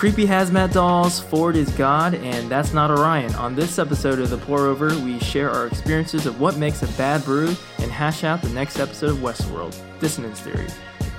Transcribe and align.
Creepy 0.00 0.24
Hazmat 0.24 0.72
Dolls, 0.72 1.20
Ford 1.20 1.54
is 1.54 1.68
God, 1.72 2.14
and 2.14 2.50
that's 2.50 2.72
not 2.72 2.90
Orion. 2.90 3.34
On 3.34 3.54
this 3.54 3.78
episode 3.78 4.18
of 4.18 4.30
The 4.30 4.38
Pour 4.38 4.60
Over, 4.60 4.98
we 5.00 5.18
share 5.18 5.50
our 5.50 5.66
experiences 5.66 6.24
of 6.24 6.40
what 6.40 6.56
makes 6.56 6.82
a 6.82 6.86
bad 6.96 7.22
brew 7.22 7.54
and 7.80 7.90
hash 7.90 8.24
out 8.24 8.40
the 8.40 8.48
next 8.48 8.78
episode 8.78 9.10
of 9.10 9.18
Westworld 9.18 9.76
Dissonance 10.00 10.40
Theory. 10.40 10.68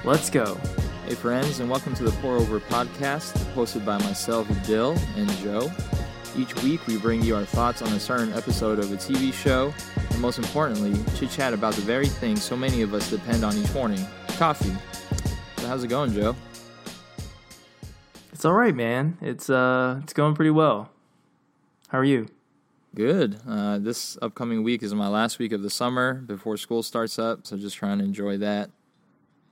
Let's 0.04 0.32
go. 0.32 0.56
Hey, 1.06 1.14
friends, 1.14 1.60
and 1.60 1.70
welcome 1.70 1.94
to 1.94 2.04
the 2.04 2.10
Pour 2.24 2.38
Over 2.38 2.60
podcast, 2.60 3.34
hosted 3.54 3.86
by 3.86 4.00
myself, 4.00 4.48
Dill, 4.66 4.98
and 5.16 5.30
Joe. 5.38 5.72
Each 6.36 6.56
week, 6.64 6.88
we 6.88 6.98
bring 6.98 7.22
you 7.22 7.36
our 7.36 7.46
thoughts 7.46 7.84
on 7.84 7.94
a 7.94 8.00
certain 8.00 8.34
episode 8.34 8.80
of 8.80 8.92
a 8.92 8.96
TV 8.96 9.32
show, 9.32 9.72
and 10.10 10.20
most 10.20 10.40
importantly, 10.40 11.00
chit 11.20 11.30
chat 11.30 11.54
about 11.54 11.76
the 11.76 11.82
very 11.82 12.08
thing 12.08 12.36
so 12.36 12.58
many 12.58 12.82
of 12.82 12.96
us 12.96 13.12
depend 13.12 13.46
on 13.46 13.56
each 13.56 13.72
morning 13.76 14.04
coffee. 14.40 14.76
So, 15.58 15.68
how's 15.68 15.84
it 15.84 15.90
going, 15.90 16.14
Joe? 16.14 16.36
It's 18.42 18.46
all 18.48 18.54
right, 18.54 18.74
man. 18.74 19.20
It's 19.22 19.52
uh, 19.52 20.00
it's 20.02 20.14
going 20.14 20.34
pretty 20.34 20.50
well. 20.50 20.90
How 21.90 22.00
are 22.00 22.04
you? 22.04 22.28
Good. 22.96 23.40
Uh, 23.48 23.78
this 23.78 24.18
upcoming 24.20 24.64
week 24.64 24.82
is 24.82 24.96
my 24.96 25.08
last 25.10 25.38
week 25.38 25.52
of 25.52 25.62
the 25.62 25.70
summer 25.70 26.16
before 26.16 26.58
school 26.58 26.82
starts 26.82 27.20
up, 27.20 27.46
so 27.46 27.56
just 27.56 27.76
trying 27.76 28.00
to 28.00 28.04
enjoy 28.04 28.38
that. 28.38 28.72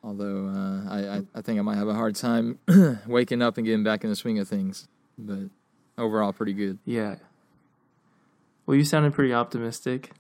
Although 0.04 0.48
uh, 0.48 0.90
I, 0.90 1.18
I, 1.18 1.22
I 1.36 1.42
think 1.44 1.60
I 1.60 1.62
might 1.62 1.76
have 1.76 1.88
a 1.88 1.94
hard 1.94 2.16
time 2.16 2.58
waking 3.06 3.44
up 3.44 3.58
and 3.58 3.66
getting 3.68 3.84
back 3.84 4.04
in 4.04 4.10
the 4.10 4.16
swing 4.16 4.40
of 4.40 4.48
things, 4.48 4.88
but 5.20 5.52
overall 5.96 6.34
pretty 6.34 6.54
good. 6.54 6.80
Yeah. 6.84 7.18
Well, 8.66 8.76
you 8.76 8.84
sounded 8.84 9.14
pretty 9.14 9.36
optimistic. 9.36 10.14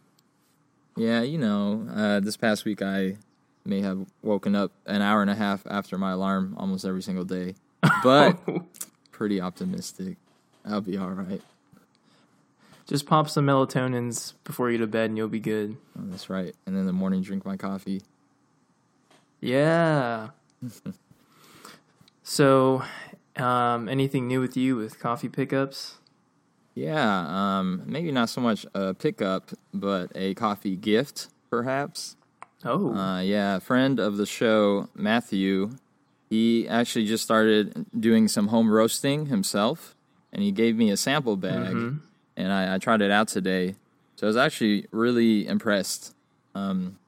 Yeah, 0.96 1.24
you 1.24 1.40
know, 1.40 1.88
uh, 1.91 2.20
this 2.20 2.38
past 2.38 2.66
week 2.66 2.84
I 2.84 3.18
may 3.66 3.82
have 3.82 4.05
woken 4.22 4.55
up 4.55 4.74
an 4.86 5.02
hour 5.02 5.24
and 5.24 5.32
a 5.32 5.36
half 5.36 5.66
after 5.66 5.98
my 5.98 6.12
alarm 6.12 6.54
almost 6.55 6.86
every 6.86 7.02
single 7.02 7.26
day, 7.26 7.55
but 8.04 8.38
pretty 9.12 9.40
optimistic. 9.42 10.18
I'll 10.66 10.82
be 10.82 10.98
all 10.98 11.10
right. 11.12 11.42
Just 12.88 13.05
pop 13.05 13.30
some 13.30 13.46
melatonins 13.46 14.34
before 14.44 14.71
you 14.71 14.77
go 14.80 14.86
to 14.86 14.88
bed 14.91 15.10
and 15.10 15.18
you'll 15.18 15.27
be 15.27 15.40
good. 15.40 15.77
Oh, 15.98 16.02
that's 16.05 16.30
right. 16.30 16.55
And 16.66 16.76
then 16.76 16.82
in 16.82 16.88
the 16.88 16.94
morning, 16.94 17.21
drink 17.21 17.46
my 17.46 17.55
coffee. 17.55 18.02
Yeah. 19.41 20.30
so, 22.24 22.84
um, 23.38 23.88
anything 23.88 24.27
new 24.27 24.41
with 24.41 24.58
you 24.58 24.76
with 24.76 24.99
coffee 24.99 25.30
pickups? 25.30 25.96
Yeah, 26.76 27.26
um, 27.60 27.84
maybe 27.86 28.12
not 28.12 28.30
so 28.30 28.41
much 28.41 28.66
a 28.74 28.93
pickup, 28.93 29.52
but 29.74 30.12
a 30.16 30.34
coffee 30.36 30.76
gift, 30.76 31.27
perhaps. 31.49 32.16
Oh, 32.66 32.93
Uh, 32.93 33.21
yeah, 33.21 33.60
friend 33.60 33.99
of 33.99 34.18
the 34.18 34.26
show, 34.26 34.90
Matthew, 34.96 35.71
he 36.30 36.68
actually 36.68 37.05
just 37.05 37.24
started 37.24 37.85
doing 37.98 38.27
some 38.27 38.48
home 38.48 38.70
roasting 38.72 39.27
himself, 39.27 39.96
and 40.32 40.41
he 40.44 40.52
gave 40.52 40.76
me 40.76 40.91
a 40.91 40.98
sample 40.98 41.36
bag, 41.38 41.76
Mhm. 41.76 41.99
and 42.38 42.52
I, 42.54 42.76
I 42.76 42.77
tried 42.77 43.02
it 43.02 43.12
out 43.12 43.27
today. 43.27 43.76
So 44.16 44.27
I 44.27 44.30
was 44.30 44.38
actually 44.38 44.86
really 44.91 45.48
impressed. 45.48 46.13
Um, 46.54 46.99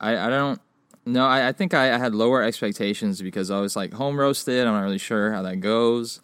I, 0.00 0.16
I 0.26 0.28
don't 0.28 0.60
know. 1.06 1.24
I, 1.24 1.48
I 1.48 1.52
think 1.52 1.72
I, 1.74 1.94
I 1.94 1.98
had 1.98 2.14
lower 2.14 2.42
expectations 2.42 3.20
because 3.22 3.50
I 3.50 3.58
was 3.60 3.74
like 3.74 3.92
home 3.94 4.18
roasted. 4.18 4.66
I'm 4.66 4.74
not 4.74 4.82
really 4.82 4.98
sure 4.98 5.32
how 5.32 5.42
that 5.42 5.60
goes, 5.60 6.20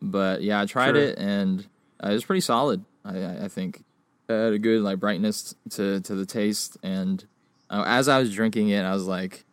but 0.00 0.42
yeah, 0.42 0.60
I 0.60 0.66
tried 0.66 0.94
Sure. 0.94 1.02
it 1.02 1.18
and 1.18 1.66
uh, 2.02 2.10
it 2.10 2.14
was 2.14 2.24
pretty 2.24 2.40
solid. 2.42 2.84
I, 3.04 3.18
I, 3.18 3.44
I 3.44 3.48
think 3.48 3.82
it 4.28 4.32
had 4.32 4.52
a 4.52 4.58
good 4.58 4.82
like 4.82 4.98
brightness 5.00 5.54
to 5.70 6.00
to 6.00 6.14
the 6.14 6.24
taste, 6.26 6.76
and 6.82 7.24
uh, 7.68 7.82
as 7.86 8.06
I 8.08 8.18
was 8.20 8.32
drinking 8.32 8.68
it, 8.68 8.82
I 8.84 8.94
was 8.94 9.06
like, 9.06 9.44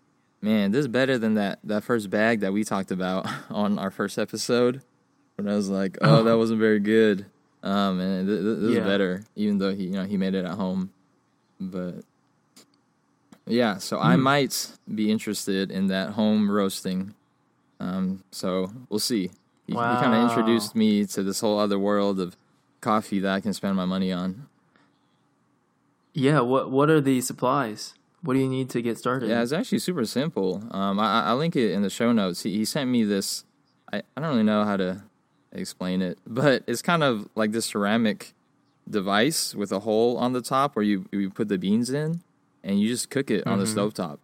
man, 0.42 0.72
this 0.72 0.80
is 0.82 0.88
better 0.88 1.18
than 1.18 1.34
that 1.36 1.59
that 1.64 1.84
first 1.84 2.09
bag 2.09 2.40
that 2.42 2.54
we 2.54 2.64
talked 2.64 2.92
about 2.92 3.28
on 3.50 3.78
our 3.80 3.92
first 3.92 4.18
episode. 4.18 4.81
When 5.36 5.48
I 5.48 5.56
was 5.56 5.70
like, 5.70 5.98
oh, 6.02 6.23
that 6.23 6.38
wasn't 6.38 6.59
very 6.59 6.80
good. 6.80 7.26
Um, 7.64 8.00
and 8.00 8.28
th- 8.28 8.42
th- 8.42 8.58
this 8.59 8.72
Yeah. 8.73 8.80
is 8.81 8.86
better, 8.86 9.23
even 9.36 9.58
though 9.58 9.73
he, 9.73 9.84
you 9.86 9.92
know, 9.92 10.04
he 10.06 10.18
made 10.18 10.36
it 10.36 10.44
at 10.46 10.56
home. 10.56 10.92
But 11.62 12.04
yeah, 13.46 13.78
so 13.78 14.00
I 14.00 14.16
Hmm. 14.16 14.22
might 14.24 14.78
be 14.94 15.09
interested 15.12 15.72
in 15.72 15.88
that 15.88 16.12
home 16.12 16.52
roasting. 16.52 17.16
Um, 17.80 18.24
so 18.31 18.72
we'll 18.90 19.00
see. 19.00 19.31
He, 19.66 19.74
he 19.74 19.75
kind 19.75 20.13
of 20.13 20.30
introduced 20.30 20.75
me 20.75 21.06
to 21.06 21.24
this 21.24 21.40
whole 21.42 21.58
other 21.59 21.80
world 21.80 22.19
of 22.19 22.36
coffee 22.81 23.19
that 23.19 23.31
I 23.31 23.40
can 23.40 23.53
spend 23.53 23.75
my 23.78 23.86
money 23.86 24.12
on. 24.12 24.47
yeah. 26.13 26.40
What 26.42 26.69
What 26.72 26.90
are 26.90 27.00
the 27.02 27.22
supplies? 27.22 27.94
What 28.22 28.34
do 28.34 28.40
you 28.40 28.50
need 28.50 28.69
to 28.72 28.81
get 28.81 28.97
started? 28.97 29.30
Yeah, 29.30 29.41
it's 29.41 29.53
actually 29.53 29.80
super 29.80 30.06
simple. 30.06 30.63
Um, 30.72 31.00
I, 31.00 31.24
I'll 31.25 31.38
link 31.38 31.56
it 31.56 31.72
in 31.72 31.81
the 31.84 31.90
show 31.90 32.12
notes. 32.12 32.44
He, 32.44 32.53
he 32.57 32.66
sent 32.66 32.90
me 32.90 33.03
this. 33.03 33.46
I, 33.91 34.03
I 34.16 34.22
don't 34.22 34.30
really 34.31 34.44
know 34.44 34.66
how 34.66 34.78
to 34.78 35.03
explain 35.52 36.02
it, 36.02 36.19
but 36.28 36.63
it's 36.68 36.81
kind 36.81 37.02
of 37.03 37.28
like 37.35 37.52
this 37.53 37.66
ceramic 37.68 38.34
device 38.90 39.56
with 39.56 39.72
a 39.72 39.80
hole 39.80 40.18
on 40.18 40.34
the 40.34 40.41
top 40.41 40.75
where 40.75 40.84
you 40.84 41.06
you 41.12 41.30
put 41.30 41.47
the 41.47 41.57
beans 41.57 41.90
in, 41.90 42.22
and 42.63 42.80
you 42.80 42.88
just 42.88 43.09
cook 43.09 43.31
it 43.31 43.47
on 43.47 43.57
the 43.59 43.66
Mhm. 43.66 43.75
stovetop. 43.91 44.18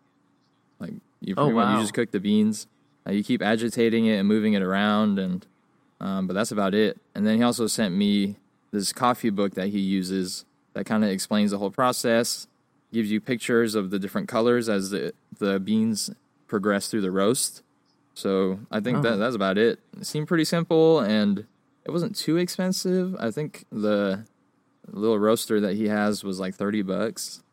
Like 0.80 0.94
you, 1.22 1.36
Oh, 1.38 1.48
wow. 1.48 1.76
you 1.76 1.82
just 1.82 1.94
cook 1.94 2.12
the 2.12 2.20
beans. 2.20 2.68
Uh, 3.08 3.12
you 3.12 3.24
keep 3.24 3.42
agitating 3.42 4.06
it 4.08 4.18
and 4.18 4.28
moving 4.28 4.54
it 4.54 4.62
around, 4.62 5.20
and 5.20 5.46
um, 6.02 6.28
but 6.28 6.34
that's 6.34 6.52
about 6.52 6.74
it. 6.74 6.98
And 7.16 7.26
then 7.26 7.38
he 7.38 7.44
also 7.44 7.68
sent 7.68 7.96
me 7.96 8.36
this 8.72 8.92
coffee 8.92 9.30
book 9.30 9.54
that 9.54 9.70
he 9.70 9.80
uses 9.80 10.44
that 10.74 10.86
kind 10.86 11.04
of 11.06 11.10
explains 11.10 11.52
the 11.52 11.58
whole 11.60 11.72
process, 11.72 12.48
gives 12.96 13.12
you 13.12 13.22
pictures 13.22 13.76
of 13.76 13.92
the 13.92 14.00
different 14.00 14.28
colors 14.28 14.68
as 14.70 14.90
the 14.90 15.14
the 15.38 15.60
beans 15.60 16.10
progress 16.48 16.88
through 16.90 17.02
the 17.02 17.12
roast. 17.12 17.62
So 18.16 18.60
I 18.72 18.80
think 18.80 18.98
Oh. 19.00 19.02
that 19.02 19.18
that's 19.18 19.36
about 19.36 19.58
it. 19.58 19.80
It 20.00 20.06
seemed 20.06 20.28
pretty 20.28 20.46
simple 20.46 21.00
and 21.02 21.46
it 21.84 21.92
wasn't 21.92 22.16
too 22.16 22.38
expensive. 22.38 23.16
I 23.20 23.30
think 23.32 23.66
the 23.72 24.24
little 24.88 25.20
roaster 25.20 25.60
that 25.60 25.76
he 25.76 25.88
has 25.90 26.24
was 26.24 26.40
like 26.40 26.56
thirty 26.56 26.82
bucks. 26.82 27.44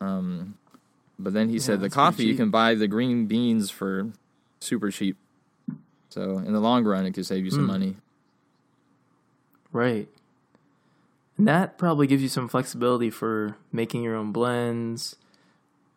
Um, 0.00 0.58
but 1.18 1.32
then 1.32 1.48
he 1.48 1.54
Yeah, 1.56 1.60
said 1.62 1.80
the 1.80 1.90
coffee 1.90 2.26
you 2.26 2.36
can 2.36 2.50
buy 2.50 2.74
the 2.74 2.86
green 2.86 3.26
beans 3.26 3.70
for 3.70 4.12
super 4.60 4.90
cheap. 4.90 5.16
So 6.10 6.38
in 6.38 6.52
the 6.52 6.60
long 6.60 6.84
run, 6.84 7.06
it 7.06 7.12
could 7.14 7.26
save 7.26 7.44
you 7.44 7.50
some 7.50 7.60
Hmm. 7.60 7.66
money. 7.66 7.96
Right. 9.72 10.08
And 11.38 11.46
that 11.48 11.78
probably 11.78 12.06
gives 12.06 12.22
you 12.22 12.28
some 12.28 12.48
flexibility 12.48 13.10
for 13.10 13.56
making 13.72 14.02
your 14.02 14.16
own 14.16 14.32
blends, 14.32 15.16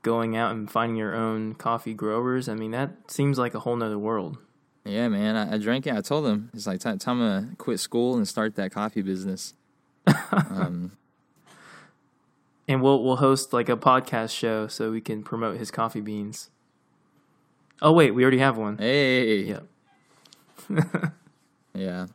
going 0.03 0.37
out 0.37 0.51
and 0.51 0.69
finding 0.69 0.95
your 0.95 1.15
own 1.15 1.55
coffee 1.55 1.93
growers. 1.95 2.47
I 2.47 2.53
mean, 2.53 2.71
that 2.71 3.09
seems 3.11 3.37
like 3.39 3.53
a 3.55 3.59
whole 3.59 3.75
nother 3.75 3.97
world. 3.99 4.37
Yeah, 4.85 5.09
man. 5.09 5.35
I, 5.35 5.55
I 5.55 5.57
drank 5.57 5.85
it. 5.87 5.95
I 5.95 6.01
told 6.01 6.25
him 6.27 6.49
it's 6.53 6.67
like 6.67 6.79
time, 6.79 6.99
time 6.99 7.19
to 7.19 7.55
quit 7.57 7.79
school 7.79 8.15
and 8.15 8.27
start 8.27 8.55
that 8.55 8.71
coffee 8.71 9.01
business. 9.01 9.53
um, 10.31 10.91
And 12.67 12.81
we'll 12.81 13.03
we'll 13.03 13.17
host 13.17 13.51
like 13.53 13.67
a 13.69 13.77
podcast 13.77 14.35
show 14.35 14.67
so 14.67 14.91
we 14.91 15.01
can 15.01 15.23
promote 15.23 15.57
his 15.57 15.69
coffee 15.71 16.01
beans. 16.01 16.49
Oh 17.81 17.91
wait, 17.91 18.11
we 18.11 18.21
already 18.23 18.37
have 18.39 18.57
one. 18.57 18.77
hey, 18.77 19.43
Yeah. 19.49 19.59
yeah, 21.73 22.05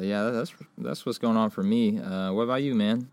yeah. 0.00 0.30
That's 0.30 0.54
that's 0.78 1.06
what's 1.06 1.18
going 1.18 1.36
on 1.36 1.50
for 1.50 1.62
me. 1.62 1.98
Uh, 1.98 2.32
what 2.32 2.42
about 2.42 2.62
you, 2.62 2.74
man? 2.74 3.10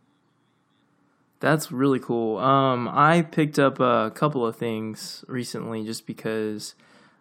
That's 1.39 1.71
really 1.71 1.99
cool. 1.99 2.37
Um, 2.37 2.87
I 2.87 3.21
picked 3.21 3.59
up 3.59 3.79
a 3.79 4.11
couple 4.15 4.45
of 4.45 4.55
things 4.55 5.25
recently 5.27 5.83
just 5.83 6.07
because 6.07 6.73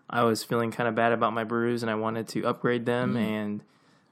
I 0.09 0.23
was 0.23 0.45
feeling 0.45 0.71
kind 0.71 0.89
of 0.89 0.95
bad 0.95 1.13
about 1.13 1.33
my 1.33 1.43
brews 1.43 1.83
and 1.83 1.91
I 1.91 1.97
wanted 1.97 2.29
to 2.29 2.45
upgrade 2.45 2.87
them. 2.87 3.15
Mm. 3.15 3.21
And 3.21 3.63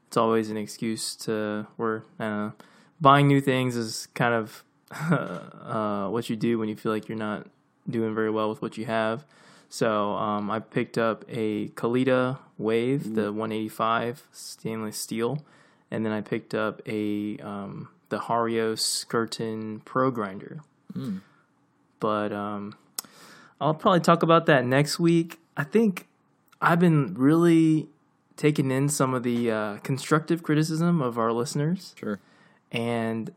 it's 0.09 0.16
always 0.16 0.50
an 0.50 0.56
excuse 0.56 1.15
to 1.16 1.69
where 1.77 2.05
I 2.19 2.25
don't 2.25 2.38
know, 2.38 2.53
buying 3.00 3.28
new 3.28 3.41
things 3.41 3.77
is 3.77 4.09
kind 4.15 4.34
of 4.34 4.65
uh, 4.91 6.09
what 6.09 6.28
you 6.28 6.34
do 6.34 6.59
when 6.59 6.69
you 6.69 6.75
feel 6.75 6.91
like 6.91 7.09
you're 7.09 7.17
not 7.17 7.47
doing 7.88 8.12
very 8.15 8.31
well 8.31 8.49
with 8.49 8.61
what 8.61 8.77
you 8.77 8.87
have. 8.87 9.25
So 9.72 10.14
um, 10.14 10.50
I 10.50 10.58
picked 10.58 10.98
up 10.98 11.25
a 11.28 11.69
Kalita 11.69 12.38
Wave, 12.58 13.14
the 13.14 13.32
185 13.32 14.26
stainless 14.32 14.99
steel, 14.99 15.44
and 15.93 16.05
then 16.05 16.12
I 16.12 16.20
picked 16.22 16.55
up 16.55 16.82
a 16.87 17.38
um, 17.38 17.88
the 18.08 18.19
Hario 18.19 18.72
Skerton 18.75 19.84
Pro 19.84 20.11
Grinder. 20.11 20.61
Mm. 20.93 21.20
But 22.00 22.32
um, 22.32 22.75
I'll 23.61 23.75
probably 23.75 24.00
talk 24.00 24.25
about 24.25 24.46
that 24.46 24.67
next 24.67 24.99
week. 24.99 25.38
I 25.56 25.62
think 25.62 26.08
I've 26.61 26.81
been 26.81 27.14
really 27.14 27.88
taking 28.37 28.72
in 28.72 28.88
some 28.88 29.14
of 29.14 29.22
the 29.22 29.50
uh, 29.52 29.76
constructive 29.84 30.43
criticism 30.43 31.00
of 31.00 31.17
our 31.17 31.32
listeners, 31.32 31.94
Sure. 31.96 32.19
and 32.72 33.32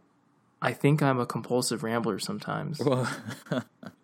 I 0.63 0.73
think 0.73 1.03
I'm 1.03 1.19
a 1.19 1.25
compulsive 1.27 1.83
rambler 1.83 2.17
sometimes. 2.19 2.81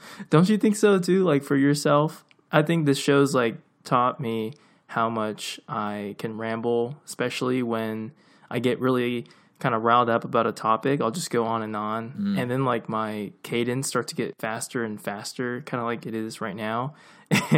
Don't 0.30 0.48
you 0.48 0.58
think 0.58 0.76
so 0.76 0.98
too? 0.98 1.24
Like 1.24 1.42
for 1.42 1.56
yourself, 1.56 2.24
I 2.52 2.62
think 2.62 2.86
this 2.86 2.98
show's 2.98 3.34
like 3.34 3.56
taught 3.84 4.20
me 4.20 4.54
how 4.88 5.10
much 5.10 5.60
I 5.68 6.14
can 6.18 6.38
ramble, 6.38 6.96
especially 7.04 7.62
when 7.62 8.12
I 8.50 8.58
get 8.58 8.80
really 8.80 9.26
kind 9.58 9.74
of 9.74 9.82
riled 9.82 10.08
up 10.08 10.24
about 10.24 10.46
a 10.46 10.52
topic. 10.52 11.00
I'll 11.00 11.10
just 11.10 11.30
go 11.30 11.44
on 11.44 11.62
and 11.62 11.74
on, 11.76 12.12
Mm. 12.12 12.38
and 12.38 12.50
then 12.50 12.64
like 12.64 12.88
my 12.88 13.32
cadence 13.42 13.88
starts 13.88 14.10
to 14.10 14.16
get 14.16 14.34
faster 14.38 14.84
and 14.84 15.00
faster, 15.00 15.60
kind 15.62 15.80
of 15.80 15.86
like 15.86 16.06
it 16.06 16.14
is 16.14 16.40
right 16.40 16.56
now. 16.56 16.94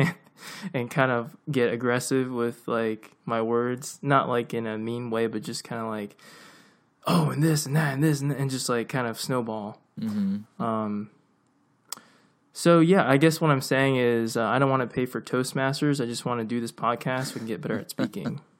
and 0.75 0.91
kind 0.91 1.13
of 1.13 1.37
get 1.51 1.73
aggressive 1.73 2.31
with 2.33 2.67
like 2.67 3.13
my 3.25 3.43
words, 3.43 3.99
not 4.03 4.29
like 4.29 4.55
in 4.55 4.67
a 4.67 4.79
mean 4.79 5.11
way, 5.11 5.27
but 5.27 5.43
just 5.43 5.63
kind 5.65 5.81
of 5.83 5.89
like, 5.89 6.17
oh, 7.07 7.31
and 7.31 7.43
this 7.43 7.67
and 7.67 7.77
that 7.77 7.93
and 7.95 8.03
this 8.03 8.21
and, 8.21 8.33
and 8.33 8.51
just 8.51 8.69
like 8.69 8.89
kind 8.89 9.07
of 9.07 9.21
snowball. 9.21 9.81
Mm-hmm. 10.01 10.63
Um, 10.63 11.11
so 12.61 12.81
yeah, 12.81 13.09
I 13.09 13.17
guess 13.17 13.41
what 13.41 13.51
I'm 13.51 13.63
saying 13.63 13.97
is 13.97 14.37
uh, 14.37 14.45
I 14.45 14.59
don't 14.59 14.69
want 14.69 14.83
to 14.83 14.87
pay 14.87 15.07
for 15.07 15.19
Toastmasters. 15.19 15.99
I 15.99 16.05
just 16.05 16.27
want 16.27 16.41
to 16.41 16.45
do 16.45 16.61
this 16.61 16.71
podcast. 16.71 17.29
So 17.29 17.35
we 17.37 17.39
can 17.39 17.47
get 17.47 17.63
better 17.63 17.79
at 17.79 17.89
speaking. 17.89 18.43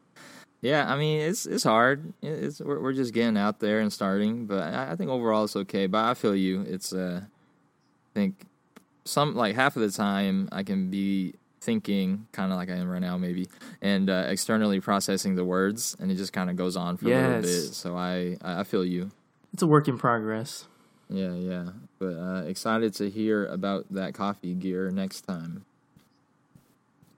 Yeah, 0.63 0.93
I 0.93 0.99
mean 0.99 1.21
it's 1.21 1.47
it's 1.47 1.65
hard. 1.65 2.13
It's 2.21 2.61
we're 2.61 2.79
we're 2.81 2.93
just 2.93 3.15
getting 3.15 3.39
out 3.39 3.61
there 3.61 3.81
and 3.81 3.91
starting, 3.91 4.45
but 4.45 4.63
I, 4.63 4.93
I 4.93 4.97
think 4.97 5.11
overall 5.11 5.45
it's 5.45 5.57
okay. 5.57 5.87
But 5.87 6.05
I 6.05 6.13
feel 6.13 6.37
you. 6.37 6.67
It's 6.69 6.93
uh, 6.93 7.23
I 7.25 8.13
think 8.13 8.45
some 9.07 9.35
like 9.35 9.55
half 9.55 9.77
of 9.77 9.81
the 9.81 9.91
time 9.91 10.51
I 10.53 10.63
can 10.63 10.91
be 10.91 11.33
thinking 11.63 12.27
kind 12.33 12.53
of 12.53 12.59
like 12.59 12.69
I 12.69 12.75
am 12.75 12.91
right 12.91 13.01
now 13.01 13.17
maybe, 13.17 13.49
and 13.81 14.11
uh, 14.11 14.27
externally 14.29 14.81
processing 14.81 15.35
the 15.35 15.47
words, 15.47 15.97
and 15.99 16.11
it 16.11 16.17
just 16.17 16.35
kind 16.35 16.51
of 16.51 16.57
goes 16.57 16.77
on 16.77 16.99
for 16.99 17.07
a 17.07 17.09
little 17.09 17.41
bit. 17.41 17.73
So 17.73 17.97
I 17.97 18.37
I 18.43 18.61
I 18.61 18.65
feel 18.65 18.85
you. 18.85 19.13
It's 19.55 19.63
a 19.63 19.67
work 19.67 19.89
in 19.89 19.97
progress. 19.97 20.67
Yeah, 21.11 21.35
yeah. 21.35 21.71
But 21.99 22.15
uh, 22.17 22.43
excited 22.47 22.95
to 22.95 23.11
hear 23.11 23.47
about 23.47 23.87
that 23.91 24.15
coffee 24.15 24.55
gear 24.55 24.91
next 24.91 25.23
time. 25.23 25.65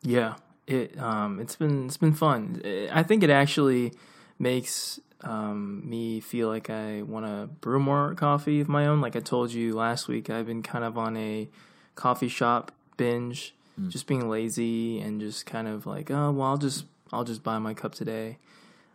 Yeah, 0.02 0.34
it 0.66 0.98
um 0.98 1.38
it's 1.38 1.56
been 1.56 1.86
it's 1.86 1.96
been 1.98 2.14
fun. 2.14 2.60
I 2.92 3.02
think 3.02 3.22
it 3.22 3.30
actually 3.30 3.92
makes 4.38 4.98
um 5.20 5.88
me 5.88 6.20
feel 6.20 6.48
like 6.48 6.70
I 6.70 7.02
want 7.02 7.26
to 7.26 7.46
brew 7.60 7.78
more 7.78 8.14
coffee 8.14 8.60
of 8.60 8.68
my 8.68 8.86
own. 8.86 9.00
Like 9.00 9.14
I 9.14 9.20
told 9.20 9.52
you 9.52 9.74
last 9.74 10.08
week, 10.08 10.30
I've 10.30 10.46
been 10.46 10.62
kind 10.62 10.84
of 10.84 10.98
on 10.98 11.16
a 11.16 11.48
coffee 11.94 12.28
shop 12.28 12.72
binge, 12.96 13.54
just 13.90 14.06
being 14.06 14.28
lazy 14.28 15.00
and 15.00 15.20
just 15.20 15.46
kind 15.46 15.68
of 15.68 15.86
like, 15.86 16.10
oh 16.10 16.32
well, 16.32 16.48
I'll 16.48 16.56
just 16.56 16.86
I'll 17.12 17.24
just 17.24 17.42
buy 17.44 17.58
my 17.58 17.74
cup 17.74 17.94
today. 17.94 18.38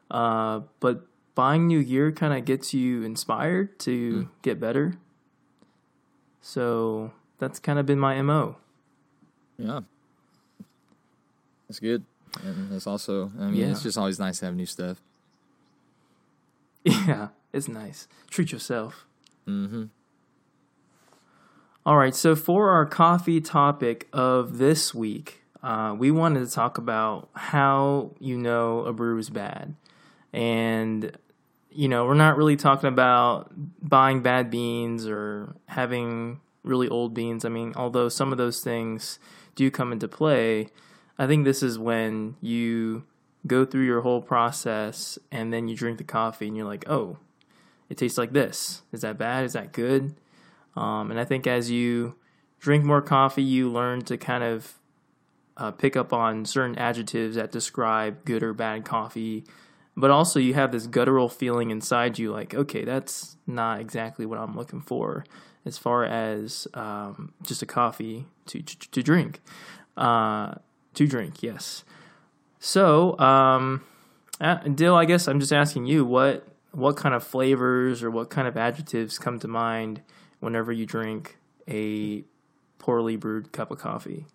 Uh, 0.09 0.61
but 0.79 1.05
buying 1.37 1.67
new 1.67 1.83
gear 1.83 2.11
kind 2.11 2.33
of 2.33 2.45
gets 2.45 2.73
you 2.73 3.03
inspired 3.03 3.77
to 3.77 4.27
get 4.41 4.59
better. 4.59 4.95
So 6.41 7.11
that's 7.37 7.59
kind 7.59 7.77
of 7.77 7.85
been 7.85 7.99
my 7.99 8.19
mo. 8.23 8.55
Yeah. 9.59 9.81
That's 11.69 11.79
good. 11.79 12.03
And 12.43 12.73
it's 12.73 12.87
also, 12.87 13.31
I 13.39 13.51
mean, 13.51 13.69
it's 13.69 13.83
just 13.83 13.99
always 13.99 14.17
nice 14.17 14.39
to 14.39 14.45
have 14.45 14.55
new 14.55 14.65
stuff. 14.65 14.97
Yeah, 16.85 17.27
it's 17.53 17.67
nice. 17.67 18.07
Treat 18.29 18.51
yourself. 18.51 19.05
Mm-hmm. 19.45 19.85
All 21.85 21.97
right, 21.97 22.15
so 22.15 22.35
for 22.35 22.69
our 22.69 22.85
coffee 22.85 23.41
topic 23.41 24.07
of 24.13 24.57
this 24.57 24.95
week, 24.95 25.43
uh, 25.61 25.93
we 25.97 26.09
wanted 26.11 26.47
to 26.47 26.51
talk 26.51 26.77
about 26.77 27.29
how 27.33 28.11
you 28.19 28.37
know 28.37 28.85
a 28.85 28.93
brew 28.93 29.17
is 29.17 29.29
bad. 29.29 29.75
And, 30.31 31.17
you 31.77 31.87
know, 31.87 32.07
we're 32.07 32.15
not 32.15 32.37
really 32.37 32.55
talking 32.55 32.87
about 32.87 33.51
buying 33.87 34.23
bad 34.23 34.49
beans 34.49 35.05
or 35.05 35.55
having 35.67 36.39
really 36.63 36.89
old 36.89 37.13
beans. 37.13 37.45
I 37.45 37.49
mean, 37.49 37.73
although 37.75 38.09
some 38.09 38.31
of 38.31 38.39
those 38.39 38.61
things 38.61 39.19
do 39.53 39.69
come 39.69 39.91
into 39.91 40.07
play, 40.07 40.69
I 41.19 41.27
think 41.27 41.45
this 41.45 41.61
is 41.61 41.77
when 41.77 42.35
you 42.41 43.05
go 43.45 43.63
through 43.63 43.85
your 43.85 44.01
whole 44.01 44.23
process 44.23 45.19
and 45.31 45.53
then 45.53 45.67
you 45.67 45.75
drink 45.75 45.99
the 45.99 46.03
coffee 46.03 46.47
and 46.47 46.57
you're 46.57 46.65
like, 46.65 46.89
oh, 46.89 47.19
it 47.89 47.97
tastes 47.99 48.17
like 48.17 48.33
this. 48.33 48.81
Is 48.91 49.01
that 49.01 49.19
bad? 49.19 49.45
Is 49.45 49.53
that 49.53 49.71
good? 49.71 50.15
Um, 50.75 51.11
and 51.11 51.19
I 51.19 51.25
think 51.25 51.45
as 51.45 51.69
you 51.69 52.15
drink 52.59 52.85
more 52.85 53.03
coffee, 53.03 53.43
you 53.43 53.71
learn 53.71 54.01
to 54.05 54.17
kind 54.17 54.43
of 54.43 54.79
uh, 55.55 55.69
pick 55.69 55.95
up 55.95 56.11
on 56.11 56.43
certain 56.45 56.75
adjectives 56.79 57.35
that 57.35 57.51
describe 57.51 58.25
good 58.25 58.41
or 58.41 58.55
bad 58.55 58.83
coffee. 58.83 59.45
But 59.99 60.11
also, 60.11 60.39
you 60.39 60.53
have 60.53 60.71
this 60.71 60.85
guttural 60.85 61.27
feeling 61.27 61.71
inside 61.71 62.19
you 62.19 62.31
like, 62.31 62.53
okay, 62.53 62.85
that's 62.85 63.35
not 63.47 63.79
exactly 63.79 64.27
what 64.27 64.37
I'm 64.37 64.55
looking 64.55 64.79
for 64.79 65.25
as 65.65 65.79
far 65.79 66.05
as 66.05 66.67
um, 66.75 67.33
just 67.41 67.63
a 67.63 67.65
coffee 67.65 68.27
to, 68.45 68.61
to, 68.61 69.01
drink. 69.01 69.41
Uh, 69.97 70.53
to 70.93 71.07
drink, 71.07 71.41
yes. 71.41 71.83
So, 72.59 73.17
um, 73.17 73.83
uh, 74.39 74.57
Dill, 74.57 74.95
I 74.95 75.05
guess 75.05 75.27
I'm 75.27 75.39
just 75.39 75.51
asking 75.51 75.87
you 75.87 76.05
what 76.05 76.47
what 76.71 76.95
kind 76.95 77.15
of 77.15 77.23
flavors 77.23 78.03
or 78.03 78.11
what 78.11 78.29
kind 78.29 78.47
of 78.47 78.55
adjectives 78.55 79.17
come 79.17 79.39
to 79.39 79.47
mind 79.47 80.01
whenever 80.41 80.71
you 80.71 80.85
drink 80.85 81.37
a 81.67 82.23
poorly 82.77 83.15
brewed 83.15 83.51
cup 83.51 83.71
of 83.71 83.79
coffee. 83.79 84.27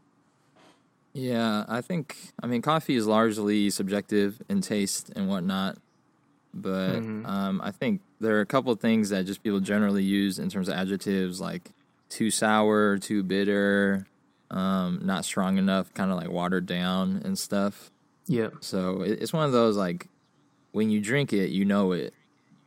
Yeah, 1.14 1.64
I 1.68 1.82
think, 1.82 2.16
I 2.42 2.46
mean, 2.46 2.62
coffee 2.62 2.96
is 2.96 3.06
largely 3.06 3.68
subjective 3.70 4.40
in 4.48 4.60
taste 4.62 5.10
and 5.14 5.28
whatnot. 5.28 5.76
But 6.54 7.00
Mhm. 7.00 7.26
um, 7.28 7.60
I 7.62 7.70
think 7.70 8.00
there 8.20 8.36
are 8.36 8.40
a 8.40 8.46
couple 8.46 8.72
of 8.72 8.80
things 8.80 9.08
that 9.10 9.26
just 9.26 9.42
people 9.42 9.60
generally 9.60 10.02
use 10.04 10.38
in 10.38 10.48
terms 10.48 10.68
of 10.68 10.74
adjectives 10.74 11.40
like 11.40 11.70
too 12.08 12.30
sour, 12.30 12.98
too 12.98 13.22
bitter, 13.22 14.06
um, 14.50 15.00
not 15.02 15.24
strong 15.24 15.56
enough, 15.58 15.92
kind 15.94 16.10
of 16.10 16.16
like 16.18 16.30
watered 16.30 16.66
down 16.66 17.22
and 17.24 17.38
stuff. 17.38 17.90
Yep. 18.26 18.56
So 18.60 19.02
it, 19.02 19.22
it's 19.22 19.32
one 19.32 19.44
of 19.46 19.52
those 19.52 19.76
like 19.76 20.08
when 20.72 20.90
you 20.90 21.00
drink 21.00 21.32
it, 21.32 21.50
you 21.50 21.64
know 21.64 21.92
it, 21.92 22.12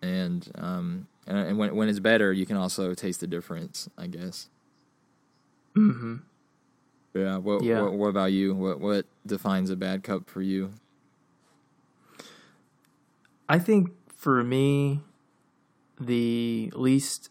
and 0.01 0.47
um, 0.55 1.07
and, 1.27 1.37
and 1.37 1.57
when 1.57 1.75
when 1.75 1.87
it's 1.89 1.99
better, 1.99 2.33
you 2.33 2.45
can 2.47 2.57
also 2.57 2.93
taste 2.95 3.19
the 3.21 3.27
difference. 3.27 3.87
I 3.97 4.07
guess. 4.07 4.49
hmm 5.75 6.15
Yeah. 7.15 7.37
What, 7.37 7.63
Yeah. 7.63 7.81
What, 7.81 7.93
what 7.93 8.07
about 8.09 8.31
you? 8.33 8.53
What 8.53 8.79
what 8.79 9.05
defines 9.25 9.69
a 9.69 9.75
bad 9.75 10.03
cup 10.03 10.29
for 10.29 10.41
you? 10.41 10.71
I 13.47 13.57
think 13.59 13.91
for 14.15 14.43
me, 14.43 15.01
the 15.99 16.71
least 16.75 17.29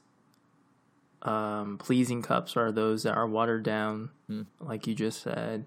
um, 1.22 1.76
pleasing 1.78 2.22
cups 2.22 2.56
are 2.56 2.70
those 2.70 3.02
that 3.02 3.14
are 3.14 3.26
watered 3.26 3.62
down, 3.64 4.10
Hmm. 4.28 4.42
like 4.60 4.86
you 4.86 4.94
just 4.94 5.22
said. 5.22 5.66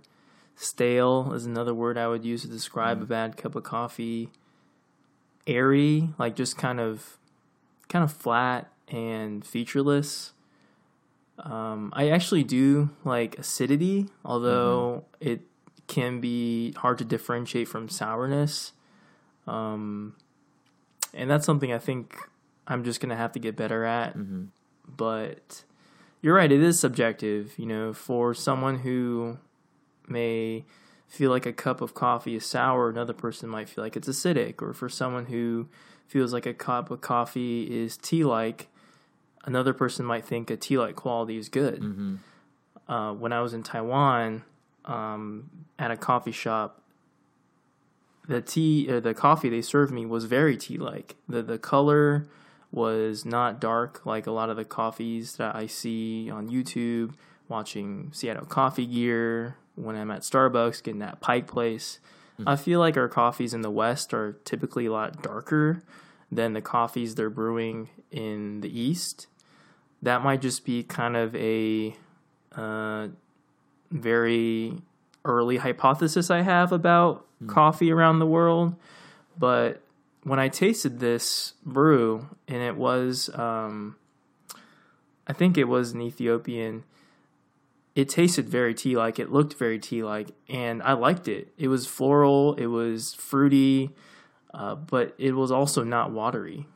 Stale 0.56 1.34
is 1.34 1.46
another 1.46 1.74
word 1.74 1.98
I 1.98 2.08
would 2.08 2.26
use 2.26 2.42
to 2.42 2.48
describe 2.48 3.02
a 3.02 3.06
bad 3.06 3.38
cup 3.38 3.56
of 3.56 3.64
coffee. 3.64 4.30
Airy, 5.46 6.10
like 6.18 6.36
just 6.36 6.58
kind 6.58 6.80
of, 6.80 7.18
kind 7.90 8.04
of 8.04 8.12
flat 8.12 8.72
and 8.88 9.46
featureless. 9.46 10.34
Um, 11.40 11.92
I 11.96 12.10
actually 12.10 12.44
do 12.44 12.90
like 13.04 13.38
acidity, 13.38 14.08
although 14.26 15.06
it 15.20 15.42
can 15.88 16.20
be 16.20 16.74
hard 16.74 16.98
to 16.98 17.06
differentiate 17.06 17.68
from 17.68 17.90
sourness. 17.90 18.74
Um, 19.46 20.16
and 21.14 21.30
that's 21.30 21.46
something 21.46 21.72
I 21.72 21.78
think 21.78 22.18
I'm 22.68 22.84
just 22.84 23.00
gonna 23.00 23.16
have 23.16 23.32
to 23.34 23.40
get 23.40 23.56
better 23.56 23.84
at. 23.86 24.14
hmm 24.14 24.46
But 24.88 25.64
you're 26.22 26.36
right; 26.36 26.52
it 26.52 26.62
is 26.62 26.80
subjective. 26.80 27.54
You 27.58 27.66
know, 27.68 27.94
for 27.94 28.34
someone 28.34 28.80
who 28.80 29.38
may 30.08 30.66
feel 31.08 31.32
like 31.32 31.46
a 31.46 31.54
cup 31.54 31.82
of 31.82 31.94
coffee 31.94 32.36
is 32.36 32.46
sour, 32.46 32.90
another 32.90 33.14
person 33.14 33.48
might 33.50 33.70
feel 33.70 33.84
like 33.84 33.96
it's 33.96 34.10
acidic. 34.10 34.62
Or 34.62 34.74
for 34.74 34.90
someone 34.90 35.28
who 35.28 35.68
feels 36.08 36.34
like 36.34 36.46
a 36.46 36.54
cup 36.54 36.90
of 36.92 37.02
coffee 37.02 37.64
is 37.64 37.98
tea-like, 37.98 38.70
another 39.46 39.74
person 39.74 40.06
might 40.06 40.26
think 40.26 40.50
a 40.50 40.58
tea-like 40.58 40.96
quality 40.96 41.38
is 41.38 41.50
good 41.50 41.80
hmm 41.80 42.16
uh, 42.88 43.12
when 43.14 43.34
I 43.34 43.42
was 43.42 43.54
in 43.54 43.64
Taiwan 43.64 44.44
um, 44.86 45.50
at 45.78 45.92
a 45.92 45.98
coffee 45.98 46.32
shop, 46.32 46.82
the 48.28 48.42
tea, 48.42 48.88
uh, 48.90 49.00
the 49.00 49.14
coffee 49.14 49.50
they 49.50 49.62
served 49.62 49.94
me 49.94 50.06
was 50.06 50.26
very 50.26 50.58
tea-like. 50.58 51.16
the 51.28 51.42
The 51.42 51.58
color 51.58 52.28
was 52.72 53.26
not 53.26 53.60
dark 53.60 54.06
like 54.06 54.28
a 54.28 54.32
lot 54.32 54.50
of 54.50 54.58
the 54.58 54.66
coffees 54.66 55.36
that 55.38 55.56
I 55.56 55.68
see 55.68 56.30
on 56.30 56.50
YouTube. 56.50 57.14
Watching 57.50 58.10
Seattle 58.12 58.46
Coffee 58.46 58.86
Gear 58.86 59.56
when 59.76 59.96
I'm 59.96 60.12
at 60.12 60.22
Starbucks, 60.22 60.84
getting 60.84 61.00
that 61.00 61.22
Pike 61.22 61.48
Place. 61.48 62.00
I 62.46 62.58
feel 62.58 62.80
like 62.80 62.98
our 62.98 63.08
coffees 63.08 63.54
in 63.54 63.62
the 63.62 63.72
West 63.72 64.14
are 64.14 64.34
typically 64.44 64.86
a 64.86 64.92
lot 64.92 65.24
darker 65.24 65.82
than 66.32 66.54
the 66.54 66.62
coffees 66.62 67.16
they're 67.16 67.30
brewing 67.30 67.90
in 68.12 68.62
the 68.62 68.80
East. 68.80 69.28
That 70.02 70.24
might 70.24 70.42
just 70.42 70.66
be 70.66 70.84
kind 70.84 71.16
of 71.16 71.36
a 71.36 71.96
uh, 72.56 73.08
very 73.92 74.82
early 75.26 75.58
hypothesis 75.58 76.30
I 76.30 76.42
have 76.42 76.72
about 76.72 77.26
coffee 77.48 77.92
around 77.92 78.20
the 78.20 78.26
world. 78.26 78.76
But 79.38 79.82
when 80.24 80.40
I 80.40 80.50
tasted 80.50 81.00
this 81.00 81.54
brew, 81.66 82.28
and 82.48 82.62
it 82.62 82.76
was, 82.76 83.30
um, 83.34 83.96
I 85.28 85.34
think 85.34 85.58
it 85.58 85.66
was 85.66 85.92
an 85.92 86.02
Ethiopian, 86.02 86.84
it 87.96 88.10
tasted 88.10 88.48
very 88.50 88.74
tea 88.74 88.96
like. 88.96 89.20
It 89.20 89.32
looked 89.32 89.56
very 89.56 89.80
tea 89.80 90.04
like, 90.04 90.30
and 90.50 90.84
I 90.84 90.94
liked 90.94 91.28
it. 91.28 91.54
It 91.58 91.68
was 91.68 91.88
floral, 91.88 92.54
it 92.56 92.68
was 92.68 93.14
fruity, 93.14 93.92
uh, 94.58 94.76
but 94.76 95.16
it 95.18 95.32
was 95.34 95.52
also 95.52 95.84
not 95.84 96.12
watery. 96.12 96.68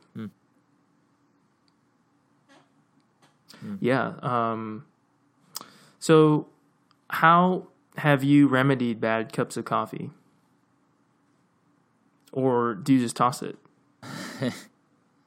Yeah. 3.80 4.14
Um, 4.22 4.86
so, 6.00 6.48
how 7.10 7.68
have 7.96 8.24
you 8.24 8.48
remedied 8.48 9.00
bad 9.00 9.32
cups 9.32 9.56
of 9.56 9.64
coffee? 9.64 10.10
Or 12.32 12.74
do 12.74 12.94
you 12.94 12.98
just 13.00 13.16
toss 13.16 13.42
it? 13.42 13.56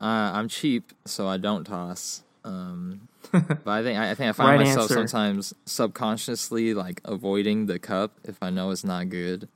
Uh, 0.01 0.29
I'm 0.33 0.49
cheap, 0.49 0.91
so 1.05 1.25
I 1.25 1.37
don't 1.37 1.63
toss. 1.63 2.21
Um, 2.43 3.07
but 3.31 3.65
I 3.65 3.81
think 3.81 3.97
I, 3.97 4.11
I 4.11 4.13
think 4.13 4.29
I 4.29 4.31
find 4.33 4.59
Right 4.59 4.67
myself 4.67 4.91
answer. 4.91 5.07
sometimes 5.07 5.53
subconsciously 5.65 6.73
like 6.73 6.99
avoiding 7.05 7.67
the 7.67 7.79
cup 7.79 8.11
if 8.25 8.37
I 8.41 8.49
know 8.49 8.71
it's 8.71 8.83
not 8.83 9.07
good. 9.07 9.47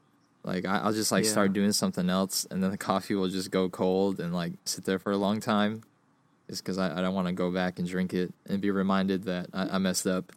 Like 0.43 0.65
I, 0.65 0.79
I'll 0.79 0.93
just 0.93 1.11
like 1.11 1.25
Yeah. 1.25 1.31
start 1.31 1.53
doing 1.53 1.71
something 1.71 2.09
else, 2.09 2.45
and 2.49 2.63
then 2.63 2.71
the 2.71 2.77
coffee 2.77 3.15
will 3.15 3.29
just 3.29 3.51
go 3.51 3.69
cold 3.69 4.19
and 4.19 4.33
like 4.33 4.53
sit 4.65 4.85
there 4.85 4.99
for 4.99 5.11
a 5.11 5.17
long 5.17 5.39
time. 5.39 5.83
Just 6.49 6.63
because 6.63 6.77
I, 6.79 6.97
I 6.97 7.01
don't 7.01 7.13
want 7.13 7.27
to 7.27 7.33
go 7.33 7.51
back 7.51 7.77
and 7.77 7.87
drink 7.87 8.13
it 8.13 8.33
and 8.47 8.59
be 8.61 8.71
reminded 8.71 9.23
that 9.25 9.47
I, 9.53 9.75
I 9.75 9.77
messed 9.77 10.07
up. 10.07 10.31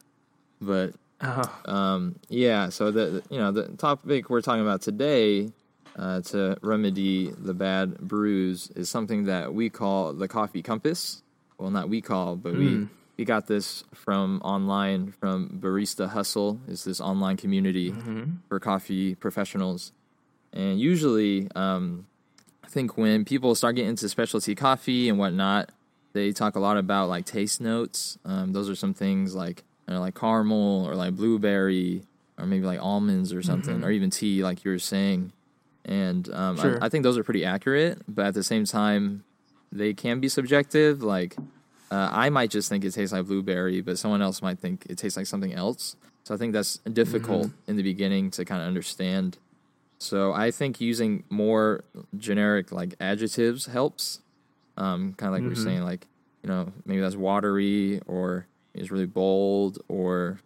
But 0.60 0.94
Oh, 1.24 1.60
um, 1.66 2.16
yeah, 2.28 2.68
so 2.68 2.90
the 2.90 3.22
you 3.30 3.38
know 3.38 3.52
the 3.52 3.68
topic 3.76 4.28
we're 4.28 4.40
talking 4.42 4.62
about 4.62 4.82
today 4.82 5.52
uh, 5.96 6.20
to 6.22 6.56
remedy 6.62 7.30
the 7.38 7.54
bad 7.54 7.96
brews 7.98 8.70
is 8.74 8.88
something 8.90 9.24
that 9.24 9.54
we 9.54 9.70
call 9.70 10.12
the 10.12 10.26
coffee 10.26 10.62
compass. 10.62 11.22
Well, 11.58 11.70
not 11.70 11.88
we 11.88 12.00
call, 12.00 12.34
but 12.34 12.54
we 12.54 12.74
Hmm. 12.74 12.84
We 13.16 13.24
got 13.24 13.46
this 13.46 13.84
from 13.94 14.40
online 14.42 15.12
from 15.12 15.58
Barista 15.62 16.08
Hustle. 16.08 16.60
Is 16.66 16.84
this 16.84 17.00
online 17.00 17.36
community 17.36 17.90
Mm-hmm. 17.92 18.24
for 18.48 18.58
coffee 18.60 19.14
professionals, 19.14 19.92
and 20.52 20.78
usually, 20.80 21.48
um, 21.54 22.06
I 22.64 22.68
think 22.68 22.96
when 22.96 23.24
people 23.24 23.54
start 23.54 23.76
getting 23.76 23.90
into 23.90 24.08
specialty 24.08 24.54
coffee 24.54 25.08
and 25.08 25.18
whatnot, 25.18 25.70
they 26.14 26.32
talk 26.32 26.56
a 26.56 26.60
lot 26.60 26.76
about 26.76 27.08
like 27.08 27.24
taste 27.26 27.60
notes. 27.60 28.18
Um, 28.24 28.52
those 28.52 28.68
are 28.70 28.74
some 28.76 28.94
things 28.94 29.34
like 29.34 29.62
you 29.88 29.94
know, 29.94 30.00
like 30.00 30.14
caramel 30.18 30.86
or 30.86 30.94
like 30.94 31.14
blueberry 31.16 32.02
or 32.38 32.46
maybe 32.46 32.64
like 32.64 32.80
almonds 32.80 33.32
or 33.32 33.42
something, 33.42 33.80
Mhm. 33.80 33.84
or 33.84 33.90
even 33.90 34.10
tea, 34.10 34.42
like 34.42 34.64
you 34.64 34.70
were 34.70 34.78
saying. 34.78 35.32
And 35.84 36.32
um, 36.32 36.56
Sure. 36.56 36.78
I, 36.82 36.86
I 36.86 36.88
think 36.88 37.02
those 37.02 37.18
are 37.18 37.24
pretty 37.24 37.44
accurate, 37.44 38.00
but 38.08 38.26
at 38.26 38.34
the 38.34 38.42
same 38.42 38.64
time, 38.64 39.24
they 39.70 39.92
can 39.92 40.20
be 40.20 40.28
subjective. 40.28 41.02
Like 41.02 41.36
uh, 41.92 42.08
I 42.10 42.30
might 42.30 42.50
just 42.50 42.68
think 42.70 42.84
it 42.84 42.92
tastes 42.92 43.12
like 43.12 43.26
blueberry, 43.26 43.80
but 43.82 43.98
someone 43.98 44.22
else 44.22 44.40
might 44.40 44.58
think 44.58 44.86
it 44.88 44.96
tastes 44.98 45.16
like 45.16 45.26
something 45.26 45.52
else. 45.52 45.94
So 46.24 46.34
I 46.34 46.38
think 46.38 46.52
that's 46.52 46.78
difficult 47.00 47.50
in 47.66 47.76
the 47.76 47.82
beginning 47.82 48.30
to 48.32 48.44
kind 48.44 48.62
of 48.62 48.66
understand. 48.68 49.38
So 50.00 50.32
I 50.32 50.50
think 50.50 50.80
using 50.80 51.24
more 51.28 51.84
generic 52.16 52.72
like 52.72 52.94
adjectives 53.00 53.66
helps. 53.66 54.20
Um, 54.76 55.12
kind 55.18 55.28
of 55.28 55.34
like 55.34 55.42
we 55.42 55.48
Mhm. 55.48 55.50
were 55.50 55.64
saying, 55.68 55.82
like 55.82 56.06
you 56.42 56.48
know 56.50 56.72
maybe 56.86 57.00
that's 57.00 57.16
watery 57.16 58.00
or 58.06 58.46
is 58.74 58.90
really 58.90 59.06
bold 59.06 59.78
or 59.88 60.38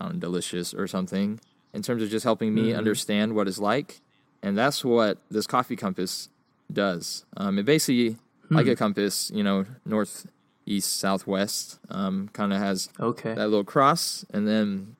I 0.00 0.12
delicious 0.12 0.72
or 0.74 0.86
something. 0.86 1.40
In 1.72 1.82
terms 1.82 2.02
of 2.04 2.08
just 2.08 2.24
helping 2.24 2.54
me 2.54 2.70
Mhm. 2.70 2.78
understand 2.78 3.34
what 3.34 3.48
it's 3.48 3.58
like, 3.58 4.00
and 4.44 4.56
that's 4.56 4.84
what 4.84 5.18
this 5.28 5.46
coffee 5.46 5.76
compass 5.76 6.28
does. 6.72 7.24
Um, 7.36 7.58
it 7.58 7.64
basically 7.64 8.16
like 8.50 8.66
Hmm. 8.66 8.72
a 8.72 8.76
compass, 8.76 9.30
you 9.34 9.42
know, 9.42 9.66
north, 9.84 10.26
east, 10.66 10.96
southwest. 10.98 11.78
Um, 11.90 12.28
kind 12.32 12.52
of 12.52 12.58
has 12.60 12.88
okay. 12.98 13.34
that 13.34 13.48
little 13.48 13.64
cross, 13.64 14.24
and 14.32 14.46
then 14.48 14.96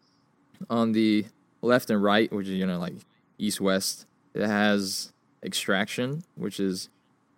on 0.71 0.93
the 0.93 1.27
left 1.63 1.91
and 1.91 2.03
right, 2.03 2.31
which 2.33 2.47
is 2.49 2.55
you 2.55 2.67
know 2.67 2.79
like 2.79 2.95
east 3.39 3.61
west, 3.61 4.07
it 4.35 4.47
has 4.47 5.13
extraction, 5.43 6.25
which 6.37 6.59
is 6.61 6.89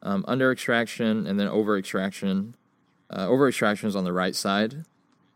um, 0.02 0.24
under 0.28 0.52
extraction 0.52 1.26
and 1.26 1.38
then 1.40 1.48
over 1.48 1.76
extraction. 1.76 2.54
Uh, 3.10 3.26
over 3.28 3.48
extraction 3.48 3.88
is 3.88 3.94
on 3.96 4.04
the 4.04 4.12
right 4.12 4.34
side, 4.34 4.84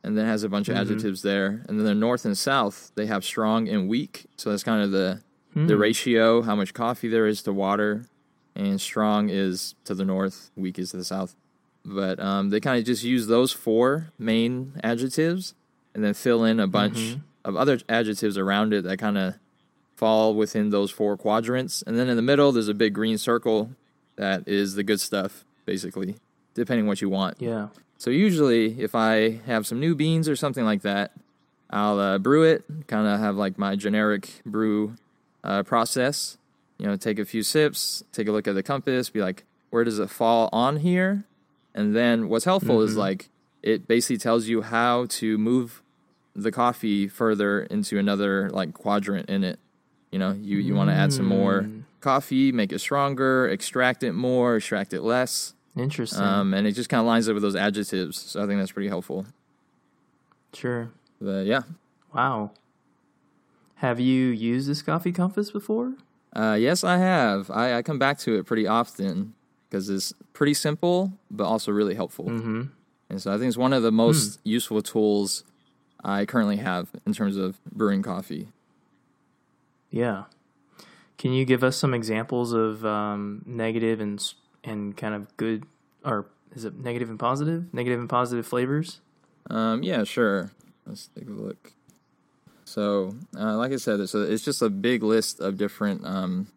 and 0.03 0.17
then 0.19 0.27
has 0.27 0.43
a 0.43 0.49
bunch 0.49 0.69
of 0.69 0.75
Mhm. 0.77 0.81
adjectives 0.81 1.23
there. 1.23 1.65
And 1.69 1.79
then 1.79 1.87
the 1.87 1.95
north 1.95 2.25
and 2.25 2.37
south, 2.37 2.91
they 2.97 3.07
have 3.07 3.25
strong 3.25 3.69
and 3.69 3.89
weak. 3.89 4.27
So 4.37 4.51
that's 4.51 4.65
kind 4.65 4.83
of 4.83 4.91
the 4.91 5.23
the 5.55 5.75
Hmm. 5.75 5.81
ratio, 5.81 6.43
how 6.43 6.55
much 6.55 6.73
coffee 6.75 7.09
there 7.09 7.27
is 7.27 7.43
to 7.43 7.53
water, 7.53 8.07
and 8.55 8.81
strong 8.81 9.29
is 9.31 9.75
to 9.85 9.95
the 9.97 10.05
north, 10.05 10.51
weak 10.57 10.79
is 10.79 10.93
to 10.93 10.97
the 10.97 11.05
south. 11.05 11.35
But 11.85 12.21
um, 12.21 12.51
they 12.51 12.61
kind 12.61 12.79
of 12.79 12.85
just 12.85 13.03
use 13.05 13.27
those 13.27 13.53
four 13.53 14.11
main 14.19 14.73
adjectives 14.85 15.55
and 15.95 16.05
then 16.05 16.15
fill 16.15 16.45
in 16.45 16.61
a 16.61 16.67
bunch 16.67 16.97
Mhm. 16.99 17.21
of 17.45 17.57
other 17.57 17.79
adjectives 17.89 18.37
around 18.37 18.73
it 18.75 18.85
that 18.85 18.99
kind 18.99 19.17
of 19.19 19.35
fall 19.97 20.35
within 20.35 20.71
those 20.71 20.91
four 20.91 21.17
quadrants. 21.17 21.83
And 21.87 21.99
then 21.99 22.09
in 22.09 22.17
the 22.17 22.23
middle, 22.23 22.53
there's 22.53 22.69
a 22.69 22.75
big 22.75 22.95
green 22.95 23.19
circle 23.19 23.71
that 24.17 24.47
is 24.47 24.75
the 24.75 24.83
good 24.83 25.01
stuff, 25.01 25.45
basically, 25.67 26.17
depending 26.55 26.87
what 26.87 27.01
you 27.01 27.09
want. 27.09 27.37
Yeah. 27.41 27.69
So 27.99 28.11
usually, 28.11 28.81
if 28.81 28.95
I 28.95 29.41
have 29.47 29.67
some 29.67 29.81
new 29.81 29.95
beans 29.95 30.29
or 30.29 30.37
something 30.37 30.65
like 30.65 30.83
that, 30.83 31.13
I'll 31.71 31.99
uh, 31.99 32.19
brew 32.19 32.43
it. 32.45 32.65
Kind 32.87 33.07
of 33.07 33.21
have 33.21 33.37
like 33.37 33.59
my 33.59 33.77
generic 33.77 34.41
brew 34.47 34.95
uh, 35.45 35.63
process. 35.63 36.37
You 36.79 36.87
know, 36.87 36.97
take 36.97 37.19
a 37.19 37.25
few 37.27 37.43
sips, 37.43 38.03
take 38.13 38.27
a 38.27 38.33
look 38.33 38.49
at 38.49 38.55
the 38.55 38.63
compass, 38.63 39.11
be 39.11 39.21
like, 39.21 39.45
where 39.71 39.85
does 39.85 39.99
it 39.99 40.09
fall 40.11 40.49
on 40.53 40.79
here? 40.79 41.25
And 41.75 41.95
then 41.95 42.29
what's 42.29 42.45
helpful 42.45 42.83
is 42.83 42.95
Mhm. 42.95 42.99
like 42.99 43.29
it 43.63 43.87
basically 43.87 44.17
tells 44.19 44.49
you 44.49 44.63
how 44.63 45.07
to 45.07 45.37
move 45.39 45.83
the 46.35 46.51
coffee 46.53 47.07
further 47.09 47.61
into 47.63 47.99
another 47.99 48.49
like 48.51 48.73
quadrant 48.75 49.29
in 49.29 49.45
it. 49.45 49.59
You 50.11 50.19
know, 50.19 50.33
you 50.33 50.59
you 50.59 50.75
want 50.75 50.91
to 50.91 50.95
add 50.95 51.13
some 51.13 51.27
more 51.27 51.63
Mm. 51.63 51.83
coffee, 52.01 52.51
make 52.53 52.73
it 52.73 52.79
stronger, 52.81 53.49
extract 53.49 54.03
it 54.03 54.13
more, 54.13 54.57
extract 54.57 54.93
it 54.93 55.03
less. 55.03 55.55
Interesting. 55.77 56.23
Um, 56.23 56.53
and 56.55 56.67
it 56.67 56.73
just 56.73 56.89
kind 56.89 57.01
of 57.01 57.07
lines 57.07 57.29
up 57.29 57.35
with 57.35 57.43
those 57.43 57.55
adjectives. 57.57 58.19
So 58.19 58.43
I 58.43 58.47
think 58.47 58.59
that's 58.61 58.73
pretty 58.73 58.89
helpful. 58.89 59.27
sure. 60.53 60.91
But 61.21 61.47
yeah, 61.47 61.63
Wow. 62.15 62.51
Have 63.77 63.99
you 64.01 64.27
used 64.27 64.69
this 64.69 64.83
coffee 64.83 65.13
compass 65.13 65.51
before? 65.51 65.95
uh, 66.35 66.57
yes, 66.59 66.85
I 66.85 66.99
have. 66.99 67.51
I, 67.51 67.75
I 67.79 67.83
come 67.83 67.99
back 67.99 68.19
to 68.21 68.37
it 68.39 68.47
pretty 68.47 68.67
often 68.67 69.35
because 69.71 69.89
it's 69.89 70.13
pretty 70.33 70.55
simple, 70.55 71.13
but 71.31 71.45
also 71.45 71.71
really 71.71 71.95
helpful. 71.95 72.27
Mm-hmm. 72.27 72.63
And 73.09 73.23
so 73.23 73.33
I 73.33 73.39
think 73.39 73.49
it's 73.49 73.57
one 73.57 73.73
of 73.73 73.83
the 73.83 73.93
most 73.93 74.41
useful 74.45 74.83
tools 74.83 75.45
I 76.03 76.27
currently 76.27 76.57
have 76.57 76.91
in 77.07 77.13
terms 77.13 77.37
of 77.37 77.63
brewing 77.65 78.03
coffee. 78.03 78.49
Yeah. 79.91 80.25
Can 81.19 81.33
you 81.33 81.45
give 81.45 81.63
us 81.63 81.77
some 81.77 81.95
examples 81.95 82.53
of 82.53 82.85
um, 82.85 83.43
negative 83.47 84.01
and 84.01 84.23
and 84.65 84.97
kind 84.97 85.15
of 85.15 85.37
good, 85.37 85.65
or 86.05 86.27
is 86.55 86.65
it 86.65 86.79
negative 86.79 87.11
and 87.11 87.19
positive? 87.19 87.73
Negative 87.73 87.99
and 87.99 88.09
positive 88.09 88.47
flavors. 88.47 89.01
Um, 89.49 89.83
yeah, 89.83 90.05
sure. 90.05 90.51
Let's 90.87 91.09
take 91.09 91.29
a 91.29 91.33
look. 91.33 91.73
So, 92.65 93.17
uh, 93.37 93.57
like 93.57 93.73
I 93.73 93.77
said, 93.77 94.09
so 94.09 94.23
it's 94.23 94.45
just 94.45 94.63
a 94.63 94.71
big 94.71 95.03
list 95.03 95.41
of 95.41 95.57
different 95.57 96.07
um, 96.07 96.49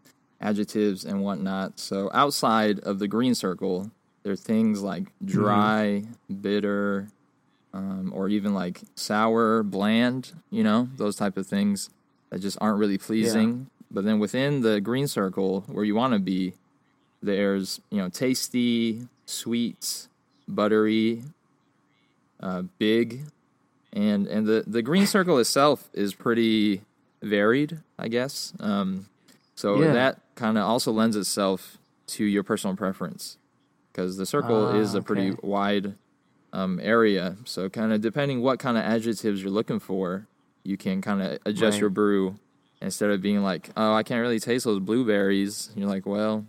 adjectives 0.43 1.05
and 1.05 1.23
whatnot. 1.23 1.79
So, 1.79 2.11
outside 2.13 2.79
of 2.81 2.99
the 2.99 3.07
green 3.07 3.33
circle, 3.33 3.89
there 4.21 4.33
are 4.33 4.35
things 4.35 4.83
like 4.83 5.05
dry, 5.25 6.03
bitter, 6.41 7.07
um, 7.73 8.11
or 8.13 8.29
even 8.29 8.53
like 8.53 8.81
sour, 8.95 9.63
bland. 9.63 10.33
You 10.51 10.63
know, 10.63 10.89
those 10.97 11.15
type 11.15 11.37
of 11.37 11.47
things 11.47 11.89
that 12.29 12.39
just 12.41 12.57
aren't 12.61 12.77
really 12.77 12.97
pleasing. 12.97 13.67
But 13.89 14.05
then 14.05 14.19
within 14.19 14.61
the 14.61 14.81
green 14.81 15.07
circle, 15.07 15.61
where 15.67 15.85
you 15.85 15.95
want 15.95 16.13
to 16.13 16.19
be, 16.19 16.53
there's 17.21 17.79
you 17.89 17.97
know 17.97 18.09
tasty, 18.09 19.07
sweet, 19.25 20.07
buttery, 20.47 21.23
uh, 22.41 22.63
big, 22.77 23.21
and 23.93 24.27
and 24.27 24.45
the 24.45 24.63
the 24.67 24.81
green 24.81 25.07
circle 25.07 25.37
itself 25.39 25.89
is 25.93 26.13
pretty 26.13 26.81
varied, 27.21 27.79
I 27.97 28.09
guess. 28.09 28.53
Um, 28.59 29.07
so 29.55 29.81
Yeah. 29.81 29.93
that 29.93 30.19
kind 30.35 30.57
of 30.57 30.63
also 30.65 30.91
lends 30.91 31.15
itself 31.15 31.77
to 32.07 32.25
your 32.25 32.43
personal 32.43 32.75
preference 32.75 33.37
because 33.91 34.17
the 34.17 34.25
circle 34.25 34.67
Ah, 34.67 34.71
is 34.73 34.93
a 34.93 35.01
pretty 35.01 35.31
okay. 35.31 35.39
wide 35.43 35.95
um, 36.51 36.79
area. 36.83 37.35
So 37.45 37.69
kind 37.69 37.91
of 37.93 38.01
depending 38.01 38.41
what 38.41 38.59
kind 38.59 38.77
of 38.77 38.83
adjectives 38.83 39.41
you're 39.41 39.51
looking 39.51 39.79
for, 39.79 40.27
you 40.63 40.77
can 40.77 41.01
kind 41.01 41.21
of 41.21 41.39
adjust 41.45 41.75
Right. 41.75 41.81
your 41.81 41.89
brew 41.89 42.35
instead 42.81 43.09
of 43.09 43.21
being 43.21 43.41
like, 43.41 43.69
oh, 43.77 43.93
I 43.93 44.03
can't 44.03 44.21
really 44.21 44.39
taste 44.39 44.65
those 44.65 44.79
blueberries. 44.79 45.71
You're 45.75 45.87
like, 45.89 46.05
well, 46.05 46.45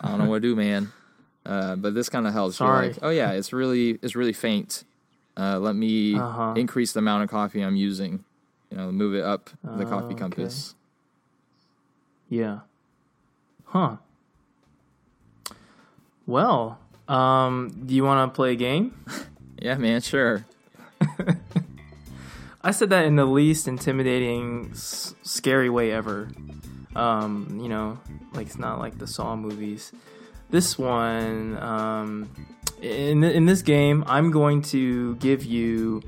I 0.00 0.08
don't 0.08 0.18
know 0.18 0.26
what 0.26 0.42
to 0.42 0.48
do, 0.48 0.56
man. 0.66 0.92
Uh, 1.46 1.76
but 1.76 1.94
this 1.94 2.08
kind 2.08 2.26
of 2.26 2.32
helps. 2.32 2.60
You're 2.60 2.68
Sorry. 2.68 2.88
like, 2.88 2.98
oh 3.02 3.10
yeah, 3.10 3.32
it's 3.32 3.52
really 3.52 3.98
it's 4.02 4.14
really 4.16 4.32
faint. 4.32 4.84
Uh, 5.36 5.58
let 5.58 5.74
me 5.74 6.14
Uh-huh. 6.16 6.52
increase 6.56 6.92
the 6.92 7.00
amount 7.00 7.24
of 7.24 7.30
coffee 7.30 7.60
I'm 7.62 7.76
using. 7.76 8.24
You 8.70 8.76
know, 8.76 8.92
move 8.92 9.14
it 9.14 9.24
up 9.24 9.50
the 9.64 9.82
Oh, 9.82 9.86
coffee 9.86 10.14
okay. 10.14 10.24
Yeah. 12.34 12.60
Huh. 13.66 13.98
Well, 16.26 16.80
um, 17.06 17.82
do 17.86 17.94
you 17.94 18.02
want 18.02 18.32
to 18.32 18.34
play 18.34 18.52
a 18.52 18.56
game? 18.56 18.94
Yeah, 19.56 19.76
man, 19.76 20.02
sure. 20.02 20.44
I 22.60 22.70
said 22.72 22.90
that 22.90 23.06
in 23.06 23.16
the 23.16 23.24
least 23.24 23.66
intimidating, 23.66 24.72
s- 24.72 25.14
scary 25.22 25.70
way 25.70 25.90
ever. 25.90 26.28
Um, 26.94 27.60
you 27.62 27.70
know, 27.70 27.98
like 28.34 28.48
it's 28.48 28.58
not 28.58 28.78
like 28.78 28.98
the 28.98 29.06
Saw 29.06 29.36
movies. 29.36 29.90
This 30.50 30.76
one, 30.76 31.56
um, 31.62 32.28
in 32.82 33.24
in 33.24 33.46
this 33.46 33.62
game, 33.62 34.04
I'm 34.06 34.30
going 34.32 34.60
to 34.74 35.14
give 35.16 35.44
you 35.44 36.02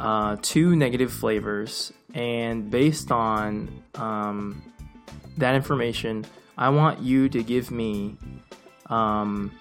uh, 0.00 0.38
two 0.42 0.74
negative 0.74 1.12
flavors, 1.12 1.92
and 2.14 2.68
based 2.68 3.12
on 3.12 3.68
um, 3.94 4.60
that 5.36 5.54
information, 5.54 6.24
I 6.56 6.68
want 6.70 7.00
you 7.00 7.28
to 7.28 7.42
give 7.42 7.70
me 7.70 8.16
um, 8.86 9.52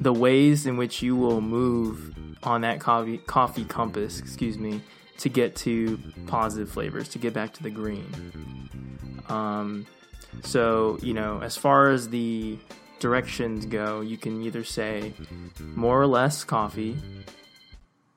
the 0.00 0.12
ways 0.12 0.66
in 0.66 0.76
which 0.76 1.02
you 1.02 1.16
will 1.16 1.40
move 1.40 2.14
on 2.42 2.62
that 2.62 2.80
coffee 2.80 3.18
coffee 3.18 3.64
compass, 3.64 4.18
excuse 4.18 4.58
me, 4.58 4.80
to 5.18 5.28
get 5.28 5.56
to 5.56 5.98
positive 6.26 6.70
flavors, 6.70 7.08
to 7.10 7.18
get 7.18 7.34
back 7.34 7.52
to 7.54 7.62
the 7.62 7.70
green. 7.70 8.68
Um, 9.28 9.86
so 10.42 10.98
you 11.02 11.14
know, 11.14 11.40
as 11.42 11.56
far 11.56 11.90
as 11.90 12.08
the 12.08 12.58
directions 12.98 13.66
go, 13.66 14.00
you 14.00 14.16
can 14.16 14.42
either 14.42 14.64
say 14.64 15.12
more 15.74 16.00
or 16.00 16.06
less 16.06 16.44
coffee 16.44 16.96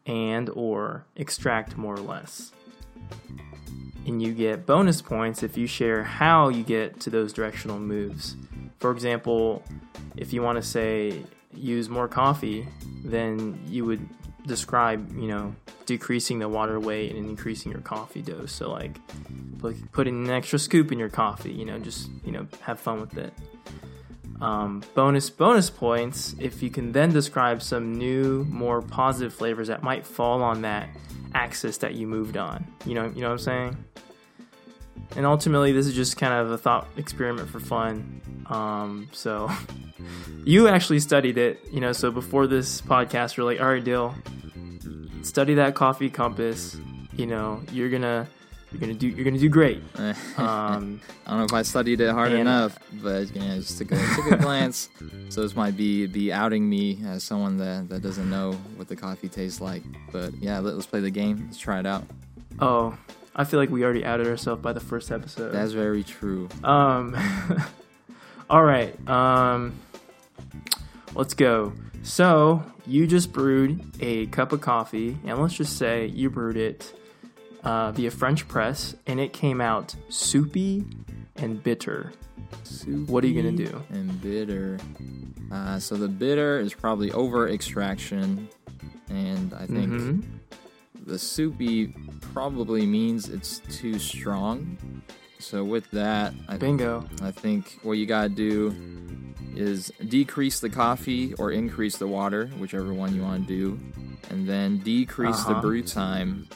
and 0.05 0.49
or 0.49 1.05
extract 1.15 1.77
more 1.77 1.95
or 1.95 2.01
less. 2.01 2.51
And 4.05 4.21
you 4.21 4.33
get 4.33 4.65
bonus 4.65 5.01
points 5.01 5.43
if 5.43 5.57
you 5.57 5.65
share 5.65 6.03
how 6.03 6.49
you 6.49 6.63
get 6.63 6.99
to 7.01 7.09
those 7.09 7.31
directional 7.31 7.79
moves. 7.79 8.35
For 8.79 8.91
example, 8.91 9.63
if 10.17 10.33
you 10.33 10.41
want 10.41 10.57
to 10.57 10.61
say 10.61 11.23
use 11.53 11.89
more 11.89 12.07
coffee, 12.07 12.67
then 13.05 13.59
you 13.67 13.85
would 13.85 14.07
describe, 14.45 15.15
you 15.17 15.27
know, 15.27 15.55
decreasing 15.85 16.39
the 16.39 16.49
water 16.49 16.79
weight 16.79 17.15
and 17.15 17.29
increasing 17.29 17.71
your 17.71 17.81
coffee 17.81 18.21
dose. 18.21 18.51
So 18.51 18.71
like 18.71 18.97
putting 19.91 20.25
an 20.25 20.31
extra 20.31 20.59
scoop 20.59 20.91
in 20.91 20.99
your 20.99 21.09
coffee, 21.09 21.51
you 21.51 21.65
know, 21.65 21.79
just, 21.79 22.09
you 22.25 22.31
know, 22.31 22.47
have 22.61 22.79
fun 22.79 22.99
with 22.99 23.17
it. 23.17 23.33
Um, 24.41 24.83
bonus 24.93 25.29
bonus 25.29 25.69
points 25.69 26.35
if 26.39 26.61
you 26.61 26.69
can 26.69 26.91
then 26.91 27.13
describe 27.13 27.61
some 27.61 27.95
new, 27.95 28.43
more 28.49 28.81
positive 28.81 29.33
flavors 29.33 29.69
that 29.69 29.83
might 29.83 30.05
fall 30.05 30.41
on 30.41 30.63
that 30.63 30.89
axis 31.33 31.77
that 31.79 31.95
you 31.95 32.07
moved 32.07 32.37
on. 32.37 32.65
You 32.85 32.95
know, 32.95 33.05
you 33.05 33.21
know 33.21 33.27
what 33.27 33.33
I'm 33.33 33.39
saying? 33.39 33.85
And 35.15 35.25
ultimately, 35.25 35.71
this 35.71 35.85
is 35.85 35.93
just 35.93 36.17
kind 36.17 36.33
of 36.33 36.51
a 36.51 36.57
thought 36.57 36.87
experiment 36.97 37.49
for 37.49 37.59
fun. 37.59 38.21
Um, 38.47 39.09
so, 39.11 39.49
you 40.45 40.67
actually 40.67 40.99
studied 40.99 41.37
it, 41.37 41.59
you 41.71 41.79
know. 41.79 41.93
So 41.93 42.11
before 42.11 42.47
this 42.47 42.81
podcast, 42.81 43.37
you're 43.37 43.45
like, 43.45 43.61
"All 43.61 43.67
right, 43.67 43.83
Dill, 43.83 44.15
study 45.21 45.55
that 45.55 45.75
coffee 45.75 46.09
compass. 46.09 46.77
You 47.15 47.27
know, 47.27 47.61
you're 47.71 47.89
gonna 47.89 48.27
you're 48.73 48.79
gonna 48.79 48.93
do 48.93 49.07
you're 49.07 49.23
gonna 49.23 49.37
do 49.37 49.49
great. 49.49 49.81
Um, 50.35 50.99
I 51.25 51.29
don't 51.29 51.39
know 51.39 51.45
if 51.45 51.53
I 51.53 51.61
studied 51.61 52.01
it 52.01 52.09
hard 52.09 52.31
enough, 52.31 52.77
but 53.01 53.33
yeah, 53.35 53.55
just 53.55 53.77
took 53.77 53.91
a, 53.91 54.15
took 54.15 54.31
a 54.31 54.37
glance. 54.37 54.89
So 55.29 55.41
this 55.41 55.55
might 55.55 55.77
be 55.77 56.07
be 56.07 56.33
outing 56.33 56.67
me 56.67 56.99
as 57.05 57.23
someone 57.23 57.57
that 57.57 57.87
that 57.89 58.01
doesn't 58.01 58.29
know 58.29 58.53
what 58.75 58.87
the 58.87 58.95
coffee 58.95 59.29
tastes 59.29 59.61
like. 59.61 59.83
But 60.11 60.33
yeah, 60.41 60.59
let, 60.59 60.73
us 60.73 60.85
play 60.85 61.01
the 61.01 61.11
game. 61.11 61.43
Let's 61.45 61.59
try 61.59 61.79
it 61.79 61.85
out. 61.85 62.03
Oh, 62.59 62.97
I 63.35 63.43
feel 63.43 63.59
like 63.59 63.69
we 63.69 63.83
already 63.83 64.03
outed 64.03 64.27
ourselves 64.27 64.61
by 64.61 64.73
the 64.73 64.79
first 64.79 65.11
episode. 65.11 65.51
That's 65.51 65.71
very 65.71 66.03
true. 66.03 66.49
Um, 66.63 67.15
all 68.49 68.63
right. 68.63 69.07
Um, 69.07 69.79
let's 71.13 71.35
go. 71.35 71.73
So 72.01 72.63
you 72.85 73.07
just 73.07 73.31
brewed 73.31 73.81
a 74.01 74.25
cup 74.27 74.51
of 74.51 74.61
coffee, 74.61 75.17
and 75.23 75.39
let's 75.39 75.53
just 75.53 75.77
say 75.77 76.07
you 76.07 76.29
brewed 76.29 76.57
it 76.57 76.93
uh, 77.63 77.91
via 77.91 78.11
French 78.11 78.47
press, 78.47 78.95
and 79.07 79.19
it 79.19 79.33
came 79.33 79.61
out 79.61 79.95
soupy 80.09 80.85
and 81.37 81.61
bitter. 81.63 82.13
Soupy 82.63 83.11
what 83.11 83.23
are 83.23 83.27
you 83.27 83.41
gonna 83.41 83.55
do? 83.55 83.83
And 83.89 84.21
bitter. 84.21 84.79
Uh, 85.51 85.79
so 85.79 85.95
the 85.95 86.07
bitter 86.07 86.59
is 86.59 86.73
probably 86.73 87.11
over 87.11 87.49
extraction, 87.49 88.49
and 89.09 89.53
I 89.53 89.65
think 89.65 89.91
mm-hmm. 89.91 90.21
the 91.05 91.19
soupy 91.19 91.93
probably 92.33 92.85
means 92.85 93.29
it's 93.29 93.59
too 93.71 93.99
strong. 93.99 95.01
So 95.39 95.63
with 95.63 95.89
that, 95.91 96.33
I 96.47 96.57
bingo. 96.57 97.05
I 97.21 97.31
think 97.31 97.79
what 97.83 97.93
you 97.93 98.05
gotta 98.05 98.29
do 98.29 98.75
is 99.55 99.91
decrease 100.07 100.59
the 100.59 100.69
coffee 100.69 101.33
or 101.35 101.51
increase 101.51 101.97
the 101.97 102.07
water, 102.07 102.47
whichever 102.57 102.93
one 102.93 103.13
you 103.13 103.21
want 103.21 103.47
to 103.47 103.53
do, 103.53 103.79
and 104.29 104.47
then 104.47 104.79
decrease 104.79 105.39
uh-huh. 105.41 105.53
the 105.53 105.59
brew 105.59 105.83
time 105.83 106.47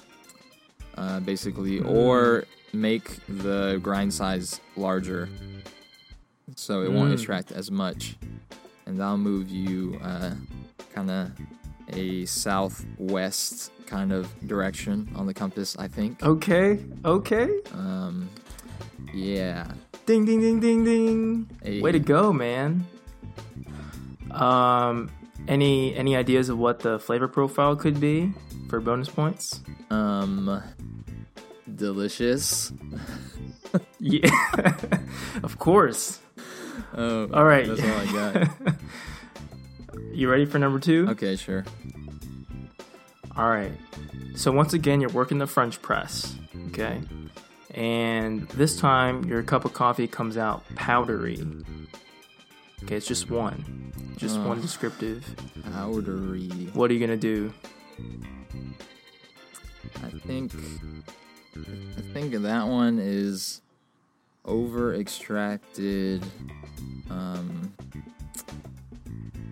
uh, 0.98 1.20
basically, 1.22 1.80
or 1.80 2.46
make 2.74 3.20
the 3.28 3.80
grind 3.82 4.14
size 4.14 4.60
larger 4.76 5.30
so 6.56 6.82
it 6.82 6.92
won't 6.92 7.10
mm. 7.10 7.14
extract 7.14 7.52
as 7.52 7.70
much. 7.72 8.16
And 8.86 9.00
that'll 9.00 9.18
move 9.18 9.50
you 9.50 10.00
uh, 10.02 10.32
kind 10.94 11.12
of 11.12 11.32
a 11.94 12.26
southwest 12.26 13.72
kind 13.86 14.12
of 14.12 14.34
direction 14.48 15.10
on 15.16 15.26
the 15.26 15.34
compass, 15.34 15.78
I 15.78 15.88
think. 15.88 16.24
Okay, 16.24 16.80
okay. 17.06 17.50
Um, 17.74 18.30
yeah. 19.14 19.72
Ding, 20.06 20.26
ding, 20.26 20.40
ding, 20.42 20.60
ding, 20.60 20.84
ding. 20.86 21.50
A, 21.64 21.82
Way 21.82 21.92
to 21.92 22.00
go, 22.00 22.32
man. 22.32 22.86
Um, 24.32 25.10
any 25.48 25.96
any 25.96 26.16
ideas 26.16 26.50
of 26.50 26.58
what 26.58 26.80
the 26.80 27.00
flavor 27.00 27.28
profile 27.28 27.76
could 27.76 28.00
be 28.00 28.34
for 28.70 28.80
bonus 28.80 29.10
points? 29.10 29.62
Um, 29.90 30.62
delicious. 31.76 32.72
yeah, 34.00 34.30
of 35.44 35.58
course. 35.60 36.20
Oh, 36.96 37.30
all 37.34 37.44
right. 37.44 37.68
That's 37.68 37.82
all 37.82 37.88
I 37.90 38.46
got. 38.46 38.76
you 40.14 40.30
ready 40.30 40.46
for 40.46 40.60
number 40.60 40.80
two? 40.80 41.08
Okay, 41.10 41.36
sure. 41.36 41.66
All 43.36 43.50
right. 43.50 43.72
So 44.36 44.52
once 44.52 44.74
again, 44.74 45.02
you're 45.02 45.10
working 45.12 45.38
the 45.38 45.48
French 45.48 45.82
press. 45.82 46.36
Okay. 46.70 47.02
And 47.72 48.48
this 48.50 48.80
time, 48.80 49.24
your 49.26 49.44
cup 49.44 49.66
of 49.66 49.74
coffee 49.74 50.08
comes 50.08 50.38
out 50.38 50.64
powdery. 50.76 51.46
Okay, 52.84 52.96
it's 52.96 53.08
just 53.08 53.30
one. 53.30 53.92
Just 54.18 54.38
uh. 54.38 54.44
one 54.44 54.62
descriptive. 54.62 55.26
Powdery. 55.72 56.48
What 56.74 56.90
are 56.90 56.94
you 56.94 57.00
going 57.00 57.12
to 57.12 57.18
do? 57.18 57.54
I 60.04 60.10
think 60.26 60.54
I 61.98 62.02
think 62.14 62.34
that 62.34 62.68
one 62.68 63.00
is 63.00 63.62
over 64.46 64.96
extracted 64.96 66.24
um, 67.10 67.74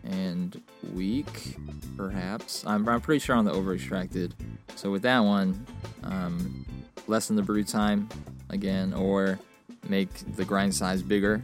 and 0.03 0.61
weak, 0.93 1.57
perhaps. 1.97 2.65
I'm, 2.65 2.87
I'm 2.87 3.01
pretty 3.01 3.19
sure 3.19 3.35
on 3.35 3.45
the 3.45 3.51
over 3.51 3.73
extracted. 3.73 4.33
So 4.75 4.91
with 4.91 5.01
that 5.03 5.19
one, 5.19 5.65
um, 6.03 6.65
lessen 7.07 7.35
the 7.35 7.41
brew 7.41 7.63
time 7.63 8.09
again, 8.49 8.93
or 8.93 9.39
make 9.87 10.09
the 10.35 10.45
grind 10.45 10.73
size 10.73 11.01
bigger. 11.01 11.43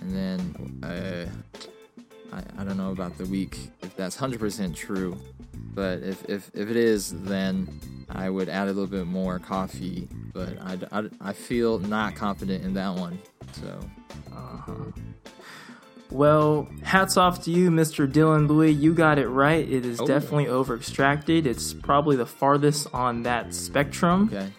And 0.00 0.14
then 0.14 0.80
uh, 0.82 1.26
I, 2.36 2.60
I 2.60 2.64
don't 2.64 2.76
know 2.76 2.92
about 2.92 3.16
the 3.16 3.24
week 3.26 3.58
if 3.82 3.96
that's 3.96 4.16
100% 4.16 4.74
true, 4.74 5.18
but 5.74 6.00
if, 6.02 6.24
if, 6.28 6.50
if 6.54 6.70
it 6.70 6.76
is, 6.76 7.12
then 7.22 7.80
I 8.10 8.28
would 8.28 8.48
add 8.48 8.64
a 8.64 8.72
little 8.72 8.86
bit 8.86 9.06
more 9.06 9.38
coffee, 9.38 10.08
but 10.32 10.58
I, 10.60 10.78
I, 10.92 11.04
I 11.20 11.32
feel 11.32 11.78
not 11.78 12.14
confident 12.14 12.64
in 12.64 12.74
that 12.74 12.94
one. 12.94 13.18
So, 13.52 13.80
uh-huh. 14.32 14.72
Well, 16.10 16.68
hats 16.82 17.16
off 17.16 17.42
to 17.44 17.50
you, 17.50 17.70
Mr. 17.70 18.10
Dylan 18.10 18.48
Louis. 18.48 18.70
You 18.70 18.94
got 18.94 19.18
it 19.18 19.28
right. 19.28 19.68
It 19.68 19.84
is 19.84 20.00
oh. 20.00 20.06
definitely 20.06 20.46
over 20.46 20.76
extracted. 20.76 21.46
It's 21.46 21.72
probably 21.72 22.16
the 22.16 22.26
farthest 22.26 22.86
on 22.92 23.24
that 23.24 23.54
spectrum. 23.54 24.30
Okay. 24.32 24.50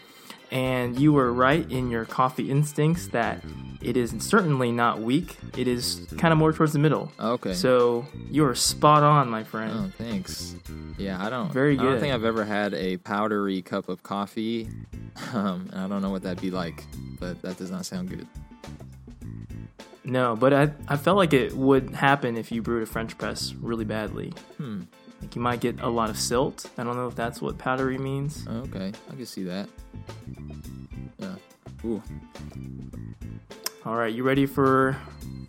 And 0.52 0.98
you 1.00 1.12
were 1.14 1.32
right 1.34 1.70
in 1.70 1.90
your 1.90 2.06
coffee 2.06 2.50
instincts 2.50 3.08
that 3.08 3.44
it 3.82 3.98
is 3.98 4.14
certainly 4.20 4.72
not 4.72 5.02
weak. 5.02 5.38
It 5.58 5.68
is 5.68 6.08
kind 6.18 6.32
of 6.32 6.38
more 6.38 6.54
towards 6.54 6.74
the 6.74 6.80
middle. 6.80 7.12
Okay. 7.20 7.54
So 7.54 8.06
you 8.32 8.46
are 8.46 8.56
spot 8.56 9.04
on, 9.04 9.30
my 9.30 9.44
friend. 9.44 9.74
Oh, 9.74 9.92
thanks. 10.04 10.56
Yeah, 10.98 11.24
I 11.24 11.30
don't. 11.30 11.52
Very 11.52 11.76
good. 11.76 11.86
I 11.86 11.92
don't 11.92 12.00
think 12.00 12.14
I've 12.14 12.24
ever 12.24 12.46
had 12.46 12.74
a 12.74 12.98
powdery 12.98 13.62
cup 13.62 13.90
of 13.90 14.04
coffee. 14.04 14.70
Um, 15.34 15.72
I 15.74 15.88
don't 15.88 16.04
know 16.04 16.12
what 16.12 16.22
that'd 16.22 16.40
be 16.40 16.52
like, 16.52 16.84
but 17.20 17.42
that 17.42 17.58
does 17.58 17.72
not 17.72 17.88
sound 17.88 18.08
good. 18.08 18.28
No, 20.04 20.36
but 20.36 20.54
I 20.54 20.72
I 20.88 20.96
felt 20.96 21.18
like 21.18 21.34
it 21.34 21.54
would 21.54 21.90
happen 21.90 22.38
if 22.38 22.52
you 22.52 22.62
brewed 22.62 22.84
a 22.84 22.86
French 22.86 23.18
press 23.18 23.54
really 23.56 23.84
badly. 23.84 24.32
Hmm. 24.58 24.82
Like 25.22 25.36
you 25.36 25.42
might 25.42 25.60
get 25.60 25.80
a 25.82 25.90
lot 25.90 26.10
of 26.10 26.18
silt. 26.18 26.70
I 26.78 26.84
don't 26.84 26.96
know 26.96 27.08
if 27.08 27.16
that's 27.16 27.42
what 27.42 27.58
powdery 27.58 27.98
means. 27.98 28.46
Oh, 28.48 28.58
okay, 28.60 28.92
I 29.10 29.16
can 29.16 29.26
see 29.26 29.44
that. 29.44 29.68
Yeah. 31.20 31.36
Ooh. 31.86 32.02
All 33.86 33.96
right, 33.96 34.14
you 34.14 34.24
ready 34.24 34.46
for 34.46 34.98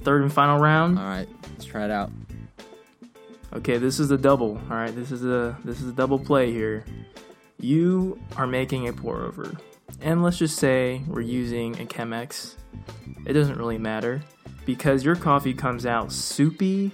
third 0.02 0.22
and 0.22 0.32
final 0.32 0.58
round? 0.58 0.98
All 0.98 1.04
right, 1.04 1.28
let's 1.50 1.64
try 1.64 1.84
it 1.84 1.90
out. 1.90 2.10
Okay, 3.52 3.78
this 3.78 3.98
is 3.98 4.10
a 4.10 4.18
double. 4.18 4.60
All 4.70 4.76
right, 4.76 4.94
this 4.94 5.10
is 5.10 5.24
a 5.24 5.58
this 5.64 5.80
is 5.80 5.88
a 5.88 5.92
double 5.92 6.18
play 6.18 6.52
here. 6.52 6.84
You 7.58 8.20
are 8.36 8.46
making 8.46 8.88
a 8.88 8.92
pour 8.92 9.22
over, 9.22 9.52
and 10.00 10.22
let's 10.22 10.38
just 10.38 10.56
say 10.56 11.02
we're 11.08 11.22
using 11.22 11.74
a 11.80 11.84
Chemex. 11.84 12.54
It 13.26 13.32
doesn't 13.32 13.58
really 13.58 13.78
matter 13.78 14.22
because 14.64 15.04
your 15.04 15.16
coffee 15.16 15.54
comes 15.54 15.86
out 15.86 16.12
soupy. 16.12 16.92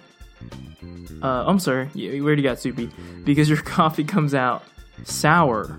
Uh, 1.23 1.45
I'm 1.47 1.59
sorry, 1.59 1.89
we 1.95 2.21
already 2.21 2.43
got 2.43 2.59
soupy 2.59 2.91
because 3.25 3.49
your 3.49 3.59
coffee 3.63 4.05
comes 4.05 4.35
out 4.35 4.65
sour, 5.05 5.79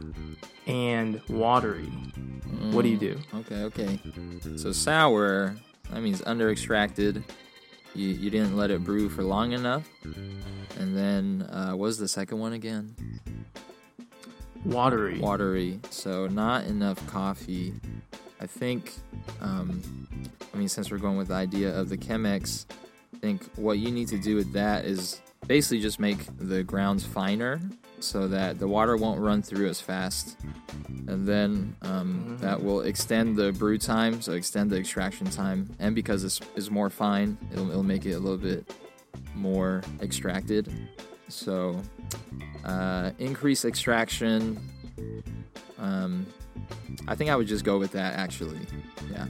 and 0.68 1.22
watery. 1.30 1.86
What 2.72 2.82
do 2.82 2.90
you 2.90 2.98
do? 2.98 3.20
Okay, 3.34 3.64
okay. 3.64 4.00
So 4.58 4.72
sour, 4.72 5.56
that 5.92 6.02
means 6.02 6.22
under 6.26 6.50
extracted. 6.50 7.24
You 7.94 8.10
you 8.10 8.30
didn't 8.30 8.58
let 8.58 8.72
it 8.72 8.84
brew 8.84 9.10
for 9.10 9.24
long 9.24 9.52
enough. 9.52 9.88
And 10.78 10.98
then 10.98 11.48
uh, 11.50 11.72
what 11.72 11.80
was 11.80 11.98
the 11.98 12.08
second 12.08 12.40
one 12.40 12.54
again? 12.54 12.96
Watery. 14.66 15.20
Watery. 15.20 15.80
So 15.92 16.28
not 16.28 16.66
enough 16.66 17.06
coffee. 17.08 17.74
I 18.40 18.48
think. 18.48 18.94
Um, 19.42 20.08
I 20.54 20.58
mean, 20.58 20.70
since 20.70 20.92
we're 20.92 20.98
going 20.98 21.18
with 21.18 21.30
the 21.30 21.36
idea 21.36 21.78
of 21.78 21.90
the 21.90 21.98
Chemex, 21.98 22.66
I 23.16 23.18
think 23.20 23.44
what 23.56 23.78
you 23.78 23.92
need 23.92 24.10
to 24.10 24.18
do 24.18 24.36
with 24.36 24.52
that 24.54 24.84
is 24.86 25.22
basically 25.48 25.80
just 25.80 26.00
make 26.00 26.20
the 26.38 26.64
grounds 26.64 27.06
finer 27.06 27.62
so 28.00 28.28
that 28.28 28.60
the 28.60 28.68
water 28.68 28.98
won't 28.98 29.22
run 29.22 29.42
through 29.42 29.70
as 29.70 29.80
fast. 29.80 30.38
And 31.08 31.26
then 31.26 31.76
um, 31.82 32.38
that 32.42 32.62
will 32.62 32.82
extend 32.82 33.38
the 33.38 33.54
brew 33.54 33.78
time, 33.78 34.22
so 34.22 34.34
extend 34.34 34.70
the 34.70 34.78
extraction 34.78 35.30
time. 35.30 35.70
And 35.80 35.96
because 35.96 36.24
it's, 36.24 36.42
it's 36.56 36.70
more 36.70 36.90
fine, 36.90 37.38
it'll, 37.54 37.70
it'll 37.70 37.84
make 37.84 38.06
it 38.06 38.14
a 38.14 38.20
little 38.20 38.38
bit 38.38 38.70
more 39.34 39.82
extracted. 40.02 40.72
So 41.30 41.82
uh, 42.66 43.12
increase 43.18 43.64
extraction. 43.64 44.60
Um, 45.80 46.26
I 47.08 47.16
think 47.16 47.30
I 47.30 47.36
would 47.36 47.48
just 47.48 47.64
go 47.64 47.78
with 47.78 47.94
that 47.94 48.16
actually. 48.16 48.60
Yeah. 49.10 49.28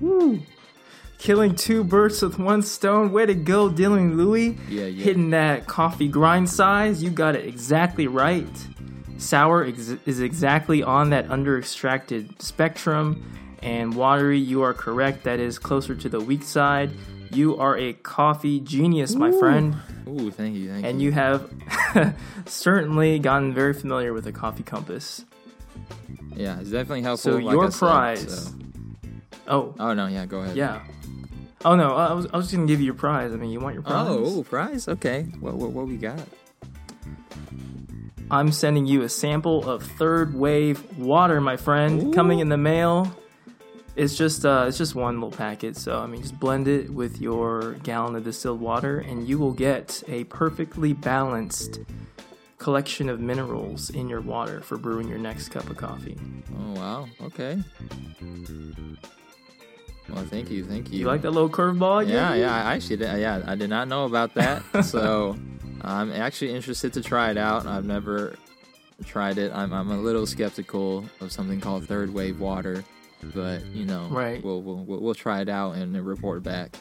Woo. 0.00 0.42
Killing 1.22 1.54
two 1.54 1.84
birds 1.84 2.20
with 2.20 2.36
one 2.40 2.62
stone. 2.62 3.12
Way 3.12 3.26
to 3.26 3.34
go, 3.34 3.70
Dylan 3.70 4.16
Louie. 4.16 4.58
Yeah, 4.68 4.86
yeah. 4.86 5.04
Hitting 5.04 5.30
that 5.30 5.68
coffee 5.68 6.08
grind 6.08 6.50
size. 6.50 7.00
You 7.00 7.10
got 7.10 7.36
it 7.36 7.46
exactly 7.46 8.08
right. 8.08 8.48
Sour 9.18 9.64
ex- 9.66 9.94
is 10.04 10.18
exactly 10.18 10.82
on 10.82 11.10
that 11.10 11.30
under 11.30 11.56
extracted 11.56 12.42
spectrum. 12.42 13.22
And 13.62 13.94
watery, 13.94 14.40
you 14.40 14.62
are 14.62 14.74
correct. 14.74 15.22
That 15.22 15.38
is 15.38 15.60
closer 15.60 15.94
to 15.94 16.08
the 16.08 16.18
weak 16.18 16.42
side. 16.42 16.90
You 17.30 17.56
are 17.56 17.78
a 17.78 17.92
coffee 17.92 18.58
genius, 18.58 19.14
my 19.14 19.30
friend. 19.30 19.76
Ooh, 20.08 20.32
thank 20.32 20.56
you, 20.56 20.70
thank 20.70 20.84
And 20.84 21.00
you. 21.00 21.06
you 21.06 21.12
have 21.12 21.48
certainly 22.46 23.20
gotten 23.20 23.54
very 23.54 23.74
familiar 23.74 24.12
with 24.12 24.24
the 24.24 24.32
coffee 24.32 24.64
compass. 24.64 25.24
Yeah, 26.34 26.58
it's 26.58 26.70
definitely 26.70 27.02
helpful. 27.02 27.30
So 27.34 27.38
like 27.38 27.52
your 27.52 27.66
I 27.66 27.68
said, 27.68 27.78
prize. 27.78 28.44
so- 28.46 28.54
Oh, 29.48 29.74
Oh 29.78 29.92
no, 29.92 30.06
yeah, 30.08 30.24
go 30.26 30.40
ahead. 30.40 30.56
yeah. 30.56 30.82
Oh 31.64 31.76
no, 31.76 31.94
I 31.94 32.12
was, 32.12 32.26
I 32.32 32.36
was 32.36 32.46
just 32.46 32.54
gonna 32.56 32.66
give 32.66 32.80
you 32.80 32.86
your 32.86 32.94
prize. 32.94 33.32
I 33.32 33.36
mean, 33.36 33.50
you 33.50 33.60
want 33.60 33.74
your 33.74 33.82
prize? 33.82 34.06
Oh, 34.08 34.38
ooh, 34.40 34.44
prize. 34.44 34.88
Okay. 34.88 35.22
What, 35.40 35.54
what 35.54 35.70
what 35.70 35.86
we 35.86 35.96
got? 35.96 36.26
I'm 38.30 38.50
sending 38.50 38.86
you 38.86 39.02
a 39.02 39.08
sample 39.08 39.68
of 39.68 39.82
third 39.82 40.34
wave 40.34 40.82
water, 40.98 41.40
my 41.40 41.56
friend, 41.56 42.14
coming 42.14 42.38
in 42.38 42.48
the 42.48 42.56
mail. 42.56 43.14
It's 43.94 44.16
just 44.16 44.46
uh, 44.46 44.64
it's 44.68 44.78
just 44.78 44.94
one 44.94 45.16
little 45.16 45.36
packet, 45.36 45.76
so 45.76 46.00
I 46.00 46.06
mean, 46.06 46.22
just 46.22 46.40
blend 46.40 46.66
it 46.66 46.88
with 46.90 47.20
your 47.20 47.74
gallon 47.82 48.16
of 48.16 48.24
distilled 48.24 48.60
water, 48.60 48.98
and 48.98 49.28
you 49.28 49.38
will 49.38 49.52
get 49.52 50.02
a 50.08 50.24
perfectly 50.24 50.94
balanced 50.94 51.80
collection 52.56 53.08
of 53.08 53.20
minerals 53.20 53.90
in 53.90 54.08
your 54.08 54.20
water 54.20 54.62
for 54.62 54.78
brewing 54.78 55.08
your 55.08 55.18
next 55.18 55.50
cup 55.50 55.68
of 55.68 55.76
coffee. 55.76 56.16
Oh 56.56 56.72
wow. 56.72 57.06
Okay. 57.20 57.58
Well, 60.12 60.24
thank 60.26 60.50
you, 60.50 60.64
thank 60.64 60.90
you. 60.92 60.98
You 61.00 61.06
like 61.06 61.22
that 61.22 61.30
little 61.30 61.48
curveball? 61.48 62.08
Yeah, 62.08 62.34
yeah. 62.34 62.54
I 62.54 62.74
actually, 62.74 62.96
did, 62.96 63.18
yeah, 63.20 63.42
I 63.46 63.54
did 63.54 63.70
not 63.70 63.88
know 63.88 64.04
about 64.04 64.34
that. 64.34 64.62
so, 64.84 65.36
I'm 65.80 66.12
actually 66.12 66.54
interested 66.54 66.92
to 66.94 67.00
try 67.02 67.30
it 67.30 67.36
out. 67.38 67.66
I've 67.66 67.84
never 67.84 68.36
tried 69.06 69.38
it. 69.38 69.50
I'm, 69.54 69.72
I'm 69.72 69.90
a 69.90 69.96
little 69.98 70.26
skeptical 70.26 71.04
of 71.20 71.32
something 71.32 71.60
called 71.60 71.88
third 71.88 72.12
wave 72.12 72.38
water, 72.40 72.84
but 73.34 73.64
you 73.66 73.84
know, 73.86 74.06
Right. 74.10 74.42
We'll 74.44 74.60
we'll 74.62 74.84
we'll, 74.84 75.00
we'll 75.00 75.14
try 75.14 75.40
it 75.40 75.48
out 75.48 75.72
and 75.76 75.96
report 76.06 76.42
back. 76.42 76.76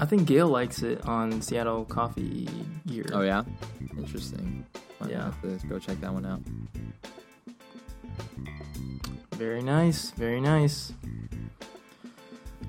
I 0.00 0.06
think 0.06 0.26
Gail 0.26 0.48
likes 0.48 0.82
it 0.82 1.04
on 1.06 1.42
Seattle 1.42 1.84
Coffee 1.84 2.48
Gear. 2.86 3.06
Oh 3.12 3.20
yeah, 3.22 3.44
interesting. 3.96 4.64
Might 5.00 5.10
Yeah. 5.10 5.24
have 5.24 5.40
to 5.42 5.66
go 5.68 5.78
check 5.78 6.00
that 6.00 6.12
one 6.12 6.24
out. 6.26 6.40
Very 9.32 9.62
nice, 9.62 10.10
very 10.12 10.40
nice. 10.40 10.92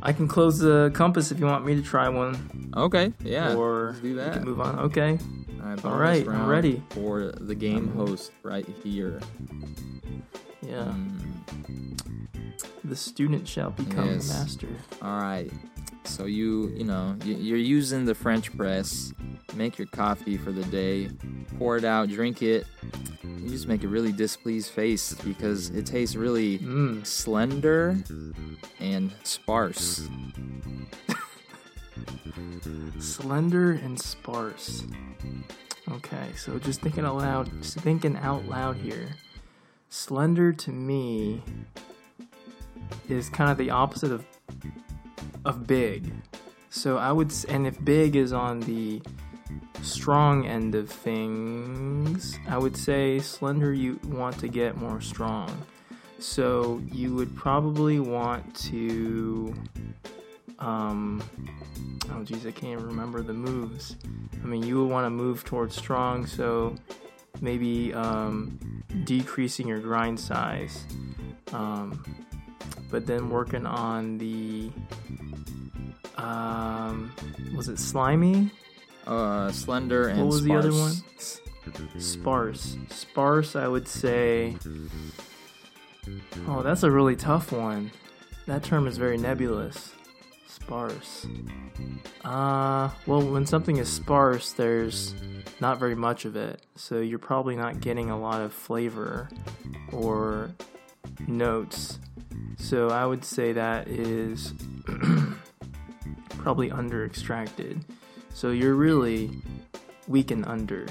I 0.02 0.14
can 0.14 0.28
close 0.28 0.60
the 0.60 0.92
compass 0.94 1.32
if 1.32 1.40
you 1.40 1.46
want 1.46 1.66
me 1.66 1.76
to 1.76 1.82
try 1.82 2.08
one, 2.10 2.72
Okay, 2.78 3.12
yeah. 3.24 3.56
or 3.56 3.88
let's 3.88 4.00
do 4.00 4.16
that. 4.16 4.34
can 4.34 4.44
move 4.46 4.62
on. 4.62 4.80
Okay, 4.80 5.18
All 5.62 5.68
right, 5.68 5.84
All 5.86 5.92
bonus 5.92 6.00
right, 6.00 6.28
I'm 6.28 6.48
ready. 6.48 6.82
for 6.92 7.32
the 7.34 7.56
game 7.56 7.90
Um, 8.00 8.08
host 8.08 8.32
right 8.44 8.66
here. 8.84 9.20
yeah. 10.62 10.94
Mm, 10.94 12.00
The 12.84 12.96
student 12.96 13.48
shall 13.48 13.72
become 13.72 14.06
Yes. 14.08 14.28
the 14.28 14.34
master. 14.34 14.68
all 15.02 15.20
right. 15.22 15.52
So 16.06 16.26
you 16.26 16.70
you 16.76 16.84
know 16.86 17.16
you- 17.24 17.36
you're 17.36 17.58
using 17.58 18.06
the 18.06 18.16
French 18.16 18.56
press. 18.56 19.14
Make 19.56 19.78
your 19.78 19.88
coffee 19.88 20.38
for 20.38 20.52
the 20.52 20.64
day. 20.66 21.10
Pour 21.58 21.78
it 21.78 21.84
out. 21.84 22.10
Drink 22.10 22.42
it. 22.42 22.66
You 23.24 23.50
just 23.50 23.68
make 23.68 23.84
a 23.84 23.88
really 23.88 24.12
displeased 24.12 24.72
face 24.72 25.14
because 25.26 25.70
it 25.72 25.86
tastes 25.86 26.16
really 26.16 26.60
Mmm. 26.60 27.06
slender 27.06 27.98
and 28.80 29.12
sparse. 29.24 30.08
Slender 33.00 33.72
and 33.72 34.00
sparse. 34.00 34.84
Okay, 35.92 36.30
so 36.36 36.60
just 36.60 36.82
thinking 36.82 37.06
out 37.06 37.18
loud, 37.18 37.50
just 37.62 37.80
thinking 37.80 38.16
out 38.18 38.46
loud 38.46 38.76
here. 38.78 39.10
Slender 39.90 40.54
to 40.54 40.72
me 40.72 41.42
is 43.08 43.30
kind 43.30 43.52
of 43.52 43.58
the 43.58 43.70
opposite 43.70 44.12
of 44.12 44.26
of 45.46 45.68
big. 45.68 46.12
So 46.70 46.98
I 46.98 47.12
would, 47.12 47.34
and 47.48 47.66
if 47.66 47.84
big 47.84 48.16
is 48.16 48.34
on 48.34 48.60
the 48.62 49.02
strong 49.82 50.46
end 50.46 50.76
of 50.76 50.90
things, 50.90 52.38
I 52.48 52.58
would 52.58 52.78
say 52.78 53.20
slender 53.20 53.74
you 53.74 54.00
want 54.06 54.38
to 54.40 54.48
get 54.48 54.78
more 54.78 55.02
strong. 55.02 55.66
So 56.20 56.82
you 56.92 57.16
would 57.16 57.36
probably 57.36 58.00
want 58.00 58.56
to 58.68 59.54
um 60.60 61.24
oh 62.12 62.24
geez 62.24 62.46
i 62.46 62.52
can't 62.52 62.82
remember 62.82 63.22
the 63.22 63.34
moves 63.34 63.96
i 64.44 64.46
mean 64.46 64.62
you 64.62 64.78
would 64.78 64.92
want 64.92 65.06
to 65.06 65.10
move 65.10 65.46
towards 65.46 65.74
strong 65.74 66.26
so 66.26 66.76
maybe 67.40 67.94
um 67.94 68.60
decreasing 69.06 69.68
your 69.70 69.80
grind 69.80 70.20
size 70.20 70.86
um 71.54 72.04
but 72.90 73.06
then 73.06 73.30
working 73.30 73.66
on 73.66 74.18
the 74.18 74.72
um 76.18 77.12
was 77.56 77.70
it 77.70 77.80
slimy? 77.80 78.52
Uh, 79.08 79.52
slender 79.52 80.08
and 80.08 80.20
what 80.20 80.28
was 80.28 80.44
sparse. 80.44 80.64
the 80.64 80.70
other 80.70 80.72
one? 80.78 80.94
S- 81.18 81.42
sparse. 81.98 82.78
Sparse 82.90 83.56
i 83.56 83.68
would 83.68 83.88
say 83.88 84.56
oh 86.48 86.62
that's 86.62 86.84
a 86.84 86.92
really 86.92 87.16
tough 87.16 87.52
one. 87.52 87.92
That 88.46 88.64
term 88.64 88.88
is 88.88 88.98
very 88.98 89.18
nebulous. 89.18 89.94
Sparse. 90.48 91.28
Uh 92.24 92.90
well 93.06 93.22
when 93.22 93.46
something 93.46 93.78
is 93.78 93.90
sparse 93.90 94.54
there's 94.54 95.14
not 95.62 95.80
very 95.80 95.96
much 95.96 96.26
of 96.26 96.36
it. 96.36 96.62
So 96.76 97.00
you're 97.00 97.20
probably 97.20 97.56
not 97.56 97.82
getting 97.82 98.10
a 98.10 98.20
lot 98.20 98.42
of 98.42 98.54
flavor 98.54 99.30
or 99.92 100.52
notes 101.28 102.00
so 102.58 102.90
i 102.90 103.06
would 103.06 103.24
say 103.24 103.54
that 103.54 103.88
is 103.88 104.54
probably 106.38 106.72
under 106.72 107.06
extracted 107.06 107.84
so 108.34 108.52
you're 108.52 108.76
really 108.76 109.32
weak 110.08 110.32
and 110.32 110.46
under. 110.46 110.86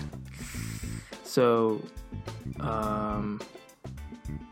So 1.25 1.83
um 2.61 3.41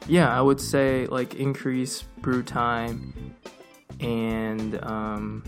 yeah 0.09 0.35
i 0.37 0.41
would 0.41 0.61
say 0.61 1.07
like 1.07 1.35
increase 1.35 2.03
brew 2.23 2.43
time 2.43 3.35
and 4.01 4.83
um 4.85 5.43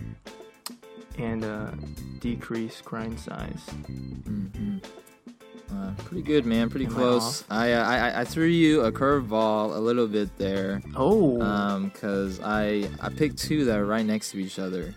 and 1.16 1.44
uh 1.44 1.70
decrease 2.20 2.80
grind 2.80 3.18
size. 3.18 3.64
Mhm. 3.86 4.82
Uh, 5.70 5.90
pretty 6.04 6.22
good, 6.22 6.46
man. 6.46 6.70
Pretty 6.70 6.86
Am 6.86 6.92
close. 6.92 7.44
I, 7.50 7.72
uh, 7.72 7.84
I 7.84 8.20
I 8.20 8.24
threw 8.24 8.46
you 8.46 8.82
a 8.82 8.92
curveball 8.92 9.76
a 9.76 9.78
little 9.78 10.06
bit 10.06 10.36
there, 10.38 10.80
oh 10.96 11.40
um, 11.42 11.90
cause 11.90 12.40
I 12.42 12.88
I 13.00 13.10
picked 13.10 13.38
two 13.38 13.64
that 13.66 13.78
are 13.78 13.84
right 13.84 14.04
next 14.06 14.30
to 14.32 14.38
each 14.38 14.58
other. 14.58 14.94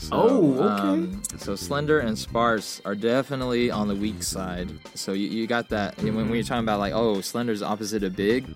So, 0.00 0.08
Oh, 0.12 0.54
okay. 0.54 0.82
Um, 0.88 1.22
so 1.38 1.54
slender 1.54 2.00
and 2.00 2.18
sparse 2.18 2.80
are 2.84 2.94
definitely 2.94 3.70
on 3.70 3.86
the 3.86 3.94
weak 3.94 4.22
side. 4.22 4.70
So 4.94 5.12
you, 5.12 5.28
you 5.28 5.46
got 5.46 5.68
that 5.68 5.96
when, 6.02 6.14
when 6.16 6.34
you're 6.34 6.42
talking 6.42 6.64
about 6.64 6.80
like 6.80 6.92
oh 6.94 7.20
slender's 7.20 7.62
opposite 7.62 8.02
of 8.02 8.16
big, 8.16 8.46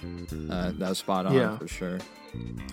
uh, 0.50 0.72
that 0.72 0.88
was 0.88 0.98
spot 0.98 1.27
on 1.27 1.35
Yeah. 1.35 1.59
for 1.59 1.68
sure. 1.68 1.98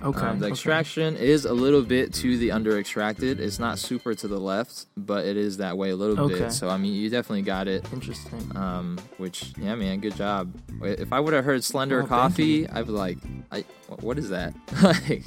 Okay. 0.03 0.19
Um, 0.25 0.39
the 0.39 0.45
okay. 0.45 0.51
extraction 0.53 1.15
is 1.15 1.45
a 1.45 1.53
little 1.53 1.83
bit 1.83 2.11
to 2.15 2.37
the 2.37 2.51
under 2.51 2.79
extracted. 2.79 3.39
It's 3.39 3.59
not 3.59 3.77
super 3.77 4.15
to 4.15 4.27
the 4.27 4.39
left, 4.39 4.87
but 4.97 5.25
it 5.25 5.37
is 5.37 5.57
that 5.57 5.77
way 5.77 5.91
a 5.91 5.95
little 5.95 6.19
Okay. 6.25 6.39
bit. 6.39 6.51
So 6.51 6.69
I 6.69 6.77
mean, 6.77 6.93
you 6.93 7.09
definitely 7.09 7.43
got 7.43 7.67
it. 7.67 7.85
Interesting. 7.93 8.51
Um, 8.55 8.97
which 9.17 9.53
yeah, 9.59 9.75
man, 9.75 9.99
good 9.99 10.15
job. 10.15 10.51
If 10.81 11.13
I 11.13 11.19
would 11.19 11.33
have 11.33 11.45
heard 11.45 11.63
Slender 11.63 12.01
Oh, 12.01 12.07
Coffee, 12.07 12.67
I'd 12.67 12.87
be 12.87 12.91
like, 12.91 13.17
I 13.51 13.63
what 13.99 14.17
is 14.17 14.29
that? 14.29 14.53
like, 14.81 15.23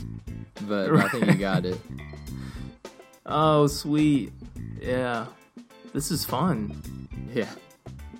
but 0.66 0.90
I 0.92 1.08
think 1.08 1.26
you 1.26 1.34
got 1.34 1.64
it. 1.64 1.78
Oh, 3.26 3.66
sweet. 3.68 4.32
Yeah. 4.82 5.26
This 5.94 6.10
is 6.10 6.24
fun. 6.26 6.82
Yeah, 7.32 7.48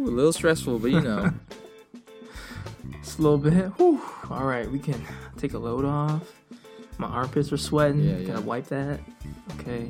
Ooh, 0.00 0.05
a 0.05 0.11
little 0.11 0.33
stressful, 0.33 0.79
but 0.79 0.90
you 0.90 1.00
know, 1.03 1.31
Just 3.14 3.20
a 3.20 3.29
little 3.31 3.38
bit. 3.38 3.66
Whew. 3.79 4.03
All 4.29 4.44
right, 4.44 4.68
we 4.68 4.81
can 4.81 5.00
take 5.37 5.55
a 5.55 5.59
load 5.59 5.85
off. 5.85 6.33
My 6.98 7.07
armpits 7.07 7.53
are 7.53 7.57
sweating. 7.57 8.00
Yeah, 8.00 8.18
Gotta 8.27 8.40
wipe 8.40 8.66
that. 8.66 8.98
Okay. 9.53 9.88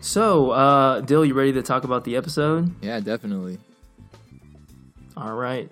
So, 0.00 0.50
uh, 0.50 1.00
Dill, 1.02 1.24
you 1.24 1.34
ready 1.34 1.52
to 1.52 1.62
talk 1.62 1.84
about 1.84 2.02
the 2.02 2.16
episode? 2.16 2.74
yeah, 2.82 2.98
definitely. 2.98 3.58
All 5.16 5.34
right. 5.34 5.70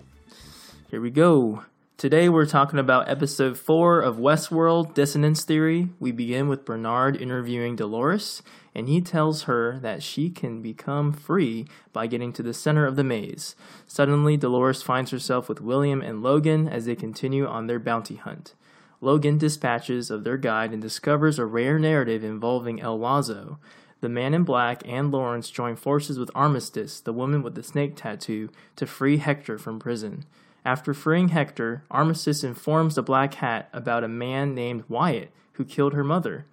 Here 0.89 1.01
we 1.01 1.09
go. 1.09 1.65
Today 1.99 2.29
we're 2.29 2.45
talking 2.45 2.79
about 2.79 3.09
episode 3.09 3.57
4 3.57 3.99
of 3.99 4.15
Westworld 4.15 4.93
Dissonance 4.93 5.43
Theory. 5.43 5.89
We 5.99 6.13
begin 6.13 6.47
with 6.47 6.63
Bernard 6.63 7.21
interviewing 7.21 7.75
Dolores, 7.75 8.41
and 8.73 8.87
he 8.87 9.01
tells 9.01 9.43
her 9.43 9.79
that 9.79 10.01
she 10.01 10.29
can 10.29 10.61
become 10.61 11.11
free 11.11 11.67
by 11.91 12.07
getting 12.07 12.31
to 12.31 12.41
the 12.41 12.53
center 12.53 12.85
of 12.85 12.95
the 12.95 13.03
maze. 13.03 13.53
Suddenly, 13.85 14.37
Dolores 14.37 14.81
finds 14.81 15.11
herself 15.11 15.49
with 15.49 15.59
William 15.59 16.01
and 16.01 16.23
Logan 16.23 16.69
as 16.69 16.85
they 16.85 16.95
continue 16.95 17.45
on 17.45 17.67
their 17.67 17.79
bounty 17.79 18.15
hunt. 18.15 18.53
Logan 19.01 19.37
dispatches 19.37 20.09
of 20.09 20.23
their 20.23 20.37
guide 20.37 20.71
and 20.71 20.81
discovers 20.81 21.37
a 21.37 21.45
rare 21.45 21.77
narrative 21.77 22.23
involving 22.23 22.79
El 22.79 22.97
Lazo. 22.97 23.59
The 23.99 24.07
man 24.07 24.33
in 24.33 24.45
black 24.45 24.83
and 24.85 25.11
Lawrence 25.11 25.49
join 25.49 25.75
forces 25.75 26.17
with 26.17 26.31
Armistice, 26.33 27.01
the 27.01 27.11
woman 27.11 27.43
with 27.43 27.55
the 27.55 27.63
snake 27.63 27.97
tattoo, 27.97 28.51
to 28.77 28.87
free 28.87 29.17
Hector 29.17 29.57
from 29.57 29.79
prison. 29.79 30.23
After 30.65 30.93
freeing 30.93 31.29
Hector, 31.29 31.83
Armistice 31.89 32.43
informs 32.43 32.95
the 32.95 33.01
Black 33.01 33.35
Hat 33.35 33.69
about 33.73 34.03
a 34.03 34.09
man 34.09 34.53
named 34.53 34.83
Wyatt 34.89 35.31
who 35.53 35.65
killed 35.65 35.93
her 35.93 36.03
mother. 36.03 36.45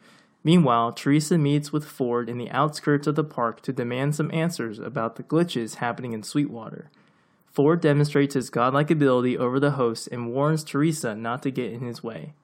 Meanwhile, 0.44 0.92
Theresa 0.92 1.38
meets 1.38 1.72
with 1.72 1.84
Ford 1.84 2.28
in 2.28 2.38
the 2.38 2.50
outskirts 2.50 3.06
of 3.06 3.16
the 3.16 3.24
park 3.24 3.62
to 3.62 3.72
demand 3.72 4.14
some 4.14 4.30
answers 4.32 4.78
about 4.78 5.16
the 5.16 5.24
glitches 5.24 5.76
happening 5.76 6.12
in 6.12 6.22
Sweetwater. 6.22 6.90
Ford 7.46 7.80
demonstrates 7.80 8.34
his 8.34 8.50
godlike 8.50 8.90
ability 8.90 9.36
over 9.36 9.58
the 9.58 9.72
host 9.72 10.08
and 10.12 10.32
warns 10.32 10.62
Theresa 10.62 11.14
not 11.14 11.42
to 11.42 11.50
get 11.50 11.72
in 11.72 11.80
his 11.80 12.02
way. 12.02 12.34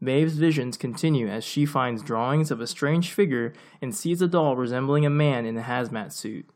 Maeve's 0.00 0.38
visions 0.38 0.76
continue 0.76 1.28
as 1.28 1.44
she 1.44 1.64
finds 1.64 2.02
drawings 2.02 2.50
of 2.50 2.60
a 2.60 2.66
strange 2.66 3.12
figure 3.12 3.52
and 3.80 3.94
sees 3.94 4.20
a 4.20 4.26
doll 4.26 4.56
resembling 4.56 5.06
a 5.06 5.10
man 5.10 5.46
in 5.46 5.56
a 5.56 5.62
hazmat 5.62 6.10
suit. 6.10 6.48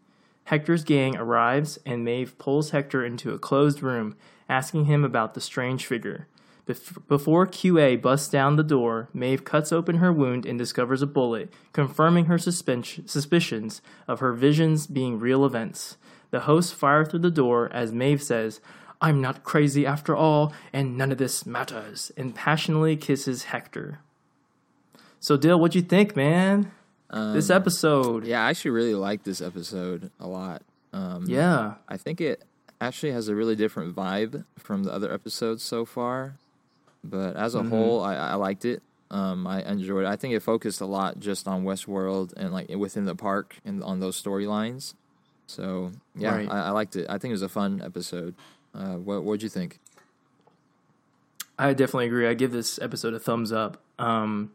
Hector's 0.45 0.83
gang 0.83 1.17
arrives 1.17 1.79
and 1.87 2.05
Maeve 2.05 2.37
pulls 2.39 2.71
Hector 2.71 3.05
into 3.05 3.33
a 3.33 3.39
closed 3.39 3.83
room, 3.83 4.17
asking 4.49 4.85
him 4.87 5.05
about 5.05 5.35
the 5.35 5.41
strange 5.41 5.87
figure. 5.87 6.27
Bef- 6.67 7.07
before 7.07 7.47
QA 7.47 8.01
busts 8.01 8.29
down 8.29 8.57
the 8.57 8.65
door, 8.65 9.09
Maeve 9.15 9.45
cuts 9.45 9.71
open 9.73 9.97
her 9.99 10.13
wound 10.13 10.45
and 10.45 10.59
discovers 10.59 11.01
a 11.03 11.07
bullet, 11.07 11.53
confirming 11.73 12.25
her 12.27 12.39
suspen- 12.39 13.09
suspicions 13.09 13.81
of 14.09 14.21
her 14.21 14.33
visions 14.33 14.87
being 14.87 15.19
real 15.19 15.45
events. 15.45 15.97
The 16.31 16.41
hosts 16.41 16.73
fire 16.73 17.05
through 17.05 17.21
the 17.21 17.31
door 17.31 17.71
as 17.73 17.93
Maeve 17.93 18.23
says, 18.23 18.61
I'm 19.01 19.21
not 19.21 19.45
crazy 19.45 19.87
after 19.87 20.17
all, 20.17 20.53
and 20.73 20.97
none 20.99 21.13
of 21.13 21.19
this 21.19 21.47
matters, 21.47 22.11
and 22.17 22.35
passionately 22.35 22.97
kisses 22.97 23.45
Hector. 23.45 24.01
So, 25.21 25.37
Dill, 25.37 25.59
what'd 25.61 25.75
you 25.75 25.83
think, 25.83 26.17
man? 26.17 26.73
this 27.13 27.51
episode. 27.51 28.27
Yeah, 28.27 28.45
I 28.45 28.51
actually 28.51 28.73
really 28.73 28.95
like 28.95 29.23
this 29.23 29.41
episode 29.41 30.11
a 30.19 30.27
lot. 30.27 30.63
Um, 30.93 31.25
Yeah. 31.29 31.75
I 31.89 31.97
think 31.97 32.21
it 32.21 32.43
actually 32.81 33.13
has 33.13 33.29
a 33.29 33.35
really 33.35 33.57
different 33.57 33.95
vibe 33.95 34.45
from 34.59 34.85
the 34.85 34.93
other 34.93 35.13
episodes 35.13 35.63
so 35.63 35.85
far. 35.85 36.37
But 37.05 37.37
as 37.37 37.55
a 37.55 37.63
whole, 37.63 38.03
I, 38.03 38.15
I 38.17 38.35
liked 38.35 38.65
it. 38.65 38.83
Um, 39.11 39.47
I 39.47 39.63
enjoyed 39.63 40.05
it. 40.05 40.09
I 40.09 40.17
think 40.17 40.35
it 40.35 40.41
focused 40.41 40.81
a 40.81 40.87
lot 40.87 41.21
just 41.21 41.47
on 41.47 41.65
Westworld 41.65 42.33
and 42.37 42.53
like 42.53 42.69
within 42.71 43.05
the 43.05 43.15
park 43.15 43.57
and 43.65 43.83
on 43.85 44.01
those 44.01 44.21
storylines. 44.21 44.95
So 45.47 45.93
yeah, 46.17 46.35
Right. 46.35 46.51
I, 46.51 46.67
I 46.67 46.71
liked 46.71 46.97
it. 46.97 47.07
I 47.09 47.19
think 47.19 47.31
it 47.31 47.35
was 47.35 47.43
a 47.43 47.49
fun 47.49 47.81
episode. 47.85 48.35
Uh, 48.75 48.95
what 48.97 49.23
what'd 49.23 49.43
you 49.43 49.49
think? 49.49 49.79
I 51.59 51.73
definitely 51.73 52.07
agree. 52.07 52.27
I 52.27 52.35
give 52.35 52.53
this 52.53 52.79
episode 52.81 53.15
a 53.15 53.19
thumbs 53.21 53.53
up. 53.53 53.81
Um, 53.99 54.51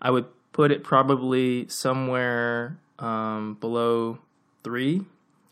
I 0.00 0.10
would 0.10 0.24
put 0.52 0.72
it 0.72 0.82
probably 0.82 1.68
somewhere 1.68 2.78
um, 2.98 3.54
below 3.60 4.18
three. 4.64 5.04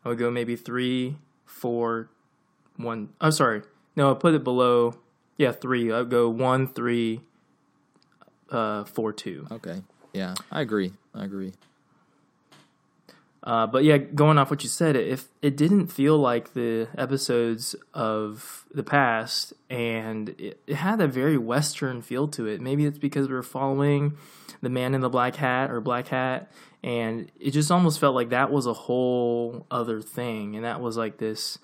I 0.05 0.09
would 0.09 0.19
go 0.19 0.31
maybe 0.31 0.57
three, 0.57 1.17
four, 1.51 2.09
one. 2.77 3.11
I'm 3.21 3.33
sorry. 3.33 3.63
No, 3.97 4.11
I 4.11 4.15
put 4.15 4.35
it 4.35 4.45
below. 4.45 4.95
Yeah, 5.37 5.53
three. 5.53 5.93
I'd 5.93 6.09
go 6.09 6.29
one, 6.29 6.69
three, 6.69 7.21
uh, 8.51 8.85
four, 8.85 9.13
two. 9.13 9.47
Okay, 9.51 9.83
yeah, 10.13 10.35
I 10.51 10.61
agree. 10.61 10.93
I 11.15 11.25
agree. 11.25 11.53
Uh, 13.43 13.67
but 13.67 13.85
yeah, 13.85 13.97
going 13.97 14.37
off 14.37 14.51
what 14.51 14.63
you 14.63 14.69
said, 14.69 14.97
if 14.97 15.29
it 15.41 15.57
didn't 15.57 15.87
feel 15.87 16.19
like 16.19 16.53
the 16.53 16.89
episodes 16.97 17.75
of 17.95 18.67
the 18.73 18.83
past, 18.83 19.55
and 19.71 20.31
it, 20.39 20.61
it 20.67 20.75
had 20.75 21.01
a 21.01 21.09
very 21.09 21.39
Western 21.39 22.03
feel 22.03 22.29
to 22.29 22.47
it. 22.47 22.61
Maybe 22.61 22.85
it's 22.85 22.99
because 22.99 23.29
we 23.29 23.35
were 23.35 23.43
following 23.43 24.19
the 24.61 24.69
man 24.69 24.95
in 24.95 25.01
the 25.01 25.09
black 25.09 25.37
hat 25.37 25.71
or 25.71 25.81
black 25.81 26.09
hat, 26.09 26.53
and 26.83 27.31
it 27.39 27.51
just 27.51 27.71
almost 27.71 28.01
felt 28.01 28.15
like 28.15 28.31
that 28.31 28.51
was 28.51 28.67
a 28.67 28.73
whole 28.73 29.67
other 29.71 30.01
thing, 30.01 30.57
and 30.57 30.65
that 30.65 30.81
was 30.81 30.97
like 30.97 31.19
this 31.19 31.59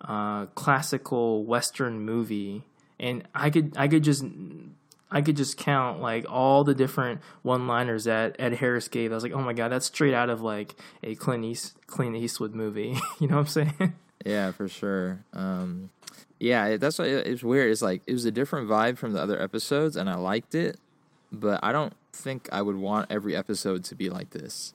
uh, 0.00 0.46
classical 0.46 1.44
Western 1.44 2.00
movie. 2.00 2.64
And 3.00 3.26
I 3.34 3.50
could, 3.50 3.76
I 3.76 3.88
could 3.88 4.04
just 4.04 4.24
I 5.12 5.20
could 5.20 5.36
just 5.36 5.58
count 5.58 6.00
like 6.00 6.24
all 6.28 6.64
the 6.64 6.74
different 6.74 7.20
one-liners 7.42 8.04
that 8.04 8.36
Ed 8.38 8.54
Harris 8.54 8.88
gave. 8.88 9.12
I 9.12 9.14
was 9.14 9.22
like, 9.22 9.32
oh 9.32 9.42
my 9.42 9.52
god, 9.52 9.70
that's 9.70 9.86
straight 9.86 10.14
out 10.14 10.30
of 10.30 10.40
like 10.40 10.74
a 11.02 11.14
Clint, 11.14 11.44
East, 11.44 11.76
Clint 11.86 12.16
Eastwood 12.16 12.54
movie. 12.54 12.96
you 13.20 13.28
know 13.28 13.36
what 13.36 13.42
I'm 13.42 13.46
saying? 13.46 13.94
Yeah, 14.24 14.52
for 14.52 14.68
sure. 14.68 15.24
Um, 15.32 15.90
yeah, 16.38 16.76
that's 16.76 16.98
it's 16.98 17.42
weird. 17.42 17.70
It's 17.70 17.82
like 17.82 18.02
it 18.06 18.12
was 18.12 18.24
a 18.24 18.30
different 18.30 18.68
vibe 18.68 18.96
from 18.96 19.12
the 19.12 19.20
other 19.20 19.40
episodes, 19.40 19.96
and 19.96 20.08
I 20.08 20.14
liked 20.14 20.54
it, 20.54 20.78
but 21.30 21.60
I 21.62 21.72
don't 21.72 21.92
think 22.14 22.48
I 22.52 22.62
would 22.62 22.76
want 22.76 23.10
every 23.10 23.34
episode 23.34 23.84
to 23.84 23.94
be 23.94 24.10
like 24.10 24.30
this. 24.30 24.74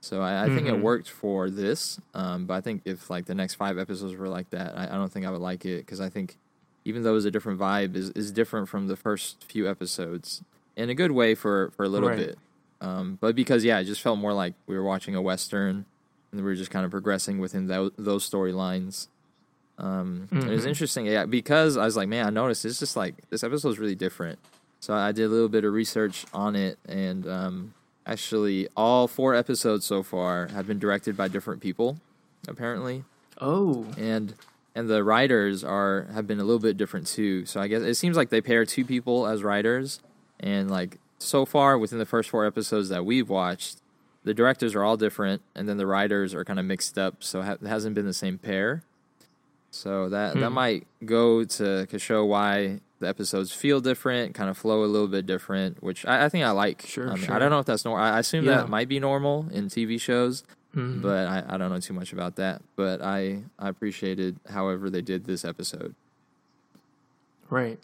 So 0.00 0.20
I, 0.20 0.44
I 0.44 0.48
think 0.48 0.66
it 0.68 0.74
Mhm. 0.74 0.80
worked 0.82 1.08
for 1.10 1.48
this, 1.48 1.98
um, 2.14 2.46
but 2.46 2.54
I 2.54 2.60
think 2.60 2.82
if 2.84 3.08
like 3.08 3.24
the 3.26 3.34
next 3.34 3.54
five 3.54 3.78
episodes 3.78 4.14
were 4.16 4.28
like 4.28 4.50
that, 4.50 4.76
I, 4.76 4.84
I 4.84 4.96
don't 4.96 5.10
think 5.10 5.24
I 5.24 5.30
would 5.30 5.40
like 5.40 5.64
it 5.64 5.78
because 5.78 6.00
I 6.00 6.08
think 6.10 6.36
even 6.84 7.02
though 7.02 7.10
it 7.12 7.14
was 7.14 7.24
a 7.24 7.30
different 7.30 7.58
vibe, 7.58 7.96
is 7.96 8.10
is 8.10 8.30
different 8.30 8.68
from 8.68 8.88
the 8.88 8.96
first 8.96 9.44
few 9.44 9.68
episodes 9.68 10.42
in 10.76 10.90
a 10.90 10.94
good 10.94 11.12
way 11.12 11.34
for 11.34 11.70
for 11.70 11.84
a 11.84 11.88
little 11.88 12.10
Right. 12.10 12.18
bit. 12.18 12.38
Um, 12.82 13.16
but 13.20 13.34
because 13.34 13.64
yeah, 13.64 13.78
it 13.78 13.84
just 13.84 14.02
felt 14.02 14.18
more 14.18 14.34
like 14.34 14.54
we 14.66 14.76
were 14.76 14.84
watching 14.84 15.14
a 15.14 15.22
western, 15.22 15.86
and 16.32 16.40
we 16.40 16.42
were 16.42 16.54
just 16.54 16.70
kind 16.70 16.84
of 16.84 16.90
progressing 16.90 17.38
within 17.38 17.66
those, 17.68 17.92
those 17.96 18.28
storylines. 18.28 19.08
Um, 19.78 20.28
It 20.32 20.50
was 20.50 20.64
Mhm. 20.64 20.68
interesting, 20.68 21.06
yeah, 21.06 21.24
because 21.24 21.76
I 21.78 21.84
was 21.84 21.96
like, 21.96 22.08
man, 22.08 22.26
I 22.26 22.30
noticed 22.30 22.64
it's 22.66 22.78
just 22.78 22.96
like 22.96 23.14
this 23.30 23.42
episode 23.42 23.70
is 23.70 23.78
really 23.78 23.94
different. 23.94 24.38
So 24.84 24.92
I 24.92 25.12
did 25.12 25.24
a 25.24 25.28
little 25.28 25.48
bit 25.48 25.64
of 25.64 25.72
research 25.72 26.26
on 26.34 26.54
it, 26.54 26.78
and 26.86 27.26
um, 27.26 27.72
actually, 28.04 28.68
all 28.76 29.08
four 29.08 29.34
episodes 29.34 29.86
so 29.86 30.02
far 30.02 30.48
have 30.48 30.66
been 30.66 30.78
directed 30.78 31.16
by 31.16 31.28
different 31.28 31.62
people, 31.62 31.96
apparently, 32.46 33.04
oh, 33.40 33.86
and 33.96 34.34
and 34.74 34.90
the 34.90 35.02
writers 35.02 35.64
are 35.64 36.06
have 36.12 36.26
been 36.26 36.38
a 36.38 36.44
little 36.44 36.60
bit 36.60 36.76
different 36.76 37.06
too. 37.06 37.46
So 37.46 37.62
I 37.62 37.66
guess 37.68 37.80
it 37.80 37.94
seems 37.94 38.14
like 38.14 38.28
they 38.28 38.42
pair 38.42 38.66
two 38.66 38.84
people 38.84 39.26
as 39.26 39.42
writers, 39.42 40.00
and 40.38 40.70
like 40.70 40.98
so 41.18 41.46
far 41.46 41.78
within 41.78 41.98
the 41.98 42.04
first 42.04 42.28
four 42.28 42.44
episodes 42.44 42.90
that 42.90 43.06
we've 43.06 43.30
watched, 43.30 43.78
the 44.22 44.34
directors 44.34 44.74
are 44.74 44.84
all 44.84 44.98
different, 44.98 45.40
and 45.54 45.66
then 45.66 45.78
the 45.78 45.86
writers 45.86 46.34
are 46.34 46.44
kind 46.44 46.58
of 46.58 46.66
mixed 46.66 46.98
up. 46.98 47.24
So 47.24 47.40
ha- 47.40 47.52
it 47.52 47.66
hasn't 47.66 47.94
been 47.94 48.04
the 48.04 48.12
same 48.12 48.36
pair. 48.36 48.82
So 49.70 50.10
that 50.10 50.34
that 50.34 50.48
Hmm. 50.48 50.54
might 50.54 50.86
go 51.06 51.42
to, 51.42 51.86
to 51.86 51.98
show 51.98 52.26
why 52.26 52.80
the 53.04 53.08
episodes 53.08 53.52
feel 53.52 53.80
different, 53.80 54.34
kind 54.34 54.50
of 54.50 54.56
flow 54.58 54.84
a 54.84 54.86
little 54.86 55.08
bit 55.08 55.26
different, 55.26 55.82
which 55.82 56.04
I, 56.06 56.24
I 56.24 56.28
think 56.28 56.44
I 56.44 56.50
like. 56.50 56.82
Sure, 56.86 57.10
I, 57.10 57.14
mean, 57.14 57.24
sure. 57.24 57.34
I 57.34 57.38
don't 57.38 57.50
know 57.50 57.58
if 57.60 57.66
that's 57.66 57.84
normal. 57.84 58.04
I 58.04 58.18
assume 58.18 58.44
Yeah. 58.44 58.56
that 58.58 58.68
might 58.68 58.88
be 58.88 58.98
normal 59.00 59.46
in 59.52 59.66
TV 59.68 60.00
shows, 60.00 60.42
Mhm. 60.74 61.00
but 61.02 61.26
I, 61.28 61.44
I 61.48 61.56
don't 61.56 61.70
know 61.70 61.78
too 61.80 61.92
much 61.94 62.12
about 62.12 62.36
that. 62.36 62.60
But 62.76 63.00
I, 63.02 63.44
I 63.58 63.68
appreciated 63.68 64.40
however 64.50 64.90
they 64.90 65.02
did 65.02 65.24
this 65.24 65.44
episode. 65.44 65.94
right. 67.50 67.78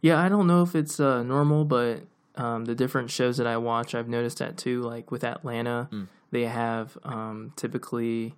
Yeah, 0.00 0.20
I 0.20 0.28
don't 0.28 0.46
know 0.46 0.62
if 0.62 0.74
it's 0.76 1.00
uh, 1.00 1.22
normal, 1.24 1.64
but 1.64 2.02
um, 2.36 2.66
the 2.66 2.74
different 2.74 3.10
shows 3.10 3.36
that 3.38 3.46
I 3.48 3.56
watch, 3.56 3.94
I've 3.94 4.08
noticed 4.08 4.38
that 4.38 4.56
too. 4.56 4.82
Like 4.82 5.10
with 5.10 5.24
Atlanta, 5.24 5.88
Mm. 5.92 6.06
they 6.30 6.44
have 6.44 6.96
um, 7.04 7.52
typically 7.56 8.34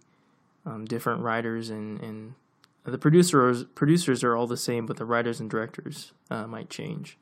um, 0.64 0.84
different 0.86 1.20
writers 1.22 1.68
and, 1.70 2.00
and 2.00 2.34
the 2.90 2.98
producers 2.98 3.64
producers 3.74 4.22
are 4.22 4.36
all 4.36 4.46
the 4.46 4.56
same, 4.56 4.84
but 4.86 4.96
the 4.98 5.04
writers 5.04 5.40
and 5.40 5.48
directors 5.50 6.12
uh, 6.30 6.46
might 6.46 6.68
change. 6.70 7.16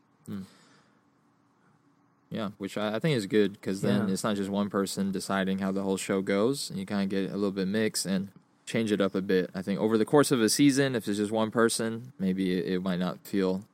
Yeah, 2.30 2.50
which 2.58 2.76
I, 2.76 2.96
I 2.96 2.98
think 2.98 3.16
is 3.16 3.26
good 3.26 3.52
because 3.52 3.80
then 3.80 4.06
Yeah. 4.08 4.12
it's 4.12 4.22
not 4.24 4.36
just 4.36 4.50
one 4.50 4.68
person 4.68 5.10
deciding 5.12 5.60
how 5.60 5.72
the 5.72 5.82
whole 5.82 5.96
show 5.96 6.20
goes, 6.20 6.68
and 6.68 6.78
you 6.78 6.84
kind 6.84 7.02
of 7.02 7.08
get 7.08 7.30
a 7.30 7.34
little 7.34 7.52
bit 7.52 7.68
mixed 7.68 8.04
and 8.04 8.28
change 8.66 8.92
it 8.92 9.00
up 9.00 9.14
a 9.14 9.22
bit. 9.22 9.50
I 9.54 9.62
think 9.62 9.80
over 9.80 9.96
the 9.96 10.04
course 10.04 10.30
of 10.30 10.42
a 10.42 10.50
season, 10.50 10.94
if 10.94 11.08
it's 11.08 11.16
just 11.16 11.32
one 11.32 11.50
person, 11.50 12.12
maybe 12.18 12.52
it, 12.58 12.66
it 12.74 12.82
might 12.82 12.98
not 12.98 13.20
feel 13.26 13.64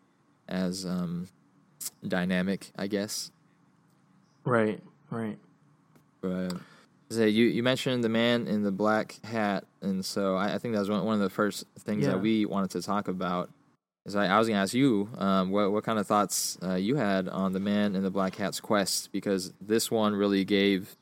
as 0.49 0.87
um, 0.87 1.27
dynamic, 2.07 2.71
I 2.79 2.87
guess. 2.87 3.33
Right, 4.45 4.81
right. 5.11 5.39
But 6.21 6.53
so 7.11 7.25
you 7.25 7.47
you 7.47 7.63
mentioned 7.63 8.03
the 8.05 8.09
man 8.09 8.47
in 8.47 8.63
the 8.63 8.73
black 8.73 9.23
hat, 9.25 9.65
and 9.83 10.05
so 10.05 10.37
I, 10.37 10.55
I 10.55 10.59
think 10.59 10.75
that 10.75 10.81
was 10.81 10.91
one, 10.91 11.05
one 11.05 11.15
of 11.15 11.21
the 11.21 11.31
first 11.31 11.65
things 11.81 12.05
Yeah. 12.05 12.13
that 12.13 12.21
we 12.21 12.45
wanted 12.47 12.71
to 12.71 12.83
talk 12.83 13.09
about. 13.09 13.51
Is 14.07 14.15
I, 14.15 14.27
I 14.27 14.39
was 14.39 14.49
going 14.49 14.57
to 14.57 14.63
ask 14.63 14.75
you 14.75 15.09
um, 15.17 15.51
what 15.51 15.73
what 15.73 15.83
kind 15.85 15.99
of 15.99 16.07
thoughts 16.07 16.59
uh, 16.63 16.75
you 16.75 16.97
had 16.97 17.29
on 17.29 17.53
the 17.53 17.61
man 17.61 17.95
in 17.97 18.03
the 18.03 18.11
black 18.11 18.37
hat's 18.37 18.61
quest 18.61 19.13
because 19.13 19.53
this 19.61 19.91
one 19.91 20.15
really 20.15 20.45
gave 20.45 20.97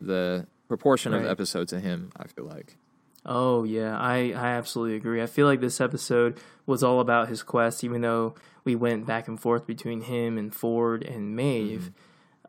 the 0.00 0.46
proportion 0.68 1.14
of 1.14 1.22
Right. 1.22 1.30
episode 1.30 1.68
to 1.68 1.80
him. 1.80 2.12
I 2.16 2.26
feel 2.28 2.44
like. 2.44 2.76
Oh 3.24 3.64
yeah, 3.64 3.96
I 3.98 4.32
I 4.36 4.48
absolutely 4.58 4.96
agree. 4.96 5.22
I 5.22 5.26
feel 5.26 5.46
like 5.46 5.60
this 5.60 5.80
episode 5.80 6.38
was 6.66 6.82
all 6.82 7.00
about 7.00 7.28
his 7.28 7.42
quest, 7.42 7.84
even 7.84 8.00
though 8.02 8.34
we 8.64 8.74
went 8.74 9.06
back 9.06 9.28
and 9.28 9.40
forth 9.40 9.66
between 9.66 10.02
him 10.02 10.36
and 10.38 10.54
Ford 10.54 11.02
and 11.04 11.34
Maeve. 11.36 11.90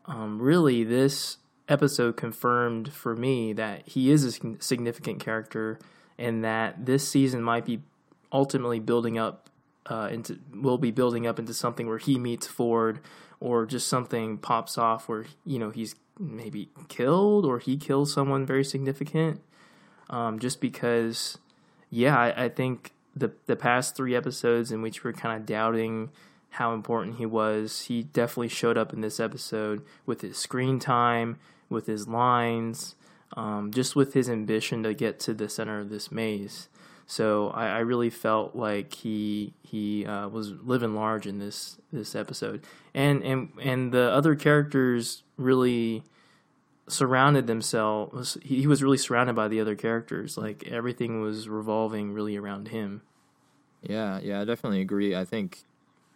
Um, 0.06 0.42
really, 0.42 0.84
this 0.84 1.38
episode 1.70 2.18
confirmed 2.18 2.92
for 2.92 3.16
me 3.16 3.54
that 3.54 3.88
he 3.88 4.12
is 4.12 4.24
a 4.26 4.62
significant 4.62 5.20
character, 5.20 5.80
and 6.18 6.44
that 6.44 6.86
this 6.86 7.08
season 7.08 7.42
might 7.42 7.66
be 7.66 7.82
ultimately 8.32 8.80
building 8.80 9.18
up 9.18 9.50
uh, 9.86 10.10
into 10.12 10.40
will 10.54 10.78
be 10.78 10.92
building 10.92 11.28
up 11.28 11.40
into 11.40 11.54
something 11.54 11.88
where 11.88 11.98
he 11.98 12.18
meets 12.18 12.48
Ford, 12.48 13.00
or 13.40 13.66
just 13.66 13.88
something 13.88 14.38
pops 14.38 14.78
off 14.78 15.08
where 15.10 15.26
you 15.46 15.60
know 15.60 15.70
he's 15.70 15.96
maybe 16.20 16.70
killed 16.88 17.46
or 17.46 17.60
he 17.60 17.78
kills 17.78 18.14
someone 18.14 18.46
very 18.46 18.64
significant. 18.64 19.42
Um, 20.10 20.40
just 20.40 20.62
because, 20.62 21.38
yeah, 21.90 22.18
I, 22.18 22.46
I 22.46 22.50
think 22.50 22.92
the 23.16 23.32
the 23.46 23.56
past 23.56 23.96
three 23.96 24.16
episodes 24.16 24.72
in 24.72 24.82
which 24.82 25.04
we're 25.04 25.14
kind 25.14 25.40
of 25.40 25.46
doubting 25.46 26.10
how 26.54 26.74
important 26.74 27.18
he 27.18 27.26
was, 27.26 27.82
he 27.84 28.04
definitely 28.04 28.48
showed 28.48 28.78
up 28.78 28.94
in 28.94 29.02
this 29.02 29.20
episode 29.20 29.84
with 30.06 30.22
his 30.22 30.38
screen 30.38 30.80
time, 30.80 31.38
with 31.68 31.88
his 31.88 32.08
lines, 32.08 32.96
um, 33.36 33.72
just 33.72 33.96
with 33.96 34.14
his 34.14 34.30
ambition 34.30 34.84
to 34.84 34.94
get 34.94 35.20
to 35.22 35.34
the 35.34 35.50
center 35.50 35.80
of 35.80 35.90
this 35.90 36.12
maze. 36.12 36.70
So 37.08 37.50
I, 37.50 37.68
I 37.68 37.80
really 37.80 38.12
felt 38.12 38.56
like 38.56 38.94
he 38.94 39.54
he 39.64 40.06
uh, 40.06 40.28
was 40.30 40.52
living 40.52 40.94
large 40.96 41.26
in 41.26 41.40
this 41.40 41.78
this 41.92 42.16
episode, 42.16 42.64
and 42.94 43.24
and 43.24 43.50
and 43.62 43.92
the 43.92 44.12
other 44.12 44.36
characters 44.36 45.24
really 45.38 46.04
surrounded 46.88 47.48
themselves. 47.48 48.38
He, 48.44 48.62
he 48.62 48.68
was 48.68 48.84
really 48.84 48.98
surrounded 48.98 49.36
by 49.36 49.48
the 49.48 49.60
other 49.60 49.76
characters. 49.76 50.38
Like 50.38 50.68
everything 50.68 51.20
was 51.22 51.50
revolving 51.50 52.14
really 52.14 52.38
around 52.38 52.68
him. 52.68 53.02
Yeah, 53.82 54.20
yeah, 54.22 54.42
I 54.42 54.46
definitely 54.46 54.82
agree. 54.82 55.16
I 55.16 55.26
think 55.26 55.64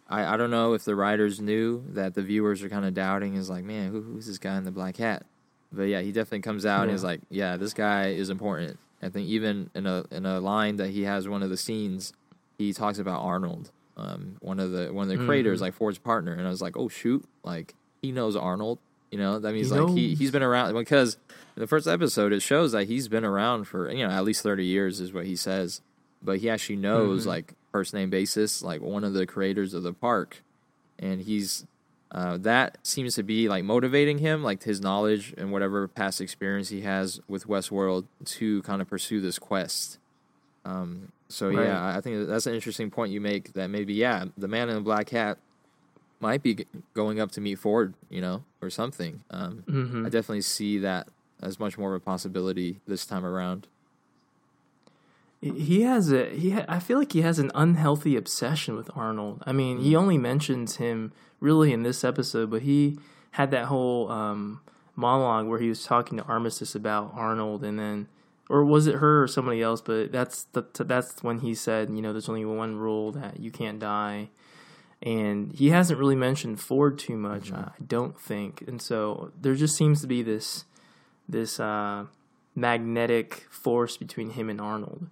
I, 0.08 0.34
I 0.34 0.36
don't 0.36 0.50
know 0.50 0.72
if 0.74 0.84
the 0.84 0.94
writers 0.94 1.40
knew 1.40 1.84
that 1.90 2.14
the 2.14 2.22
viewers 2.22 2.62
are 2.62 2.68
kind 2.68 2.84
of 2.84 2.94
doubting. 2.94 3.34
Is 3.36 3.50
like, 3.50 3.64
man, 3.64 3.90
who, 3.90 4.00
who's 4.00 4.26
this 4.26 4.38
guy 4.38 4.56
in 4.56 4.64
the 4.64 4.70
black 4.70 4.96
hat? 4.96 5.24
But 5.72 5.84
yeah, 5.84 6.00
he 6.00 6.12
definitely 6.12 6.40
comes 6.40 6.64
out 6.64 6.82
and 6.82 6.90
Yeah. 6.90 6.94
is 6.96 7.04
like, 7.04 7.20
yeah, 7.28 7.56
this 7.58 7.74
guy 7.74 8.08
is 8.08 8.30
important. 8.30 8.78
I 9.02 9.10
think 9.10 9.28
even 9.28 9.70
in 9.74 9.86
a 9.86 10.04
in 10.10 10.24
a 10.26 10.40
line 10.40 10.76
that 10.76 10.90
he 10.90 11.02
has 11.02 11.28
one 11.28 11.42
of 11.42 11.50
the 11.50 11.56
scenes, 11.58 12.12
he 12.56 12.72
talks 12.72 12.98
about 12.98 13.20
Arnold, 13.22 13.70
um, 13.96 14.36
one 14.40 14.58
of 14.60 14.72
the 14.72 14.92
one 14.92 15.10
of 15.10 15.18
the 15.18 15.24
creators, 15.24 15.58
Mhm. 15.58 15.62
like 15.62 15.74
Ford's 15.74 15.98
partner, 15.98 16.32
and 16.32 16.46
I 16.46 16.50
was 16.50 16.62
like, 16.62 16.76
oh 16.76 16.88
shoot, 16.88 17.24
like 17.44 17.74
he 18.02 18.10
knows 18.10 18.34
Arnold. 18.34 18.78
You 19.12 19.18
know, 19.18 19.38
that 19.38 19.52
means 19.52 19.70
He 19.70 19.74
like 19.78 19.88
he 19.96 20.08
knows. 20.10 20.18
he's 20.18 20.30
been 20.30 20.42
around 20.42 20.74
because 20.74 21.16
the 21.54 21.66
first 21.66 21.86
episode 21.86 22.32
it 22.32 22.40
shows 22.40 22.72
that 22.72 22.84
he's 22.88 23.08
been 23.08 23.24
around 23.24 23.64
for 23.64 23.90
you 23.90 24.06
know 24.06 24.12
at 24.12 24.24
least 24.24 24.42
thirty 24.42 24.64
years 24.64 25.00
is 25.00 25.12
what 25.12 25.26
he 25.26 25.36
says, 25.36 25.80
but 26.22 26.38
he 26.38 26.50
actually 26.50 26.76
knows 26.76 27.24
Mhm. 27.24 27.28
like 27.28 27.54
first 27.78 27.94
name 27.94 28.10
basis 28.10 28.60
like 28.60 28.80
one 28.80 29.04
of 29.04 29.12
the 29.12 29.24
creators 29.24 29.72
of 29.72 29.82
the 29.84 29.92
park, 29.92 30.42
and 30.98 31.20
he's 31.20 31.64
uh, 32.10 32.38
that 32.38 32.78
seems 32.82 33.14
to 33.14 33.22
be 33.22 33.48
like 33.48 33.64
motivating 33.64 34.18
him, 34.18 34.42
like 34.42 34.62
his 34.62 34.80
knowledge 34.80 35.34
and 35.36 35.52
whatever 35.52 35.86
past 35.86 36.20
experience 36.20 36.70
he 36.70 36.80
has 36.80 37.20
with 37.28 37.46
Westworld 37.46 38.06
to 38.24 38.62
kind 38.62 38.82
of 38.82 38.88
pursue 38.88 39.20
this 39.20 39.38
quest. 39.38 39.98
Um, 40.64 41.12
so 41.28 41.48
Right. 41.48 41.66
yeah, 41.66 41.96
I 41.96 42.00
think 42.00 42.26
that's 42.26 42.46
an 42.46 42.54
interesting 42.54 42.90
point 42.90 43.12
you 43.12 43.20
make. 43.20 43.52
That 43.52 43.68
maybe 43.68 43.94
yeah, 43.94 44.24
the 44.36 44.48
man 44.48 44.68
in 44.68 44.74
the 44.74 44.80
black 44.80 45.10
hat 45.10 45.38
might 46.20 46.42
be 46.42 46.66
going 46.94 47.20
up 47.20 47.30
to 47.32 47.40
meet 47.40 47.58
Ford, 47.60 47.94
you 48.10 48.20
know, 48.20 48.42
or 48.60 48.70
something. 48.70 49.22
Um, 49.30 49.62
mm-hmm. 49.68 50.06
I 50.06 50.08
definitely 50.08 50.40
see 50.40 50.78
that 50.78 51.08
as 51.40 51.60
much 51.60 51.78
more 51.78 51.94
of 51.94 52.02
a 52.02 52.04
possibility 52.04 52.80
this 52.88 53.06
time 53.06 53.24
around. 53.24 53.68
He 55.40 55.82
has 55.82 56.12
a 56.12 56.30
he 56.30 56.50
ha- 56.50 56.64
i 56.68 56.78
feel 56.78 56.98
like 56.98 57.12
he 57.12 57.22
has 57.22 57.38
an 57.38 57.50
unhealthy 57.54 58.16
obsession 58.16 58.76
with 58.76 58.90
arnold 58.96 59.42
i 59.46 59.52
mean 59.52 59.78
he 59.78 59.94
only 59.94 60.18
mentions 60.18 60.76
him 60.76 61.12
really 61.40 61.72
in 61.72 61.82
this 61.82 62.02
episode 62.02 62.50
but 62.50 62.62
he 62.62 62.98
had 63.32 63.50
that 63.50 63.66
whole 63.66 64.10
um, 64.10 64.60
monologue 64.96 65.46
where 65.46 65.60
he 65.60 65.68
was 65.68 65.84
talking 65.84 66.18
to 66.18 66.24
armistice 66.24 66.74
about 66.74 67.12
arnold 67.14 67.62
and 67.62 67.78
then 67.78 68.08
or 68.48 68.64
was 68.64 68.86
it 68.86 68.96
her 68.96 69.22
or 69.22 69.28
somebody 69.28 69.62
else 69.62 69.80
but 69.80 70.10
that's 70.10 70.44
the 70.52 70.64
that's 70.84 71.22
when 71.22 71.38
he 71.38 71.54
said 71.54 71.88
you 71.90 72.02
know 72.02 72.12
there's 72.12 72.28
only 72.28 72.44
one 72.44 72.76
rule 72.76 73.12
that 73.12 73.38
you 73.38 73.50
can't 73.50 73.78
die 73.78 74.28
and 75.02 75.52
he 75.52 75.70
hasn't 75.70 75.98
really 75.98 76.16
mentioned 76.16 76.60
Ford 76.60 76.98
too 76.98 77.16
much, 77.16 77.52
I 77.52 77.70
don't 77.86 78.18
think. 78.18 78.64
And 78.66 78.82
so 78.82 79.30
there 79.40 79.54
just 79.54 79.76
seems 79.76 80.00
to 80.00 80.06
be 80.06 80.22
this 80.22 80.64
this 81.28 81.60
uh, 81.60 82.06
magnetic 82.54 83.46
force 83.50 83.96
between 83.96 84.30
him 84.30 84.50
and 84.50 84.60
Arnold. 84.60 85.08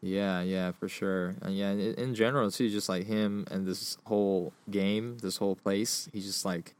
Yeah, 0.00 0.42
yeah, 0.42 0.70
for 0.72 0.88
sure. 0.88 1.34
And 1.42 1.56
yeah, 1.56 1.70
in, 1.72 2.14
general 2.14 2.50
too, 2.50 2.68
just 2.70 2.88
like 2.88 3.06
him 3.06 3.46
and 3.50 3.66
this 3.66 3.98
whole 4.04 4.52
game, 4.70 5.18
this 5.18 5.36
whole 5.38 5.56
place, 5.56 6.08
he's 6.12 6.24
just 6.26 6.44
like 6.44 6.74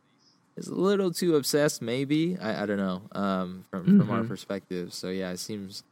is 0.56 0.68
a 0.68 0.74
little 0.74 1.12
too 1.12 1.36
obsessed. 1.36 1.82
Maybe 1.82 2.36
I, 2.40 2.62
I 2.62 2.66
don't 2.66 2.76
know. 2.78 3.02
Um, 3.12 3.64
from 3.70 3.98
from 3.98 4.10
our 4.10 4.22
Mhm. 4.22 4.28
perspective, 4.28 4.92
so 4.94 5.08
yeah, 5.10 5.30
it 5.30 5.38
seems 5.38 5.82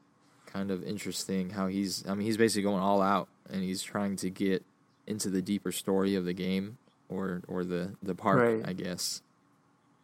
kind 0.47 0.71
of 0.71 0.83
interesting 0.85 1.51
how 1.51 1.67
he's. 1.67 2.05
I 2.09 2.15
mean, 2.15 2.27
he's 2.27 2.37
basically 2.37 2.62
going 2.62 2.83
all 2.83 3.03
out, 3.03 3.29
and 3.51 3.62
he's 3.62 3.83
trying 3.83 4.17
to 4.17 4.31
get 4.31 4.65
into 5.07 5.29
the 5.31 5.43
deeper 5.43 5.71
story 5.73 6.15
of 6.15 6.25
the 6.25 6.33
game 6.33 6.79
or 7.09 7.43
or 7.49 7.65
the 7.65 7.95
the 8.03 8.15
park, 8.15 8.39
Right. 8.39 8.62
I 8.69 8.73
guess. 8.73 9.23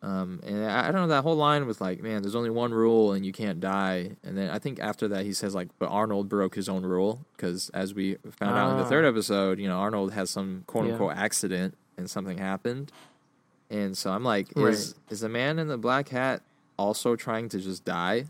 Um, 0.03 0.41
and 0.45 0.65
I, 0.65 0.89
I 0.89 0.91
don't 0.91 1.03
know 1.03 1.07
that 1.15 1.23
whole 1.23 1.37
line 1.37 1.65
was 1.67 1.81
like, 1.81 2.03
man, 2.03 2.23
there's 2.23 2.35
only 2.35 2.51
one 2.51 2.75
rule 2.75 3.13
and 3.13 3.25
you 3.25 3.33
can't 3.33 3.61
die. 3.61 4.17
And 4.25 4.37
then 4.37 4.51
I 4.51 4.59
think 4.59 4.81
after 4.81 5.07
that 5.09 5.25
he 5.25 5.33
says 5.33 5.55
like, 5.55 5.69
but 5.79 5.87
Arnold 5.91 6.29
broke 6.29 6.57
his 6.57 6.69
own 6.69 6.85
rule 6.85 7.21
because 7.37 7.71
as 7.73 7.95
we 7.95 8.17
found 8.33 8.59
out 8.59 8.73
in 8.73 8.77
the 8.79 8.83
Ah. 8.83 8.89
third 8.89 9.05
episode, 9.05 9.61
you 9.61 9.69
know, 9.69 9.77
Arnold 9.79 10.13
has 10.13 10.29
some 10.31 10.65
quote 10.67 10.87
Yeah. 10.87 10.93
unquote 10.95 11.15
accident 11.17 11.77
and 11.97 12.11
something 12.11 12.39
happened. 12.39 12.91
And 13.71 13.97
so 13.97 14.11
I'm 14.11 14.25
like, 14.25 14.49
Right. 14.57 14.73
is 14.75 14.97
is 15.09 15.21
the 15.21 15.29
man 15.29 15.61
in 15.61 15.69
the 15.69 15.79
black 15.79 16.09
hat 16.09 16.43
also 16.77 17.15
trying 17.15 17.49
to 17.51 17.61
just 17.61 17.85
die? 17.85 18.27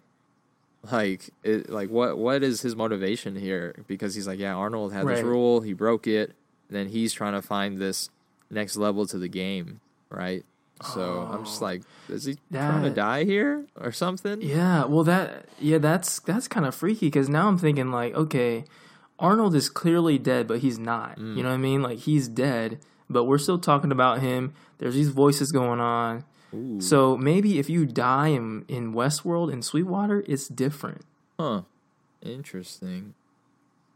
Like, 0.90 1.30
it, 1.44 1.70
like 1.70 1.90
what 1.90 2.18
what 2.18 2.42
is 2.42 2.60
his 2.62 2.74
motivation 2.76 3.36
here? 3.36 3.74
Because 3.86 4.14
he's 4.14 4.26
like, 4.26 4.38
yeah, 4.38 4.54
Arnold 4.54 4.92
had 4.92 5.06
this 5.06 5.22
rule, 5.24 5.60
he 5.62 5.72
broke 5.72 6.06
it, 6.06 6.34
and 6.68 6.76
then 6.76 6.88
he's 6.88 7.12
trying 7.14 7.32
to 7.34 7.40
find 7.42 7.78
this 7.78 8.10
next 8.50 8.76
level 8.76 9.06
to 9.06 9.16
the 9.18 9.28
game, 9.28 9.80
right? 10.10 10.44
So 10.82 11.28
I'm 11.32 11.44
just 11.44 11.62
Oh. 11.62 11.64
like, 11.66 11.82
is 12.08 12.24
he 12.24 12.36
trying 12.52 12.82
to 12.82 12.90
die 12.90 13.24
here 13.24 13.66
or 13.80 13.92
something? 13.92 14.42
Yeah, 14.42 14.84
well 14.84 15.04
that 15.04 15.46
yeah, 15.60 15.78
that's 15.78 16.20
that's 16.20 16.48
kind 16.48 16.66
of 16.66 16.74
freaky 16.74 17.10
cuz 17.10 17.28
now 17.28 17.48
I'm 17.48 17.58
thinking 17.58 17.90
like, 17.90 18.14
okay, 18.14 18.64
Arnold 19.18 19.54
is 19.54 19.68
clearly 19.68 20.18
dead, 20.18 20.46
but 20.48 20.58
he's 20.58 20.78
not. 20.78 21.18
Mm. 21.18 21.36
You 21.36 21.42
know 21.44 21.50
what 21.50 21.54
I 21.54 21.58
mean? 21.58 21.82
Like 21.82 21.98
he's 22.00 22.26
dead, 22.28 22.80
but 23.08 23.24
we're 23.24 23.38
still 23.38 23.58
talking 23.58 23.92
about 23.92 24.20
him. 24.20 24.52
There's 24.78 24.94
these 24.94 25.10
voices 25.10 25.52
going 25.52 25.78
on. 25.80 26.24
Ooh, 26.54 26.80
So 26.80 27.16
maybe 27.16 27.58
if 27.58 27.70
you 27.70 27.86
die 27.86 28.28
in 28.28 28.64
in 28.68 28.92
Westworld 28.92 29.52
in 29.52 29.62
Sweetwater, 29.62 30.24
it's 30.26 30.48
different. 30.48 31.02
huh? 31.38 31.62
Interesting. 32.20 33.14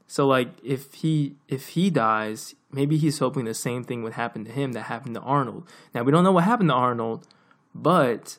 So 0.06 0.26
like 0.26 0.50
if 0.62 0.94
he 0.94 1.34
if 1.48 1.68
he 1.68 1.90
dies, 1.90 2.54
maybe 2.76 2.96
he's 2.96 3.18
hoping 3.18 3.44
the 3.46 3.54
same 3.54 3.82
thing 3.82 4.02
would 4.04 4.12
happen 4.12 4.44
to 4.44 4.52
him 4.52 4.72
that 4.74 4.82
happened 4.82 5.14
to 5.16 5.20
Arnold. 5.22 5.66
Now 5.94 6.02
we 6.04 6.12
don't 6.12 6.22
know 6.22 6.30
what 6.32 6.44
happened 6.44 6.68
to 6.68 6.74
Arnold, 6.74 7.26
but 7.74 8.38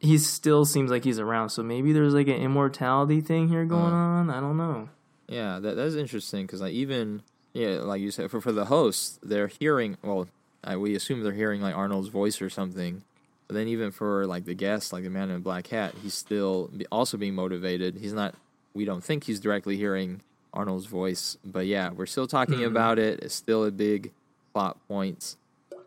he 0.00 0.16
still 0.18 0.64
seems 0.64 0.90
like 0.90 1.04
he's 1.04 1.18
around. 1.18 1.50
So 1.50 1.62
maybe 1.62 1.92
there's 1.92 2.14
like 2.14 2.28
an 2.28 2.36
immortality 2.36 3.20
thing 3.20 3.48
here 3.48 3.64
going 3.64 3.92
Uh. 3.92 3.96
on. 3.96 4.30
I 4.30 4.40
don't 4.40 4.56
know. 4.56 4.88
Yeah, 5.28 5.58
that 5.60 5.76
that's 5.76 5.94
interesting 5.94 6.46
because 6.46 6.60
like 6.60 6.72
even 6.72 7.22
yeah, 7.52 7.80
like 7.80 8.00
you 8.00 8.10
said, 8.10 8.30
for 8.30 8.40
for 8.40 8.52
the 8.52 8.66
hosts, 8.66 9.18
they're 9.22 9.48
hearing. 9.48 9.98
Well, 10.02 10.28
I, 10.64 10.76
we 10.76 10.94
assume 10.94 11.22
they're 11.22 11.32
hearing 11.32 11.60
like 11.60 11.74
Arnold's 11.76 12.08
voice 12.08 12.40
or 12.40 12.48
something. 12.50 13.02
But 13.48 13.54
then 13.56 13.68
even 13.68 13.90
for 13.90 14.26
like 14.26 14.44
the 14.44 14.54
guest, 14.54 14.92
like 14.92 15.04
the 15.04 15.10
man 15.10 15.28
in 15.28 15.34
the 15.34 15.40
black 15.40 15.66
hat, 15.66 15.94
he's 16.02 16.14
still 16.14 16.68
be, 16.68 16.86
also 16.90 17.16
being 17.18 17.34
motivated. 17.34 17.96
He's 17.96 18.12
not. 18.14 18.34
We 18.74 18.84
don't 18.84 19.04
think 19.04 19.24
he's 19.24 19.40
directly 19.40 19.76
hearing 19.76 20.22
Arnold's 20.52 20.86
voice. 20.86 21.36
But 21.44 21.66
yeah, 21.66 21.90
we're 21.90 22.06
still 22.06 22.26
talking 22.26 22.58
Mhm. 22.60 22.66
about 22.66 22.98
it. 22.98 23.20
It's 23.22 23.34
still 23.34 23.64
a 23.64 23.70
big 23.70 24.12
plot 24.52 24.76
point, 24.88 25.36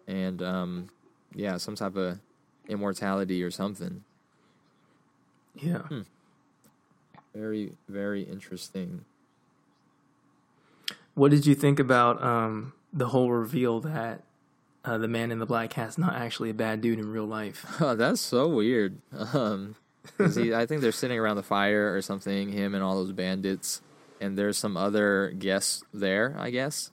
and 0.07 0.41
um, 0.41 0.89
yeah, 1.33 1.57
some 1.57 1.75
type 1.75 1.95
of 1.95 2.19
immortality 2.67 3.43
or 3.43 3.51
something. 3.51 4.03
Yeah. 5.55 5.83
Very, 7.33 7.73
very 7.89 8.23
interesting. 8.23 9.05
What 11.13 11.31
did 11.31 11.45
you 11.45 11.55
think 11.55 11.79
about 11.79 12.21
um, 12.23 12.73
the 12.93 13.07
whole 13.07 13.31
reveal 13.31 13.79
that 13.81 14.21
uh, 14.83 14.97
the 14.97 15.07
man 15.07 15.31
in 15.31 15.39
the 15.39 15.45
black 15.45 15.73
hat's 15.73 15.97
not 15.97 16.15
actually 16.15 16.49
a 16.49 16.53
bad 16.53 16.81
dude 16.81 16.99
in 16.99 17.11
real 17.11 17.25
life? 17.25 17.65
Oh, 17.81 17.95
that's 17.95 18.21
so 18.21 18.47
weird. 18.47 18.97
Um, 19.33 19.75
he, 20.33 20.53
I 20.53 20.65
think 20.65 20.81
they're 20.81 20.91
sitting 20.91 21.19
around 21.19 21.35
the 21.37 21.43
fire 21.43 21.93
or 21.95 22.01
something. 22.01 22.49
Him 22.51 22.73
and 22.75 22.83
all 22.83 22.95
those 22.95 23.11
bandits, 23.11 23.81
and 24.21 24.37
there's 24.37 24.57
some 24.57 24.77
other 24.77 25.31
guests 25.37 25.83
there, 25.93 26.35
I 26.37 26.49
guess. 26.49 26.91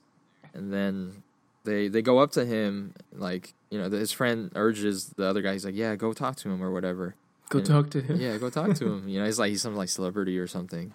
And 0.53 0.71
then 0.73 1.23
they 1.63 1.87
they 1.87 2.01
go 2.01 2.19
up 2.19 2.31
to 2.33 2.45
him, 2.45 2.93
like 3.13 3.53
you 3.69 3.79
know, 3.81 3.89
his 3.89 4.11
friend 4.11 4.51
urges 4.55 5.07
the 5.17 5.25
other 5.25 5.41
guy. 5.41 5.53
He's 5.53 5.65
like, 5.65 5.75
"Yeah, 5.75 5.95
go 5.95 6.13
talk 6.13 6.35
to 6.37 6.49
him 6.49 6.61
or 6.63 6.71
whatever." 6.71 7.15
Go 7.49 7.59
And- 7.59 7.67
talk 7.67 7.89
to 7.91 8.01
him. 8.01 8.19
Yeah, 8.19 8.37
go 8.37 8.49
talk 8.49 8.75
to 8.75 8.85
him. 8.93 9.07
You 9.09 9.19
know, 9.19 9.25
he's 9.25 9.39
like 9.39 9.49
he's 9.49 9.61
some 9.61 9.75
like 9.75 9.89
celebrity 9.89 10.37
or 10.39 10.47
something. 10.47 10.93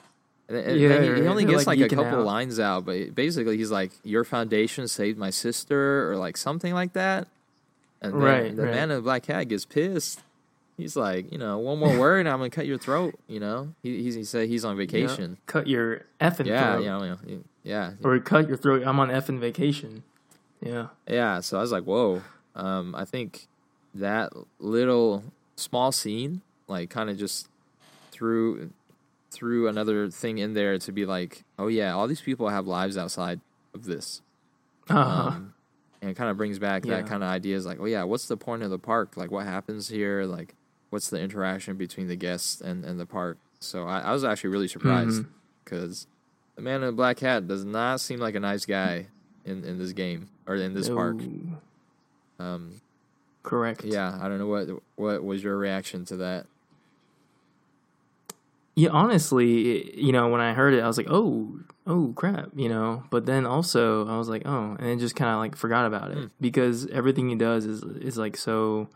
And, 0.49 0.57
and 0.57 0.81
Yeah, 0.81 0.89
then 0.89 1.17
he, 1.17 1.23
he 1.23 1.27
only 1.29 1.45
gets 1.45 1.67
like, 1.67 1.79
like, 1.79 1.93
a 1.93 1.95
couple 1.95 2.21
out. 2.21 2.25
lines 2.25 2.59
out, 2.59 2.87
but 2.87 3.15
basically 3.15 3.57
he's 3.59 3.71
like, 3.71 3.91
"Your 4.05 4.25
foundation 4.25 4.89
saved 4.89 5.19
my 5.19 5.31
sister," 5.31 6.11
or 6.11 6.17
like 6.17 6.37
something 6.37 6.73
like 6.73 6.93
that. 6.95 7.29
And 8.01 8.13
then 8.15 8.21
Right, 8.21 8.55
the 8.57 8.63
right. 8.63 8.71
man 8.75 8.91
in 8.91 8.97
the 8.97 9.03
black 9.03 9.27
hat 9.27 9.45
gets 9.49 9.65
pissed. 9.65 10.23
He's 10.79 10.95
like, 10.97 11.31
you 11.33 11.39
know, 11.39 11.59
one 11.59 11.79
more 11.79 11.99
word, 11.99 12.21
and 12.21 12.29
I'm 12.29 12.39
gonna 12.39 12.49
cut 12.51 12.65
your 12.67 12.79
throat. 12.79 13.19
You 13.27 13.41
know, 13.41 13.75
he 13.83 14.01
he 14.03 14.25
said 14.25 14.49
he's 14.49 14.65
on 14.65 14.77
Yeah. 14.77 14.87
vacation. 14.87 15.37
Cut 15.47 15.67
your 15.67 16.03
effing 16.21 16.47
Yeah, 16.47 16.77
throat. 16.77 16.85
know, 16.87 17.19
you 17.27 17.45
yeah, 17.65 17.93
Or 18.03 18.19
cut 18.21 18.47
your 18.49 18.57
throat. 18.57 18.85
I'm 18.87 18.99
on 19.01 19.09
effing 19.09 19.41
vacation. 19.41 20.05
Yeah. 20.63 20.87
yeah. 21.07 21.41
So 21.41 21.59
I 21.59 21.61
was 21.61 21.73
like, 21.73 21.85
whoa. 21.85 22.23
Um, 22.55 22.95
I 22.95 23.05
think 23.05 23.47
that 23.95 24.33
little 24.59 25.25
small 25.57 25.93
scene, 25.93 26.41
like, 26.69 26.91
kind 26.91 27.11
of 27.11 27.19
just 27.19 27.49
threw 28.13 28.71
threw 29.31 29.69
another 29.69 30.09
thing 30.11 30.39
in 30.39 30.55
there 30.55 30.79
to 30.79 30.93
be 30.93 31.05
like, 31.05 31.45
oh 31.59 31.67
yeah, 31.67 31.93
all 31.93 32.07
these 32.07 32.21
people 32.21 32.49
have 32.49 32.67
lives 32.67 32.97
outside 32.97 33.41
of 33.75 33.85
this. 33.85 34.23
Uh-huh. 34.89 35.01
Um, 35.29 35.55
and 36.01 36.17
kind 36.17 36.31
of 36.31 36.37
brings 36.37 36.59
back 36.59 36.85
Yeah. 36.87 36.97
that 36.97 37.07
kind 37.09 37.23
of 37.23 37.29
ideas 37.29 37.67
like, 37.67 37.79
oh 37.81 37.85
yeah, 37.85 38.05
what's 38.05 38.27
the 38.29 38.37
point 38.37 38.63
of 38.63 38.71
the 38.71 38.79
park? 38.79 39.17
Like, 39.17 39.31
what 39.31 39.45
happens 39.45 39.89
here? 39.89 40.23
Like, 40.25 40.55
what's 40.91 41.11
the 41.11 41.21
interaction 41.21 41.77
between 41.77 42.09
the 42.09 42.17
guests 42.17 42.61
and, 42.61 42.85
and 42.85 42.99
the 42.99 43.07
park? 43.07 43.39
So 43.61 43.87
I, 43.87 44.01
I 44.01 44.13
was 44.13 44.25
actually 44.25 44.51
really 44.51 44.69
surprised 44.69 45.25
because 45.65 46.07
the 46.57 46.63
man 46.63 46.77
in 46.83 46.87
the 46.87 46.93
black 46.93 47.19
hat 47.21 47.47
does 47.49 47.65
not 47.65 48.01
seem 48.01 48.21
like 48.21 48.35
a 48.35 48.41
nice 48.41 48.65
guy 48.67 49.07
in, 49.45 49.65
in 49.65 49.79
this 49.79 49.93
game 49.93 50.29
or 50.47 50.57
in 50.57 50.75
this 50.75 50.89
park. 50.89 51.17
Um, 52.39 52.81
correct. 53.43 53.85
yeah, 53.85 54.17
I 54.21 54.29
don't 54.29 54.39
know 54.39 54.47
what 54.47 54.69
what 54.97 55.25
was 55.25 55.43
your 55.43 55.57
reaction 55.57 56.05
to 56.07 56.17
that. 56.19 56.47
Yeah, 58.77 58.91
honestly, 58.91 59.79
it- 59.79 59.95
you 59.97 60.13
know, 60.13 60.29
when 60.29 60.41
I 60.41 60.53
heard 60.55 60.73
it, 60.75 60.81
I 60.83 60.87
was 60.87 60.97
like, 60.97 61.09
"Oh, 61.11 61.59
oh 61.87 62.13
crap," 62.15 62.51
you 62.55 62.69
know. 62.69 63.03
But 63.11 63.27
then 63.27 63.45
also, 63.45 64.07
I 64.07 64.17
was 64.19 64.29
like, 64.29 64.43
"Oh," 64.47 64.77
and 64.79 64.87
then 64.89 64.99
just 65.01 65.17
kind 65.17 65.33
of 65.33 65.39
like 65.39 65.57
forgot 65.57 65.85
about 65.87 66.13
it 66.13 66.19
Hmm. 66.19 66.27
because 66.41 66.87
everything 66.87 67.29
he 67.29 67.35
does 67.35 67.65
is 67.67 67.83
is 67.83 68.17
like 68.17 68.37
so 68.37 68.89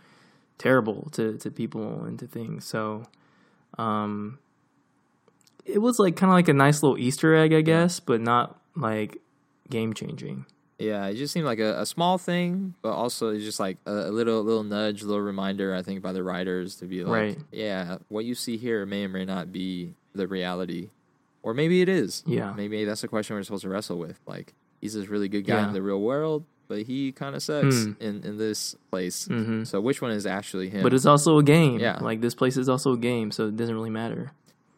terrible 0.58 1.08
to 1.12 1.36
to 1.38 1.50
people 1.50 2.04
and 2.04 2.18
to 2.18 2.26
things. 2.26 2.64
So, 2.64 3.04
um, 3.78 4.38
it 5.64 5.78
was 5.78 5.98
like 5.98 6.16
kind 6.16 6.30
of 6.30 6.34
like 6.34 6.48
a 6.48 6.52
nice 6.52 6.82
little 6.82 6.98
Easter 6.98 7.34
egg, 7.34 7.52
I 7.52 7.60
guess, 7.60 8.00
but 8.00 8.20
not 8.20 8.60
like 8.76 9.18
game 9.70 9.94
changing. 9.94 10.46
Yeah, 10.78 11.06
it 11.06 11.14
just 11.14 11.32
seemed 11.32 11.46
like 11.46 11.60
a, 11.60 11.80
a 11.82 11.86
small 11.86 12.18
thing, 12.18 12.74
but 12.82 12.90
also 12.92 13.28
it's 13.28 13.44
just 13.44 13.60
like 13.60 13.76
a, 13.86 13.92
a 13.92 14.10
little 14.10 14.42
little 14.42 14.64
nudge, 14.64 15.02
little 15.04 15.22
reminder. 15.22 15.74
I 15.74 15.82
think 15.82 16.02
by 16.02 16.12
the 16.12 16.22
writers 16.24 16.76
to 16.76 16.86
be 16.86 17.04
like, 17.04 17.12
Right. 17.12 17.38
yeah, 17.52 17.98
what 18.08 18.24
you 18.24 18.34
see 18.34 18.56
here 18.56 18.84
may 18.84 19.04
or 19.04 19.08
may 19.08 19.24
not 19.24 19.52
be 19.52 19.94
the 20.14 20.26
reality, 20.26 20.90
or 21.42 21.54
maybe 21.54 21.82
it 21.82 21.88
is. 21.88 22.24
Yeah. 22.26 22.52
maybe 22.56 22.84
that's 22.84 23.04
a 23.04 23.08
question 23.08 23.36
we're 23.36 23.44
supposed 23.44 23.62
to 23.62 23.68
wrestle 23.68 23.98
with. 23.98 24.18
Like, 24.26 24.54
he's 24.80 24.94
this 24.94 25.06
really 25.08 25.28
good 25.28 25.42
guy 25.46 25.60
Yeah. 25.60 25.68
in 25.68 25.72
the 25.72 25.82
real 25.82 26.00
world, 26.00 26.44
but 26.68 26.82
he 26.82 27.12
kind 27.12 27.34
of 27.34 27.42
sucks 27.42 27.84
Hmm. 27.84 27.92
in 28.00 28.22
in 28.24 28.38
this 28.38 28.74
place. 28.90 29.26
hmm 29.26 29.64
So 29.64 29.80
which 29.80 30.00
one 30.02 30.10
is 30.12 30.26
actually 30.26 30.68
him? 30.70 30.82
But 30.82 30.94
it's 30.94 31.06
also 31.06 31.38
a 31.38 31.42
game. 31.42 31.78
Yeah. 31.80 31.98
Like 32.00 32.20
this 32.20 32.34
place 32.34 32.56
is 32.56 32.68
also 32.68 32.92
a 32.92 32.98
game, 32.98 33.30
so 33.30 33.48
it 33.48 33.56
doesn't 33.56 33.74
really 33.74 33.90
matter. 33.90 34.32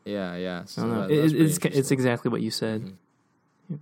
yeah, 0.05 0.37
yeah. 0.37 0.61
I 0.62 0.64
So 0.66 0.82
don't 0.82 0.91
know. 0.93 1.01
that- 1.09 1.11
It- 1.11 1.32
it's 1.41 1.59
it's 1.64 1.91
exactly 1.91 2.30
what 2.30 2.43
you 2.43 2.51
said. 2.51 2.82
Mhm. 3.70 3.78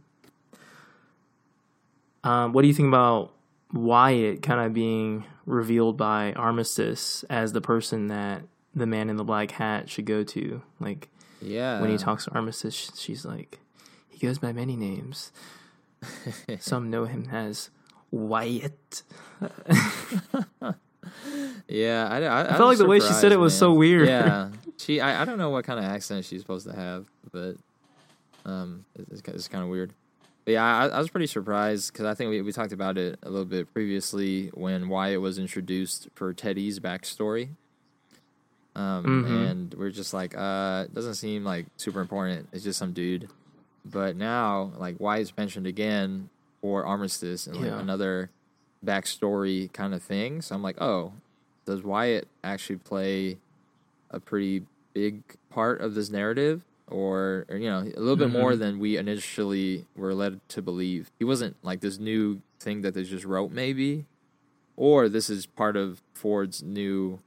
Um, 2.24 2.52
what 2.52 2.62
do 2.62 2.68
you 2.68 2.74
think 2.74 2.88
about 2.88 3.32
Wyatt 3.72 4.42
kind 4.42 4.60
of 4.60 4.72
being 4.72 5.24
revealed 5.46 5.96
by 5.96 6.32
Armistice 6.34 7.24
as 7.28 7.52
the 7.52 7.60
person 7.60 8.06
that 8.08 8.42
the 8.74 8.86
man 8.86 9.10
in 9.10 9.16
the 9.16 9.24
black 9.24 9.50
hat 9.52 9.90
should 9.90 10.04
go 10.04 10.22
to? 10.24 10.62
Like 10.78 11.08
yeah. 11.40 11.80
when 11.80 11.90
he 11.90 11.96
talks 11.98 12.24
to 12.26 12.30
Armistice, 12.32 12.92
she's 12.96 13.24
like, 13.24 13.58
he 14.08 14.24
goes 14.24 14.38
by 14.38 14.52
many 14.52 14.76
names. 14.76 15.32
Some 16.60 16.90
know 16.90 17.04
him 17.06 17.28
as 17.32 17.70
Wyatt. 18.12 19.02
Yeah, 21.68 22.06
I, 22.10 22.18
I, 22.22 22.40
I 22.42 22.56
felt 22.56 22.68
like 22.68 22.78
the 22.78 22.86
way 22.86 23.00
she 23.00 23.12
said 23.12 23.32
it 23.32 23.38
was 23.38 23.56
so 23.56 23.72
weird. 23.72 24.06
Yeah, 24.06 24.50
she. 24.76 25.00
I, 25.00 25.22
I 25.22 25.24
don't 25.24 25.38
know 25.38 25.50
what 25.50 25.64
kind 25.64 25.78
of 25.78 25.84
accent 25.84 26.24
she's 26.24 26.40
supposed 26.42 26.66
to 26.68 26.74
have, 26.74 27.06
but 27.32 27.56
um, 28.44 28.84
it's, 28.94 29.10
it's, 29.20 29.28
it's 29.28 29.48
kind 29.48 29.64
of 29.64 29.70
weird. 29.70 29.92
But 30.44 30.52
yeah, 30.52 30.64
I, 30.64 30.86
I 30.88 30.98
was 30.98 31.08
pretty 31.08 31.26
surprised 31.26 31.92
because 31.92 32.04
I 32.06 32.14
think 32.14 32.30
we, 32.30 32.42
we 32.42 32.52
talked 32.52 32.72
about 32.72 32.98
it 32.98 33.18
a 33.22 33.30
little 33.30 33.44
bit 33.46 33.72
previously 33.72 34.48
when 34.54 34.88
Wyatt 34.88 35.20
was 35.20 35.38
introduced 35.38 36.08
for 36.14 36.32
Teddy's 36.34 36.78
backstory. 36.78 37.50
Um, 38.74 39.04
Mhm. 39.04 39.50
and 39.50 39.74
we're 39.74 39.90
just 39.90 40.12
like, 40.14 40.36
uh, 40.36 40.84
it 40.86 40.94
doesn't 40.94 41.14
seem 41.14 41.44
like 41.44 41.66
super 41.76 42.00
important. 42.00 42.48
It's 42.52 42.64
just 42.64 42.78
some 42.78 42.92
dude. 42.92 43.28
But 43.84 44.16
now, 44.16 44.72
like 44.78 45.00
Wyatt's 45.00 45.36
mentioned 45.36 45.66
again 45.66 46.28
for 46.62 46.86
Armistice 46.86 47.46
and 47.46 47.56
like 47.56 47.66
Yeah. 47.66 47.78
another 47.80 48.30
backstory 48.84 49.70
kind 49.72 49.92
of 49.92 50.02
thing. 50.02 50.40
So 50.40 50.54
I'm 50.54 50.62
like, 50.62 50.80
oh, 50.80 51.12
does 51.66 51.82
Wyatt 51.82 52.26
actually 52.42 52.76
play 52.76 53.36
a 54.10 54.18
pretty 54.20 54.62
big 54.94 55.22
part 55.50 55.80
of 55.80 55.94
this 55.94 56.08
narrative, 56.10 56.62
or, 56.88 57.46
or 57.48 57.56
you 57.56 57.68
know, 57.68 57.80
a 57.80 58.00
little 58.00 58.16
bit 58.16 58.30
more 58.30 58.52
Mhm. 58.52 58.58
than 58.58 58.78
we 58.78 58.96
initially 58.96 59.86
were 59.96 60.14
led 60.14 60.40
to 60.50 60.62
believe? 60.62 61.10
He 61.18 61.24
wasn't 61.24 61.56
like 61.62 61.80
this 61.80 61.98
new 61.98 62.40
thing 62.60 62.82
that 62.82 62.94
they 62.94 63.02
just 63.04 63.24
wrote, 63.24 63.50
maybe, 63.52 64.04
or 64.76 65.08
this 65.08 65.28
is 65.30 65.46
part 65.46 65.76
of 65.76 66.02
Ford's 66.14 66.62
new 66.62 67.20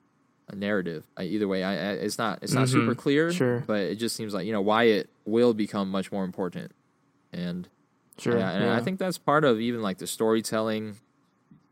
narrative. 0.54 1.06
I, 1.18 1.24
either 1.24 1.48
way, 1.48 1.64
I, 1.64 1.72
I 1.74 1.92
it's 1.94 2.18
not 2.18 2.40
it's 2.44 2.54
not 2.54 2.70
super 2.70 2.94
Mhm. 2.94 2.98
clear, 2.98 3.32
Sure. 3.32 3.64
but 3.66 3.82
it 3.82 3.96
just 3.96 4.16
seems 4.16 4.34
like 4.34 4.46
you 4.46 4.52
know 4.54 4.62
Wyatt 4.62 5.10
will 5.26 5.54
become 5.54 5.90
much 5.90 6.12
more 6.12 6.24
important, 6.24 6.72
and 7.34 7.68
Sure. 8.18 8.38
yeah, 8.38 8.52
and 8.52 8.70
I 8.70 8.80
think 8.82 8.98
that's 9.00 9.18
part 9.18 9.44
of 9.44 9.60
even 9.60 9.82
like 9.82 9.98
the 9.98 10.08
storytelling 10.08 10.96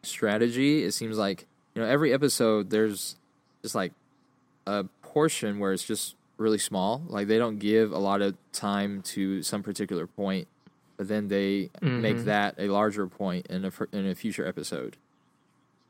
strategy. 0.04 0.84
It 0.84 0.92
seems 0.94 1.18
like 1.18 1.46
you 1.76 1.82
know 1.82 1.88
every 1.88 2.14
episode 2.14 2.70
there's 2.70 3.16
just 3.62 3.76
like 3.76 3.94
a 4.68 4.86
portion 5.02 5.60
where 5.60 5.72
it's 5.74 5.84
just 5.84 6.16
really 6.38 6.58
small. 6.58 7.04
Like 7.08 7.28
they 7.28 7.38
don't 7.38 7.60
give 7.60 7.92
a 7.92 7.98
lot 7.98 8.22
of 8.22 8.36
time 8.52 9.02
to 9.04 9.42
some 9.44 9.64
particular 9.64 10.06
point, 10.08 10.48
but 10.98 11.08
then 11.08 11.28
they 11.30 11.70
make 11.82 12.18
Mhm. 12.18 12.26
that 12.26 12.56
a 12.58 12.68
larger 12.68 13.08
point 13.08 13.48
in 13.48 13.64
a 13.66 13.72
in 13.92 14.06
a 14.08 14.16
future 14.16 14.46
episode. 14.46 14.98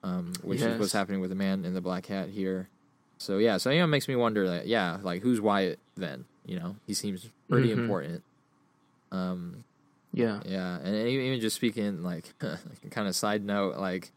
Um, 0.03 0.33
which 0.43 0.59
is 0.61 0.77
what's 0.79 0.91
happening 0.91 1.21
with 1.21 1.29
the 1.29 1.35
man 1.35 1.63
in 1.63 1.73
the 1.73 1.79
black 1.81 2.07
hat 2.07 2.29
here. 2.29 2.67
So 3.17 3.37
yeah, 3.37 3.55
so 3.57 3.69
you 3.69 3.77
know, 3.79 3.85
it 3.85 3.87
makes 3.87 4.07
me 4.09 4.15
wonder. 4.17 4.45
Like, 4.45 4.63
yeah, 4.65 4.97
like 5.01 5.21
who's 5.21 5.39
Wyatt 5.39 5.79
then? 5.95 6.25
You 6.45 6.59
know, 6.59 6.75
he 6.85 6.93
seems 6.93 7.29
pretty 7.49 7.69
Mhm. 7.69 7.77
important. 7.79 8.23
Um, 9.13 9.63
yeah. 10.13 10.39
yeah, 10.45 10.77
and 10.79 10.95
even 11.07 11.39
just 11.41 11.55
speaking 11.55 12.03
like 12.03 12.33
kind 12.91 13.07
of 13.07 13.15
side 13.15 13.43
note, 13.43 13.77
like 13.77 14.11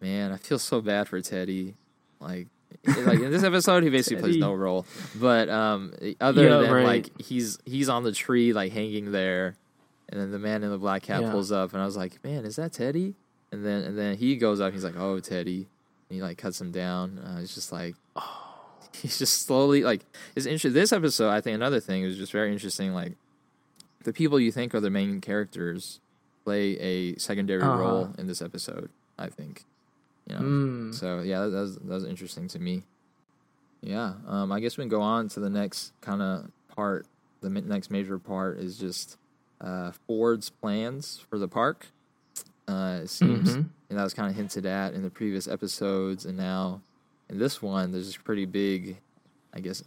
man, 0.00 0.32
I 0.32 0.36
feel 0.36 0.58
so 0.58 0.80
bad 0.80 1.08
for 1.08 1.20
Teddy. 1.20 1.74
Like 2.20 2.48
like 2.86 3.20
in 3.20 3.30
this 3.30 3.42
episode, 3.50 3.82
he 3.84 3.90
basically 3.90 4.22
plays 4.22 4.36
no 4.36 4.52
role, 4.54 4.86
but 5.14 5.48
um, 5.48 5.92
other 6.20 6.44
Yeah, 6.48 6.58
than 6.58 6.72
right. 6.72 6.84
like 6.86 7.20
he's 7.20 7.58
he's 7.64 7.88
on 7.88 8.02
the 8.02 8.12
tree 8.12 8.52
like 8.52 8.72
hanging 8.72 9.12
there, 9.12 9.56
and 10.08 10.20
then 10.20 10.30
the 10.32 10.38
man 10.38 10.62
in 10.64 10.70
the 10.70 10.78
black 10.78 11.06
hat 11.06 11.22
Yeah. 11.22 11.30
pulls 11.30 11.52
up, 11.52 11.72
and 11.72 11.80
I 11.82 11.84
was 11.84 11.96
like, 11.96 12.22
man, 12.24 12.44
is 12.44 12.56
that 12.56 12.72
Teddy? 12.72 13.14
And 13.52 13.64
then 13.64 13.82
and 13.84 13.96
then 13.98 14.16
he 14.16 14.36
goes 14.36 14.60
up, 14.60 14.72
he's 14.72 14.84
like, 14.84 14.96
oh 14.96 15.20
Teddy, 15.20 15.68
and 16.08 16.16
he 16.16 16.22
like 16.22 16.38
cuts 16.38 16.60
him 16.60 16.72
down. 16.72 17.18
Uh, 17.18 17.40
it's 17.40 17.54
just 17.54 17.70
like. 17.70 17.94
Oh, 18.16 18.40
he's 18.94 19.18
just 19.18 19.44
slowly 19.46 19.82
like 19.82 20.04
it's 20.34 20.46
interesting. 20.46 20.72
This 20.72 20.92
episode, 20.92 21.30
I 21.30 21.40
think 21.40 21.54
another 21.56 21.80
thing 21.80 22.02
is 22.02 22.16
just 22.16 22.32
very 22.32 22.52
interesting. 22.52 22.92
Like 22.94 23.12
the 24.04 24.12
people 24.12 24.38
you 24.40 24.52
think 24.52 24.74
are 24.74 24.80
the 24.80 24.90
main 24.90 25.20
characters 25.20 26.00
play 26.44 26.78
a 26.78 27.16
secondary 27.18 27.62
Uh-huh. 27.62 27.78
role 27.78 28.14
in 28.18 28.26
this 28.26 28.40
episode. 28.42 28.90
I 29.18 29.28
think, 29.28 29.64
you 30.26 30.34
know. 30.34 30.40
Mm. 30.42 30.94
So 30.94 31.20
yeah, 31.20 31.42
that, 31.44 31.50
that 31.50 31.60
was 31.60 31.76
that 31.76 31.84
was 31.94 32.04
interesting 32.04 32.48
to 32.48 32.58
me. 32.58 32.82
Yeah, 33.80 34.14
um, 34.26 34.50
I 34.50 34.60
guess 34.60 34.76
we 34.78 34.82
can 34.82 34.88
go 34.88 35.02
on 35.02 35.28
to 35.30 35.40
the 35.40 35.50
next 35.50 35.92
kind 36.00 36.22
of 36.22 36.50
part. 36.68 37.06
The 37.42 37.50
next 37.50 37.90
major 37.90 38.18
part 38.18 38.58
is 38.58 38.78
just 38.78 39.18
uh, 39.60 39.92
Ford's 40.06 40.48
plans 40.50 41.24
for 41.28 41.38
the 41.38 41.48
park. 41.48 41.86
Uh, 42.66 43.00
it 43.02 43.08
seems, 43.08 43.50
Mhm. 43.56 43.68
and 43.90 43.98
that 43.98 44.02
was 44.02 44.14
kind 44.14 44.30
of 44.30 44.34
hinted 44.36 44.64
at 44.64 44.94
in 44.94 45.02
the 45.02 45.10
previous 45.10 45.46
episodes, 45.46 46.24
and 46.24 46.36
now 46.38 46.80
in 47.28 47.38
this 47.38 47.60
one, 47.60 47.92
there's 47.92 48.06
this 48.06 48.16
pretty 48.16 48.46
big, 48.46 48.96
I 49.52 49.60
guess, 49.60 49.84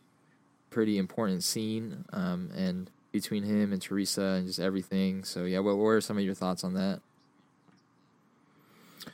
pretty 0.70 0.99
important 0.99 1.43
scene, 1.43 2.05
um, 2.13 2.51
and 2.55 2.91
between 3.12 3.43
him 3.43 3.72
and 3.74 3.82
Theresa 3.82 4.22
and 4.38 4.47
just 4.47 4.60
everything. 4.60 5.24
So 5.24 5.45
yeah, 5.45 5.60
what, 5.60 5.78
what 5.78 5.88
are 5.89 6.01
some 6.01 6.18
of 6.18 6.24
your 6.24 6.34
thoughts 6.36 6.64
on 6.64 6.74
that? 6.74 7.01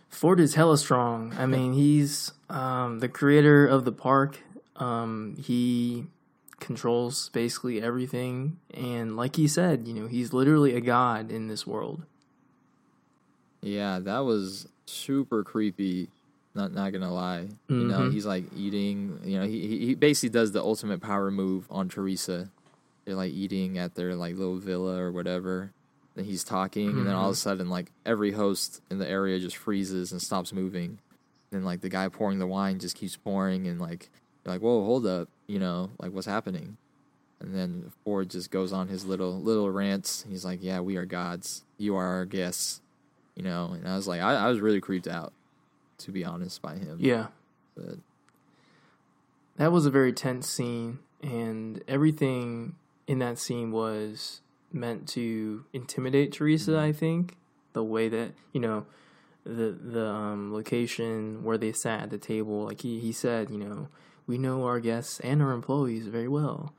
Ford 0.10 0.40
is 0.40 0.56
hella 0.56 0.78
strong. 0.78 1.34
I 1.38 1.46
mean, 1.46 1.74
he's 1.74 2.32
um, 2.50 3.00
the 3.00 3.10
creator 3.10 3.66
of 3.68 3.84
the 3.86 3.92
park. 3.92 4.40
Um, 4.76 5.36
he 5.42 6.06
controls 6.60 7.30
basically 7.30 7.82
everything, 7.82 8.58
and 8.74 9.16
like 9.18 9.36
he 9.36 9.48
said, 9.48 9.88
you 9.88 9.94
know, 9.94 10.08
he's 10.08 10.32
literally 10.34 10.76
a 10.76 10.82
god 10.82 11.32
in 11.32 11.48
this 11.48 11.68
world. 11.68 12.04
Yeah, 13.62 14.00
that 14.00 14.20
was 14.20 14.68
super 14.86 15.44
creepy. 15.44 16.10
Not 16.56 16.74
not 16.74 16.92
gonna 16.94 17.12
lie. 17.14 17.48
You 17.68 17.86
know, 17.86 18.00
Mhm. 18.02 18.14
he's 18.14 18.26
like 18.26 18.46
eating. 18.56 19.20
You 19.24 19.40
know, 19.40 19.46
he- 19.48 19.86
he 19.88 19.96
basically 19.96 20.30
does 20.30 20.52
the 20.52 20.62
ultimate 20.62 21.02
power 21.02 21.32
move 21.32 21.66
on 21.72 21.90
Theresa. 21.90 22.50
They're 23.06 23.16
like 23.16 23.32
eating 23.32 23.78
at 23.78 23.96
their 23.96 24.16
like 24.16 24.36
little 24.38 24.58
villa 24.58 24.98
or 24.98 25.12
whatever. 25.12 25.72
And 26.16 26.26
he's 26.28 26.44
talking, 26.44 26.90
and 26.90 27.08
then 27.08 27.16
all 27.16 27.30
of 27.30 27.36
mm-hmm. 27.36 27.50
a 27.50 27.58
sudden, 27.58 27.70
like 27.70 27.92
every 28.06 28.34
host 28.34 28.82
in 28.92 29.00
the 29.00 29.10
area 29.10 29.40
just 29.40 29.58
freezes 29.58 30.12
and 30.12 30.22
stops 30.22 30.54
moving. 30.54 31.00
And 31.52 31.66
like 31.66 31.82
the 31.82 31.90
guy 31.90 32.08
pouring 32.08 32.38
the 32.38 32.46
wine 32.46 32.78
just 32.78 32.96
keeps 32.96 33.16
pouring, 33.16 33.68
and 33.68 33.82
like 33.82 34.12
like, 34.46 34.62
whoa, 34.62 34.84
hold 34.84 35.08
up, 35.08 35.30
you 35.48 35.60
know, 35.60 35.90
like 36.00 36.12
what's 36.12 36.28
happening? 36.28 36.78
And 37.40 37.56
then 37.56 37.92
Ford 38.04 38.30
just 38.30 38.52
goes 38.52 38.72
on 38.72 38.88
his 38.88 39.06
little 39.06 39.40
little 39.42 39.70
rants. 39.70 40.26
He's 40.30 40.46
like, 40.46 40.60
"Yeah, 40.62 40.80
we 40.80 40.96
are 40.96 41.06
gods. 41.06 41.64
You 41.78 41.96
are 41.96 42.08
our 42.08 42.26
guests." 42.26 42.82
You 43.36 43.44
know, 43.44 43.72
and 43.74 43.88
I 43.88 43.96
was 43.96 44.08
like, 44.08 44.22
I, 44.22 44.36
I 44.36 44.48
was 44.48 44.60
really 44.60 44.80
creeped 44.80 45.08
out, 45.08 45.34
to 46.00 46.12
be 46.12 46.24
honest, 46.24 46.62
by 46.62 46.76
him. 46.76 46.98
Yeah, 47.00 47.28
But 47.76 47.98
that 49.58 49.72
was 49.72 49.88
a 49.88 49.90
very 49.90 50.14
tense 50.14 50.48
scene, 50.48 51.00
and 51.24 51.84
everything 51.88 52.76
in 53.14 53.20
that 53.20 53.38
scene 53.38 53.72
was 53.72 54.42
meant 54.74 55.08
to 55.08 55.64
intimidate 55.72 56.34
Theresa. 56.34 56.78
I 56.78 56.92
think 56.92 57.38
the 57.72 57.84
way 57.84 58.10
that 58.10 58.34
you 58.52 58.60
know 58.60 58.86
the 59.46 59.72
the 59.72 60.06
um, 60.06 60.52
location 60.52 61.44
where 61.44 61.58
they 61.58 61.72
sat 61.72 62.02
at 62.02 62.10
the 62.10 62.18
table, 62.18 62.66
like 62.66 62.82
he 62.82 63.00
he 63.00 63.14
said, 63.14 63.50
you 63.50 63.58
know, 63.58 63.88
we 64.28 64.38
know 64.38 64.66
our 64.66 64.82
guests 64.82 65.22
and 65.22 65.42
our 65.42 65.52
employees 65.52 66.08
very 66.08 66.28
well, 66.28 66.74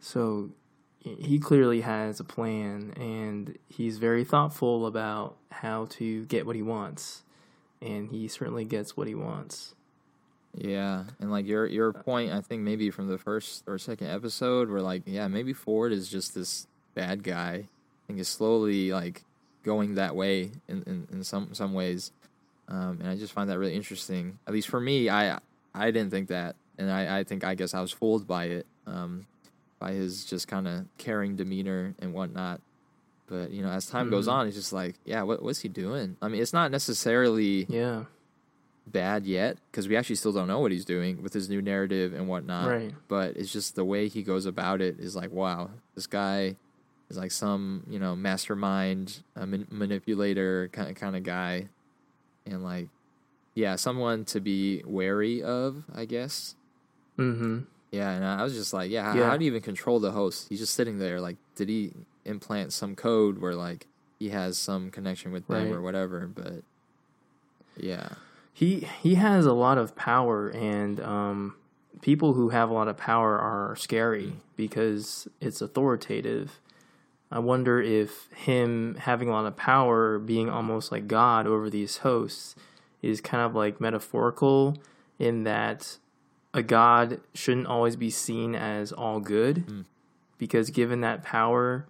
so 0.00 0.50
he 0.98 1.38
clearly 1.38 1.82
has 1.82 2.18
a 2.18 2.24
plan, 2.24 2.92
and 2.96 3.56
he's 3.68 3.98
very 3.98 4.24
thoughtful 4.24 4.86
about 4.86 5.36
how 5.52 5.86
to 5.90 6.24
get 6.24 6.46
what 6.46 6.56
he 6.56 6.62
wants, 6.62 7.22
and 7.80 8.08
he 8.08 8.26
certainly 8.26 8.64
gets 8.64 8.96
what 8.96 9.06
he 9.06 9.14
wants. 9.14 9.75
Yeah, 10.56 11.04
and 11.20 11.30
like 11.30 11.46
your 11.46 11.66
your 11.66 11.92
point, 11.92 12.32
I 12.32 12.40
think 12.40 12.62
maybe 12.62 12.90
from 12.90 13.08
the 13.08 13.18
first 13.18 13.64
or 13.66 13.78
second 13.78 14.08
episode, 14.08 14.70
where 14.70 14.80
like, 14.82 15.02
yeah, 15.06 15.28
maybe 15.28 15.52
Ford 15.52 15.92
is 15.92 16.08
just 16.08 16.34
this 16.34 16.66
bad 16.94 17.22
guy. 17.22 17.64
I 17.64 18.02
think 18.06 18.18
is 18.20 18.28
slowly 18.28 18.92
like 18.92 19.22
going 19.64 19.96
that 19.96 20.14
way 20.16 20.52
in, 20.68 20.82
in, 20.86 21.08
in 21.12 21.24
some 21.24 21.52
some 21.54 21.74
ways, 21.74 22.12
um, 22.68 22.98
and 23.00 23.08
I 23.08 23.16
just 23.16 23.32
find 23.32 23.50
that 23.50 23.58
really 23.58 23.74
interesting. 23.74 24.38
At 24.46 24.52
least 24.52 24.68
for 24.68 24.80
me, 24.80 25.08
I 25.10 25.38
I 25.74 25.90
didn't 25.90 26.10
think 26.10 26.28
that, 26.28 26.56
and 26.78 26.90
I 26.90 27.18
I 27.18 27.24
think 27.24 27.44
I 27.44 27.54
guess 27.54 27.74
I 27.74 27.80
was 27.80 27.92
fooled 27.92 28.26
by 28.26 28.44
it, 28.46 28.66
um, 28.86 29.26
by 29.78 29.92
his 29.92 30.24
just 30.24 30.48
kind 30.48 30.66
of 30.68 30.86
caring 30.98 31.36
demeanor 31.36 31.94
and 31.98 32.14
whatnot. 32.14 32.60
But 33.28 33.50
you 33.50 33.62
know, 33.62 33.70
as 33.70 33.86
time 33.86 34.08
goes 34.08 34.28
Mhm. 34.28 34.32
on, 34.32 34.46
it's 34.46 34.56
just 34.56 34.72
like, 34.72 34.94
yeah, 35.04 35.22
what 35.22 35.42
what's 35.42 35.58
he 35.58 35.68
doing? 35.68 36.16
I 36.22 36.28
mean, 36.28 36.40
it's 36.40 36.52
not 36.52 36.70
necessarily 36.70 37.66
Yeah, 37.68 38.04
bad 38.86 39.26
yet 39.26 39.58
because 39.70 39.88
we 39.88 39.96
actually 39.96 40.16
still 40.16 40.32
don't 40.32 40.46
know 40.48 40.60
what 40.60 40.70
he's 40.72 40.84
doing 40.84 41.22
with 41.22 41.32
his 41.32 41.48
new 41.48 41.60
narrative 41.60 42.12
and 42.14 42.28
whatnot. 42.28 42.68
Right. 42.68 42.94
But 43.08 43.36
it's 43.36 43.52
just 43.52 43.74
the 43.74 43.84
way 43.84 44.08
he 44.08 44.22
goes 44.22 44.46
about 44.46 44.80
it 44.80 44.98
is 45.00 45.16
like, 45.16 45.32
wow, 45.32 45.70
this 45.94 46.06
guy 46.06 46.56
is 47.10 47.16
like 47.16 47.30
some 47.32 47.84
you 47.88 47.98
know 47.98 48.14
mastermind, 48.16 49.22
uh, 49.36 49.46
man- 49.46 49.66
manipulator 49.70 50.68
kind 50.72 50.88
of 50.90 50.94
kind 50.96 51.16
of 51.16 51.22
guy, 51.24 51.68
and 52.46 52.62
like, 52.62 52.88
yeah, 53.54 53.76
someone 53.76 54.24
to 54.26 54.40
be 54.40 54.82
wary 54.86 55.42
of, 55.42 55.84
I 55.94 56.04
guess. 56.04 56.54
mm-hmm. 57.18 57.60
Yeah, 57.92 58.10
and 58.10 58.24
I 58.24 58.42
was 58.42 58.52
just 58.54 58.72
like, 58.74 58.90
yeah, 58.90 59.04
how, 59.04 59.14
Yeah. 59.18 59.30
how 59.30 59.36
do 59.36 59.44
you 59.44 59.50
even 59.50 59.62
control 59.62 60.00
the 60.00 60.10
host? 60.10 60.48
He's 60.50 60.58
just 60.58 60.74
sitting 60.74 60.98
there. 60.98 61.20
Like, 61.20 61.36
did 61.54 61.68
he 61.68 61.92
implant 62.24 62.72
some 62.72 62.94
code 62.96 63.38
where 63.38 63.54
like 63.54 63.86
he 64.18 64.28
has 64.30 64.58
some 64.58 64.90
connection 64.90 65.30
with 65.32 65.46
them 65.46 65.66
Right. 65.66 65.72
or 65.72 65.80
whatever? 65.80 66.26
But 66.26 66.62
yeah, 67.76 68.08
he 68.56 68.88
he 69.02 69.16
has 69.16 69.44
a 69.44 69.52
lot 69.52 69.76
of 69.76 69.94
power 69.94 70.48
and 70.48 70.98
um 71.00 71.54
people 72.00 72.32
who 72.32 72.48
have 72.50 72.70
a 72.70 72.72
lot 72.72 72.88
of 72.88 72.96
power 72.96 73.38
are 73.38 73.76
scary 73.76 74.32
because 74.56 75.28
it's 75.40 75.60
authoritative. 75.60 76.58
I 77.30 77.40
wonder 77.40 77.82
if 77.82 78.28
him 78.32 78.94
having 79.00 79.28
a 79.28 79.32
lot 79.32 79.46
of 79.46 79.56
power 79.56 80.18
being 80.18 80.48
almost 80.48 80.90
like 80.92 81.06
god 81.06 81.46
over 81.46 81.68
these 81.68 81.98
hosts 81.98 82.54
is 83.02 83.20
kind 83.20 83.42
of 83.44 83.54
like 83.54 83.80
metaphorical 83.80 84.78
in 85.18 85.44
that 85.44 85.98
a 86.54 86.62
god 86.62 87.20
shouldn't 87.34 87.66
always 87.66 87.96
be 87.96 88.08
seen 88.10 88.54
as 88.54 88.90
all 88.92 89.20
good 89.20 89.66
Mm. 89.66 89.84
because 90.38 90.70
given 90.70 91.00
that 91.02 91.22
power 91.22 91.84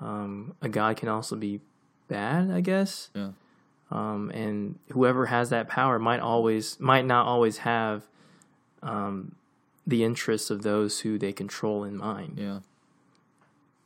um, 0.00 0.54
a 0.60 0.68
god 0.68 0.96
can 0.98 1.08
also 1.08 1.36
be 1.36 1.60
bad 2.08 2.50
i 2.50 2.60
guess. 2.60 3.08
Yeah, 3.14 3.30
um, 3.90 4.30
and 4.30 4.78
whoever 4.92 5.26
has 5.26 5.50
that 5.50 5.68
power 5.68 5.98
might 5.98 6.20
always 6.20 6.78
might 6.80 7.04
not 7.06 7.26
always 7.26 7.58
have 7.58 8.02
um, 8.82 9.34
the 9.86 10.02
interests 10.04 10.50
of 10.50 10.62
those 10.62 11.00
who 11.00 11.18
they 11.18 11.32
control 11.32 11.84
in 11.84 11.96
mind. 11.96 12.34
yeah. 12.38 12.60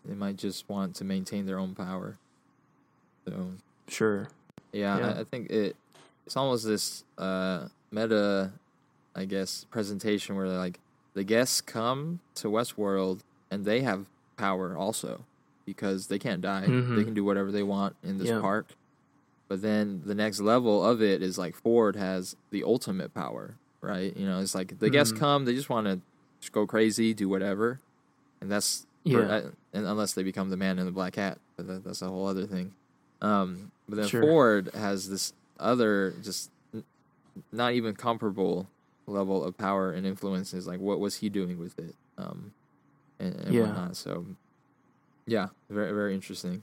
They 0.05 0.15
might 0.15 0.37
just 0.37 0.67
want 0.69 0.97
to 0.97 1.05
maintain 1.05 1.45
their 1.45 1.59
own 1.59 1.75
power. 1.75 2.17
So 3.27 3.51
Sure. 3.89 4.29
yeah, 4.73 4.99
Yeah. 4.99 5.09
I, 5.17 5.21
I 5.21 5.25
think 5.25 5.51
it 5.51 5.77
it's 6.27 6.37
almost 6.37 6.65
this 6.65 7.05
uh, 7.19 7.69
meta, 7.91 8.53
I 9.15 9.25
guess, 9.27 9.67
presentation 9.71 10.37
where 10.37 10.49
like 10.49 10.79
the 11.15 11.25
guests 11.25 11.61
come 11.61 12.21
to 12.37 12.49
Westworld 12.49 13.21
and 13.51 13.65
they 13.65 13.81
have 13.83 14.07
power 14.37 14.77
also 14.77 15.25
because 15.67 16.07
they 16.07 16.19
can't 16.19 16.41
die. 16.41 16.65
Mhm. 16.67 16.97
They 16.97 17.05
can 17.05 17.15
do 17.15 17.25
whatever 17.25 17.53
they 17.53 17.63
want 17.63 17.97
in 18.03 18.17
this 18.19 18.29
Yeah. 18.29 18.41
park. 18.41 18.69
But 19.51 19.63
then 19.63 20.03
the 20.07 20.15
next 20.15 20.41
level 20.41 20.83
of 20.85 21.03
it 21.03 21.23
is 21.23 21.37
like 21.37 21.57
Ford 21.57 21.97
has 21.97 22.37
the 22.53 22.63
ultimate 22.63 23.13
power, 23.13 23.57
right? 23.83 24.17
You 24.17 24.25
know, 24.25 24.39
it's 24.41 24.55
like 24.55 24.79
the 24.79 24.89
guests 24.91 25.13
Mhm. 25.13 25.19
come, 25.19 25.45
they 25.45 25.55
just 25.57 25.69
want 25.69 25.89
to 25.89 26.01
just 26.41 26.53
go 26.53 26.67
crazy, 26.69 27.13
do 27.13 27.29
whatever, 27.29 27.81
and 28.41 28.49
that's 28.51 28.87
Yeah. 29.05 29.19
or, 29.19 29.53
and 29.73 29.87
unless 29.87 30.13
they 30.15 30.23
become 30.23 30.51
the 30.51 30.57
man 30.57 30.79
in 30.79 30.87
the 30.87 30.93
black 30.93 31.17
hat, 31.17 31.39
but 31.57 31.67
that, 31.67 31.83
that's 31.85 32.01
a 32.01 32.09
whole 32.09 32.27
other 32.29 32.47
thing. 32.47 32.73
Um, 33.23 33.73
but 33.89 33.97
then 33.97 34.07
Sure. 34.07 34.23
Ford 34.23 34.71
has 34.73 35.09
this 35.11 35.33
other, 35.59 36.15
just 36.23 36.51
n- 36.73 36.85
not 37.51 37.73
even 37.73 37.97
comparable 37.97 38.69
level 39.09 39.43
of 39.43 39.59
power 39.59 39.91
and 39.93 40.07
influence. 40.07 40.55
Is 40.55 40.69
like, 40.69 40.79
what 40.79 41.01
was 41.01 41.17
he 41.17 41.29
doing 41.29 41.59
with 41.59 41.77
it? 41.79 41.97
Um, 42.17 42.53
and, 43.19 43.35
and 43.35 43.53
Yeah. 43.55 43.63
whatnot. 43.63 43.97
So, 43.97 44.27
yeah, 45.27 45.49
very 45.69 45.93
very 45.93 46.15
interesting. 46.15 46.63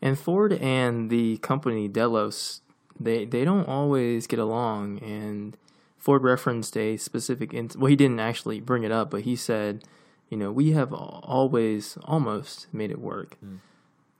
And 0.00 0.18
Ford 0.18 0.52
and 0.52 1.10
the 1.10 1.38
company 1.38 1.88
Delos, 1.88 2.60
they 2.98 3.24
they 3.24 3.44
don't 3.44 3.68
always 3.68 4.26
get 4.26 4.38
along. 4.38 5.00
And 5.02 5.56
Ford 5.96 6.22
referenced 6.22 6.76
a 6.76 6.96
specific. 6.96 7.52
In- 7.52 7.70
well, 7.76 7.88
he 7.88 7.96
didn't 7.96 8.20
actually 8.20 8.60
bring 8.60 8.84
it 8.84 8.92
up, 8.92 9.10
but 9.10 9.22
he 9.22 9.34
said, 9.36 9.84
you 10.28 10.36
know, 10.36 10.52
we 10.52 10.72
have 10.72 10.92
always 10.92 11.98
almost 12.04 12.72
made 12.72 12.90
it 12.90 13.00
work. 13.00 13.36
Mm. 13.44 13.58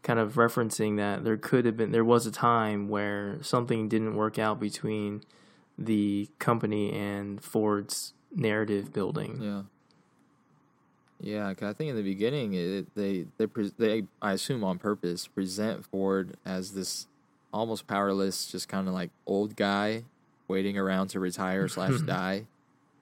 Kind 0.03 0.19
of 0.19 0.35
referencing 0.35 0.97
that 0.97 1.25
there 1.25 1.37
could 1.37 1.65
have 1.65 1.77
been 1.77 1.93
there 1.93 2.05
was 2.05 2.27
a 2.27 2.33
time 2.33 2.89
where 2.89 3.39
something 3.43 3.89
didn't 3.89 4.15
work 4.17 4.39
out 4.39 4.59
between 4.59 5.23
the 5.77 6.29
company 6.39 6.93
and 6.93 7.43
Ford's 7.43 8.15
narrative 8.35 8.93
building. 8.93 9.39
Yeah. 9.41 9.63
Yeah, 11.21 11.53
'cause 11.55 11.69
I 11.69 11.73
think 11.73 11.91
in 11.91 11.97
the 11.97 12.03
beginning 12.03 12.55
it, 12.55 12.95
they 12.95 13.27
they 13.39 13.47
they 13.79 14.07
I 14.23 14.33
assume 14.33 14.63
on 14.63 14.79
purpose 14.79 15.27
present 15.27 15.85
Ford 15.85 16.37
as 16.45 16.73
this 16.73 17.07
almost 17.53 17.87
powerless, 17.87 18.47
just 18.51 18.69
kind 18.69 18.87
of 18.87 18.95
like 18.95 19.11
old 19.27 19.57
guy 19.57 20.05
waiting 20.47 20.79
around 20.79 21.09
to 21.09 21.21
retire 21.21 21.67
slash 21.69 22.01
die. 22.07 22.47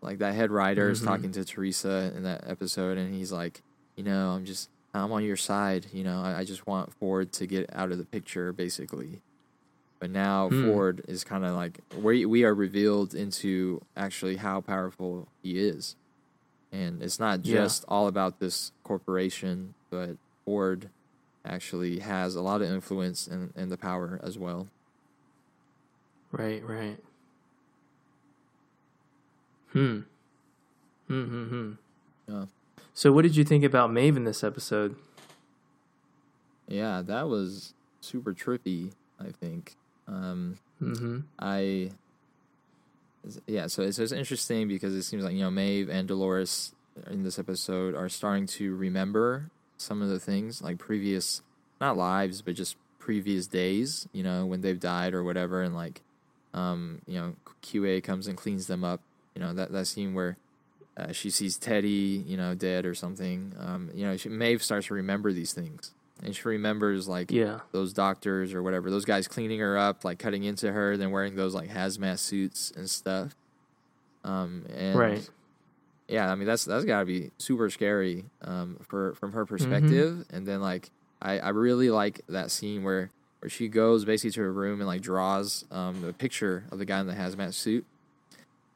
Like 0.00 0.18
that 0.18 0.34
head 0.34 0.50
writer 0.50 0.88
is 0.90 1.00
Mhm. 1.02 1.04
talking 1.04 1.32
to 1.32 1.44
Theresa 1.44 2.12
in 2.16 2.22
that 2.22 2.44
episode, 2.48 2.96
and 2.96 3.12
he's 3.14 3.32
like, 3.32 3.62
you 3.96 4.04
know, 4.04 4.30
I'm 4.30 4.44
just 4.44 4.70
I'm 4.94 5.12
on 5.12 5.24
your 5.24 5.36
side. 5.36 5.86
You 5.92 6.04
know, 6.04 6.22
I, 6.22 6.38
I 6.38 6.44
just 6.44 6.66
want 6.66 6.94
Ford 6.94 7.32
to 7.32 7.46
get 7.46 7.68
out 7.74 7.92
of 7.92 7.98
the 7.98 8.04
picture, 8.06 8.50
basically. 8.52 9.20
But 10.00 10.10
now 10.10 10.48
Hmm. 10.48 10.62
Ford 10.62 11.02
is 11.08 11.22
kind 11.24 11.44
of 11.44 11.54
like 11.54 11.80
we 11.98 12.24
we 12.24 12.44
are 12.44 12.54
revealed 12.54 13.14
into 13.14 13.82
actually 13.96 14.36
how 14.36 14.60
powerful 14.62 15.28
he 15.42 15.58
is, 15.58 15.96
and 16.72 17.02
it's 17.02 17.18
not 17.18 17.44
Yeah. 17.44 17.56
just 17.62 17.84
all 17.88 18.06
about 18.08 18.38
this 18.40 18.72
corporation, 18.84 19.74
but 19.90 20.16
Ford 20.44 20.90
actually 21.44 22.00
has 22.00 22.34
a 22.34 22.40
lot 22.42 22.60
of 22.62 22.68
influence 22.68 23.26
and, 23.26 23.52
and 23.56 23.70
the 23.70 23.76
power 23.76 24.20
as 24.22 24.36
well. 24.38 24.68
Right, 26.32 26.62
right. 26.66 26.98
Hmm. 29.72 30.00
Hmm, 31.08 31.24
hmm, 31.24 31.44
hmm. 31.44 31.72
Yeah. 32.28 32.44
So, 32.94 33.12
what 33.12 33.22
did 33.22 33.36
you 33.36 33.44
think 33.44 33.62
about 33.64 33.92
Maeve 33.92 34.16
in 34.16 34.24
this 34.24 34.42
episode? 34.42 34.96
Yeah, 36.66 37.02
that 37.02 37.28
was 37.28 37.74
super 38.00 38.32
trippy, 38.34 38.92
I 39.20 39.30
think. 39.30 39.74
Um, 40.08 40.58
Mm-hmm. 40.82 41.20
I 41.38 41.90
yeah, 43.46 43.66
so 43.66 43.82
it's, 43.82 43.98
it's 43.98 44.12
interesting 44.12 44.68
because 44.68 44.94
it 44.94 45.02
seems 45.02 45.24
like 45.24 45.34
you 45.34 45.40
know 45.40 45.50
Maeve 45.50 45.88
and 45.88 46.06
Dolores 46.08 46.72
in 47.10 47.22
this 47.22 47.38
episode 47.38 47.94
are 47.94 48.08
starting 48.08 48.46
to 48.46 48.74
remember 48.74 49.50
some 49.76 50.00
of 50.00 50.08
the 50.08 50.18
things 50.18 50.62
like 50.62 50.78
previous 50.78 51.42
not 51.80 51.96
lives 51.96 52.40
but 52.40 52.54
just 52.54 52.76
previous 52.98 53.46
days, 53.46 54.08
you 54.12 54.22
know, 54.22 54.44
when 54.44 54.62
they've 54.62 54.80
died 54.80 55.14
or 55.14 55.22
whatever 55.22 55.62
and 55.62 55.76
like 55.76 56.02
um, 56.52 57.02
you 57.06 57.18
know, 57.20 57.34
QA 57.62 58.02
comes 58.02 58.26
and 58.26 58.36
cleans 58.36 58.66
them 58.66 58.82
up. 58.82 59.00
You 59.34 59.42
know, 59.42 59.52
that 59.52 59.70
that 59.70 59.86
scene 59.86 60.14
where 60.14 60.38
uh, 60.96 61.12
she 61.12 61.30
sees 61.30 61.56
Teddy, 61.56 62.24
you 62.26 62.36
know, 62.36 62.54
dead 62.54 62.86
or 62.86 62.94
something. 62.94 63.54
Um, 63.60 63.90
you 63.94 64.06
know, 64.06 64.16
she, 64.16 64.28
Maeve 64.28 64.62
starts 64.62 64.88
to 64.88 64.94
remember 64.94 65.32
these 65.32 65.52
things. 65.52 65.92
And 66.22 66.34
she 66.34 66.42
remembers 66.48 67.06
like 67.08 67.30
Yeah. 67.30 67.60
those 67.72 67.92
doctors 67.92 68.54
or 68.54 68.62
whatever, 68.62 68.90
those 68.90 69.04
guys 69.04 69.28
cleaning 69.28 69.60
her 69.60 69.76
up, 69.76 70.04
like 70.04 70.18
cutting 70.18 70.44
into 70.44 70.72
her, 70.72 70.96
then 70.96 71.10
wearing 71.10 71.36
those 71.36 71.54
like 71.54 71.68
hazmat 71.68 72.18
suits 72.18 72.72
and 72.74 72.88
stuff. 72.88 73.34
Um, 74.24 74.64
and 74.74 74.96
Right. 74.98 75.30
yeah, 76.08 76.30
I 76.30 76.34
mean 76.34 76.46
that's 76.46 76.64
that's 76.64 76.84
got 76.84 77.00
to 77.00 77.06
be 77.06 77.30
super 77.38 77.68
scary 77.70 78.24
um, 78.42 78.78
for 78.88 79.14
from 79.14 79.32
her 79.32 79.44
perspective. 79.46 80.24
And 80.30 80.46
then 80.46 80.60
like 80.60 80.90
I, 81.20 81.38
I 81.38 81.48
really 81.50 81.90
like 81.90 82.22
that 82.28 82.50
scene 82.50 82.82
where 82.82 83.10
where 83.40 83.50
she 83.50 83.68
goes 83.68 84.04
basically 84.06 84.30
to 84.32 84.40
her 84.40 84.52
room 84.52 84.80
and 84.80 84.86
like 84.86 85.02
draws 85.02 85.64
um, 85.70 86.02
a 86.08 86.12
picture 86.12 86.64
of 86.72 86.78
the 86.78 86.84
guy 86.86 86.98
in 87.00 87.06
the 87.06 87.12
hazmat 87.12 87.52
suit. 87.52 87.84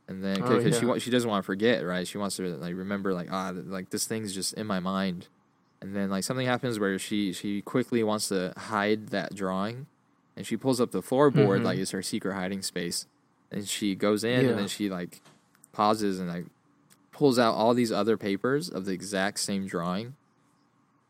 And 0.09 0.22
then 0.22 0.43
Oh, 0.43 0.57
because 0.59 0.76
she 0.78 0.84
yeah. 0.84 0.93
wa- 0.93 0.99
she 0.99 1.11
doesn't 1.11 1.28
want 1.30 1.43
to 1.43 1.47
forget, 1.47 1.84
right? 1.86 2.07
She 2.07 2.18
wants 2.18 2.36
to 2.36 2.43
like 2.57 2.74
remember 2.76 3.14
like 3.14 3.28
ah 3.32 3.53
like 3.55 3.91
this 3.91 4.07
thing's 4.07 4.34
just 4.34 4.53
in 4.55 4.66
my 4.66 4.78
mind. 4.80 5.28
And 5.83 5.97
then 5.97 6.11
like 6.11 6.24
something 6.24 6.47
happens 6.47 6.78
where 6.78 6.99
she 6.99 7.33
she 7.33 7.62
quickly 7.62 8.03
wants 8.03 8.28
to 8.28 8.53
hide 8.57 9.09
that 9.09 9.35
drawing, 9.35 9.87
and 10.37 10.47
she 10.47 10.57
pulls 10.57 10.81
up 10.81 10.91
the 10.91 11.03
floorboard 11.03 11.61
Mhm. 11.61 11.64
like 11.64 11.78
it's 11.78 11.93
her 11.93 12.03
secret 12.03 12.35
hiding 12.35 12.62
space, 12.62 13.07
and 13.51 13.66
she 13.66 13.95
goes 13.95 14.22
in 14.22 14.45
Yeah. 14.45 14.51
and 14.51 14.59
then 14.59 14.68
she 14.68 14.91
like 14.91 15.22
pauses 15.72 16.18
and 16.20 16.28
like 16.28 16.47
pulls 17.12 17.39
out 17.39 17.55
all 17.55 17.72
these 17.74 17.91
other 17.93 18.16
papers 18.16 18.68
of 18.68 18.85
the 18.85 18.93
exact 18.93 19.39
same 19.41 19.66
drawing, 19.66 20.16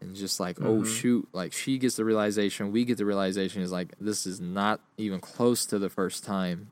and 0.01 0.14
just 0.14 0.39
like 0.39 0.61
oh 0.61 0.83
Mhm. 0.83 0.87
shoot, 0.87 1.29
like 1.33 1.53
she 1.53 1.77
gets 1.77 1.97
the 1.97 2.05
realization, 2.05 2.71
we 2.71 2.85
get 2.85 2.97
the 2.97 3.05
realization 3.07 3.62
is 3.62 3.73
like 3.73 3.95
this 4.01 4.25
is 4.27 4.41
not 4.41 4.81
even 4.97 5.18
close 5.21 5.66
to 5.66 5.79
the 5.81 5.89
first 5.91 6.23
time 6.25 6.71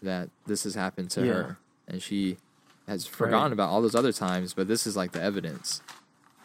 that 0.00 0.30
this 0.46 0.62
has 0.62 0.74
happened 0.76 1.10
to 1.10 1.26
Yeah. 1.26 1.32
her, 1.32 1.58
and 1.88 2.00
she 2.02 2.38
has 2.86 3.04
forgotten 3.06 3.52
about 3.52 3.68
all 3.68 3.82
those 3.82 3.94
other 3.96 4.12
times, 4.12 4.54
but 4.54 4.68
this 4.68 4.86
is 4.86 4.96
like 4.96 5.10
the 5.12 5.22
evidence 5.22 5.80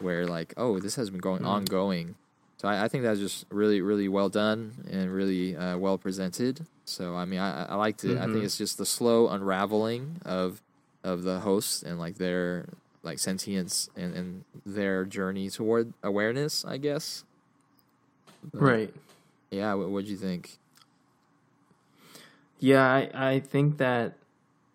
where 0.00 0.26
like 0.26 0.54
oh 0.56 0.78
this 0.80 0.96
has 0.96 1.10
been 1.10 1.20
going 1.20 1.42
Mm. 1.42 1.46
ongoing 1.48 2.14
so 2.58 2.68
I, 2.68 2.84
I 2.84 2.88
think 2.88 3.02
that's 3.04 3.20
just 3.20 3.46
really 3.50 3.80
really 3.80 4.08
well 4.08 4.28
done 4.28 4.86
and 4.90 5.12
really 5.12 5.56
uh, 5.56 5.76
well 5.78 5.98
presented 5.98 6.66
so 6.84 7.14
i 7.16 7.24
mean 7.24 7.40
i, 7.40 7.64
I 7.66 7.74
liked 7.74 8.04
it 8.04 8.16
i 8.18 8.22
think 8.22 8.36
Mhm. 8.36 8.44
it's 8.44 8.56
just 8.58 8.78
the 8.78 8.86
slow 8.86 9.28
unraveling 9.28 10.20
of 10.24 10.60
of 11.04 11.22
the 11.22 11.40
hosts 11.40 11.82
and 11.82 11.98
like 11.98 12.16
their 12.16 12.66
like 13.02 13.18
sentience 13.18 13.88
and, 13.96 14.14
and 14.14 14.44
their 14.66 15.04
journey 15.04 15.48
toward 15.50 15.92
awareness 16.02 16.64
i 16.64 16.76
guess 16.76 17.24
But, 18.52 18.60
Right. 18.62 18.94
yeah 19.50 19.74
what 19.74 19.90
what'd 19.90 20.08
you 20.10 20.16
think 20.16 20.58
Yeah, 22.60 22.84
I, 22.84 23.10
I 23.14 23.40
think 23.40 23.78
that 23.78 24.14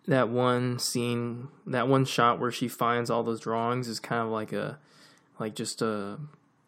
that 0.08 0.30
one 0.30 0.80
scene, 0.80 1.50
that 1.68 1.88
one 1.88 2.06
shot 2.06 2.40
where 2.40 2.52
she 2.52 2.68
finds 2.70 3.10
all 3.10 3.24
those 3.24 3.42
drawings 3.42 3.88
is 3.88 4.00
kind 4.00 4.22
of 4.22 4.30
like 4.30 4.54
a, 4.54 4.78
like 5.44 5.56
just 5.56 5.82
a, 5.82 6.18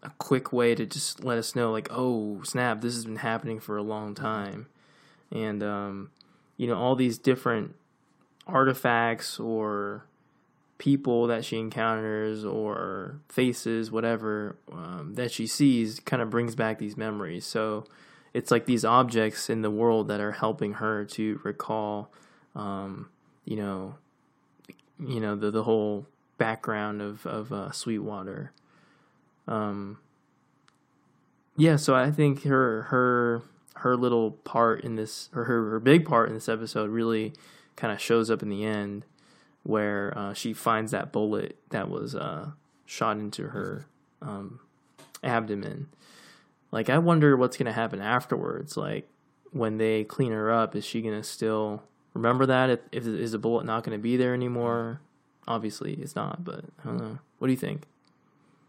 a 0.03 0.09
quick 0.17 0.51
way 0.51 0.76
to 0.76 0.86
just 0.86 1.23
let 1.23 1.38
us 1.38 1.55
know, 1.55 1.71
like, 1.71 1.88
oh 1.89 2.41
snap, 2.43 2.82
this 2.82 2.93
has 2.93 3.05
been 3.05 3.15
happening 3.15 3.57
for 3.57 3.78
a 3.78 3.82
long 3.82 4.13
time, 4.13 4.67
and 5.32 5.63
um, 5.63 6.11
you 6.57 6.67
know, 6.67 6.76
all 6.76 6.95
these 6.95 7.17
different 7.17 7.73
artifacts 8.45 9.39
or 9.39 10.03
people 10.78 11.28
that 11.28 11.45
she 11.45 11.57
encounters 11.57 12.43
or 12.43 13.21
faces, 13.30 13.89
whatever 13.89 14.57
um, 14.69 15.13
that 15.15 15.32
she 15.32 15.47
sees, 15.47 16.01
kind 16.01 16.21
of 16.21 16.30
brings 16.30 16.53
back 16.53 16.78
these 16.78 16.97
memories. 16.97 17.45
So 17.45 17.86
it's 18.34 18.51
like 18.51 18.65
these 18.65 18.84
objects 18.84 19.49
in 19.49 19.61
the 19.61 19.71
world 19.71 20.09
that 20.09 20.19
are 20.19 20.34
helping 20.34 20.73
her 20.73 21.05
to 21.05 21.39
recall, 21.45 22.11
um, 22.57 23.07
you 23.45 23.55
know, 23.55 23.95
you 24.99 25.21
know 25.21 25.38
the 25.38 25.49
the 25.49 25.63
whole 25.63 26.07
background 26.38 27.01
of 27.01 27.26
of 27.26 27.53
uh, 27.53 27.71
Sweetwater. 27.71 28.51
Um, 29.48 30.00
yeah, 31.58 31.76
so 31.76 31.96
I 31.96 32.12
think 32.12 32.43
her 32.43 32.84
her 32.84 33.41
her 33.76 33.96
little 33.96 34.32
part 34.32 34.82
in 34.82 34.96
this, 34.96 35.30
or 35.34 35.46
her 35.46 35.70
her 35.72 35.80
big 35.80 36.06
part 36.06 36.30
in 36.30 36.36
this 36.36 36.50
episode, 36.50 36.89
really 36.89 37.34
kind 37.76 37.93
of 37.93 38.02
shows 38.02 38.30
up 38.30 38.41
in 38.41 38.50
the 38.50 38.66
end, 38.66 39.06
where 39.64 40.14
uh, 40.18 40.34
she 40.34 40.54
finds 40.54 40.91
that 40.91 41.12
bullet 41.12 41.58
that 41.70 41.89
was 41.89 42.16
uh, 42.16 42.52
shot 42.86 43.18
into 43.18 43.50
her 43.50 43.86
um, 44.22 44.60
abdomen. 45.24 45.88
Like, 46.72 46.89
I 46.89 46.98
wonder 46.98 47.38
what's 47.38 47.58
gonna 47.58 47.74
happen 47.74 48.02
afterwards. 48.02 48.76
Like, 48.76 49.08
when 49.52 49.78
they 49.78 50.04
clean 50.04 50.32
her 50.32 50.52
up, 50.52 50.76
is 50.76 50.84
she 50.84 51.02
gonna 51.02 51.24
still 51.24 51.84
remember 52.14 52.46
that? 52.48 52.70
If, 52.70 52.80
if 52.91 53.08
is 53.08 53.32
the 53.32 53.38
bullet 53.38 53.66
not 53.66 53.84
gonna 53.84 53.98
be 53.98 54.18
there 54.18 54.34
anymore? 54.34 55.00
Obviously, 55.48 55.93
it's 55.93 56.16
not. 56.16 56.43
But 56.43 56.66
I 56.84 56.88
don't 56.88 56.98
know. 56.98 57.20
What 57.39 57.48
do 57.48 57.54
you 57.54 57.58
think? 57.58 57.84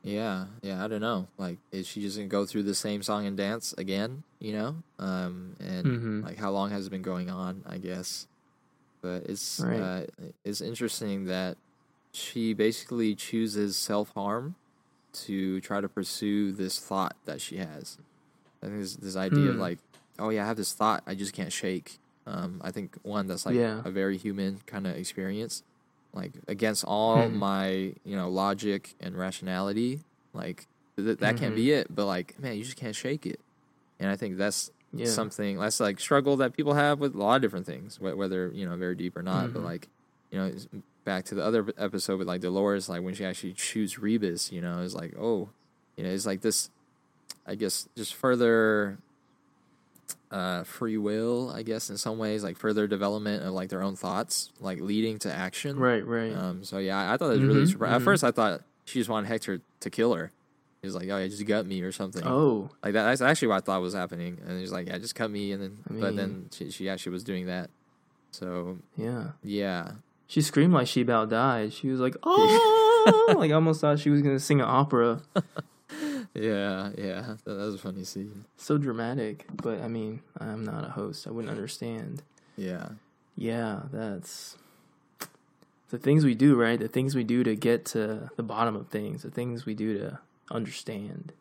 Yeah, 0.07 0.47
yeah, 0.63 0.85
I 0.85 0.87
don't 0.87 1.01
know. 1.01 1.27
Like, 1.37 1.59
is 1.73 1.87
she 1.89 2.01
just 2.01 2.17
gonna 2.17 2.29
go 2.29 2.47
through 2.47 2.63
the 2.63 2.77
same 2.77 3.03
song 3.03 3.27
and 3.27 3.37
dance 3.37 3.75
again? 3.77 4.23
You 4.39 4.53
know, 4.53 4.77
um, 5.01 5.57
and 5.59 5.85
Mhm. 5.87 6.25
like 6.25 6.37
how 6.37 6.53
long 6.53 6.71
has 6.71 6.87
it 6.87 6.91
been 6.91 7.03
going 7.03 7.29
on? 7.29 7.65
I 7.67 7.79
guess, 7.79 8.29
but 9.03 9.25
it's 9.25 9.61
Right. 9.61 9.81
uh, 9.81 10.07
it's 10.45 10.61
interesting 10.61 11.25
that 11.25 11.57
she 12.13 12.55
basically 12.55 13.17
chooses 13.17 13.77
self 13.77 14.13
harm 14.15 14.55
to 15.27 15.61
try 15.61 15.81
to 15.81 15.89
pursue 15.89 16.53
this 16.53 16.79
thought 16.79 17.17
that 17.25 17.41
she 17.41 17.57
has. 17.57 17.99
I 18.63 18.67
think 18.67 18.79
this 18.79 18.95
this 18.97 19.17
idea 19.17 19.49
of 19.51 19.57
Hmm. 19.57 19.61
like, 19.63 19.79
oh 20.21 20.29
yeah, 20.31 20.45
I 20.45 20.47
have 20.47 20.57
this 20.57 20.73
thought 20.73 21.03
I 21.05 21.17
just 21.17 21.33
can't 21.33 21.53
shake. 21.53 21.99
Um, 22.29 22.61
I 22.65 22.71
think 22.71 22.97
one 23.03 23.27
that's 23.27 23.45
like 23.45 23.57
Yeah. 23.57 23.83
a 23.85 23.91
very 23.91 24.19
human 24.19 24.61
kind 24.67 24.87
of 24.87 24.95
experience 24.97 25.63
like 26.17 26.33
against 26.49 26.83
all 26.85 27.29
Hmm. 27.29 27.37
my 27.37 27.69
you 28.05 28.17
know 28.17 28.29
logic 28.31 28.95
and 29.01 29.17
rationality 29.17 30.01
like 30.33 30.67
th- 30.97 31.19
that 31.19 31.37
can't 31.37 31.55
be 31.55 31.71
it 31.71 31.87
but 31.95 32.07
like 32.07 32.39
man 32.41 32.57
you 32.57 32.65
just 32.65 32.77
can't 32.77 32.97
shake 32.97 33.27
it 33.27 33.39
and 34.01 34.11
i 34.11 34.17
think 34.17 34.37
that's 34.39 34.71
Yeah. 34.93 35.07
something 35.07 35.59
that's 35.59 35.79
like 35.79 36.01
struggle 36.01 36.37
that 36.39 36.57
people 36.57 36.73
have 36.75 36.99
with 37.01 37.15
a 37.15 37.19
lot 37.19 37.37
of 37.37 37.43
different 37.43 37.67
things 37.67 37.97
wh- 37.99 38.17
whether 38.17 38.49
you 38.55 38.67
know 38.67 38.75
very 38.77 38.95
deep 38.97 39.17
or 39.17 39.23
not 39.23 39.53
but 39.53 39.61
Mhm. 39.61 39.65
like 39.73 39.89
you 40.31 40.39
know 40.39 40.51
back 41.05 41.25
to 41.27 41.35
the 41.35 41.45
other 41.45 41.67
episode 41.79 42.19
with 42.19 42.27
like 42.29 42.41
dolores 42.41 42.89
like 42.89 43.03
when 43.03 43.15
she 43.15 43.25
actually 43.25 43.55
shoots 43.55 43.99
rebus 43.99 44.51
you 44.51 44.61
know 44.61 44.81
it's 44.83 44.95
like 44.95 45.15
oh 45.19 45.51
you 45.97 46.03
know 46.05 46.11
it's 46.11 46.27
like 46.27 46.41
this 46.41 46.71
i 47.47 47.55
guess 47.55 47.89
just 47.97 48.15
further 48.15 48.99
uh, 50.31 50.65
free 50.65 50.99
will, 50.99 51.51
I 51.51 51.63
guess, 51.63 51.91
in 51.91 51.97
some 51.97 52.19
ways, 52.19 52.43
like 52.45 52.57
further 52.57 52.87
development 52.87 53.43
of 53.45 53.53
like 53.53 53.69
their 53.69 53.83
own 53.83 53.97
thoughts, 53.97 54.51
like 54.61 54.81
leading 54.81 55.19
to 55.21 55.33
action. 55.33 55.79
Right, 55.79 56.05
right. 56.07 56.35
Um, 56.35 56.65
so 56.65 56.79
yeah, 56.79 57.13
I, 57.13 57.17
thought 57.17 57.27
it 57.31 57.39
was 57.39 57.43
really 57.43 57.63
Mhm, 57.63 57.71
surprising. 57.71 57.95
At 57.97 58.01
mhm. 58.03 58.05
first, 58.05 58.25
I 58.25 58.31
thought 58.33 58.63
she 58.85 58.99
just 59.01 59.09
wanted 59.11 59.29
Hector 59.29 59.61
to 59.81 59.91
kill 59.91 60.15
her. 60.15 60.31
He 60.83 60.87
was 60.89 60.95
like, 60.95 61.09
"Oh, 61.09 61.17
yeah, 61.19 61.27
just 61.27 61.45
gut 61.47 61.67
me 61.67 61.81
or 61.83 61.91
something." 61.93 62.23
oh, 62.25 62.71
like 62.85 62.93
that. 62.93 63.05
That's 63.05 63.21
actually 63.21 63.49
what 63.49 63.57
I 63.57 63.61
thought 63.61 63.81
was 63.81 63.95
happening. 63.95 64.39
And 64.47 64.61
he's 64.61 64.71
like, 64.73 64.87
"Yeah, 64.89 64.99
just 64.99 65.15
cut 65.15 65.31
me." 65.31 65.53
And 65.53 65.63
then, 65.63 65.79
I 65.89 65.93
but 66.01 66.17
then 66.17 66.29
mean- 66.31 66.51
she, 66.53 66.71
she 66.71 66.89
actually 66.89 67.13
was 67.13 67.25
doing 67.25 67.47
that. 67.47 67.71
So 68.31 68.79
yeah. 68.97 69.31
yeah, 69.43 69.93
She 70.27 70.43
screamed 70.43 70.75
like 70.75 70.87
she 70.89 71.01
about 71.01 71.31
died. 71.31 71.73
She 71.73 71.89
was 71.89 71.99
like, 72.01 72.17
"Oh!" 72.23 73.35
like 73.39 73.51
I 73.51 73.55
almost 73.55 73.81
thought 73.81 73.99
she 73.99 74.11
was 74.11 74.23
gonna 74.23 74.39
sing 74.39 74.61
an 74.61 74.67
opera. 74.69 75.23
yeah, 76.37 76.91
yeah. 76.97 77.35
That, 77.45 77.57
was 77.57 77.75
a 77.75 77.79
funny 77.79 78.05
scene. 78.05 78.45
So 78.57 78.79
dramatic, 78.79 79.47
but 79.55 79.81
I 79.81 79.89
mean, 79.89 80.21
I'm 80.39 80.65
not 80.65 80.85
a 80.85 80.91
host. 80.91 81.27
I 81.27 81.31
wouldn't 81.31 81.51
understand. 81.51 82.23
Yeah, 82.57 82.91
Yeah, 83.37 83.83
that's 83.93 84.57
the 85.91 85.99
things 85.99 86.25
we 86.25 86.35
do, 86.35 86.55
right? 86.55 86.79
The 86.79 86.89
things 86.89 87.15
we 87.15 87.25
do 87.25 87.45
to 87.45 87.55
get 87.55 87.85
to 87.87 88.31
the 88.37 88.43
bottom 88.43 88.77
of 88.77 88.89
things. 88.89 89.23
The 89.23 89.31
things 89.31 89.67
we 89.67 89.75
do 89.75 89.99
to 89.99 90.19
understand. 90.51 91.33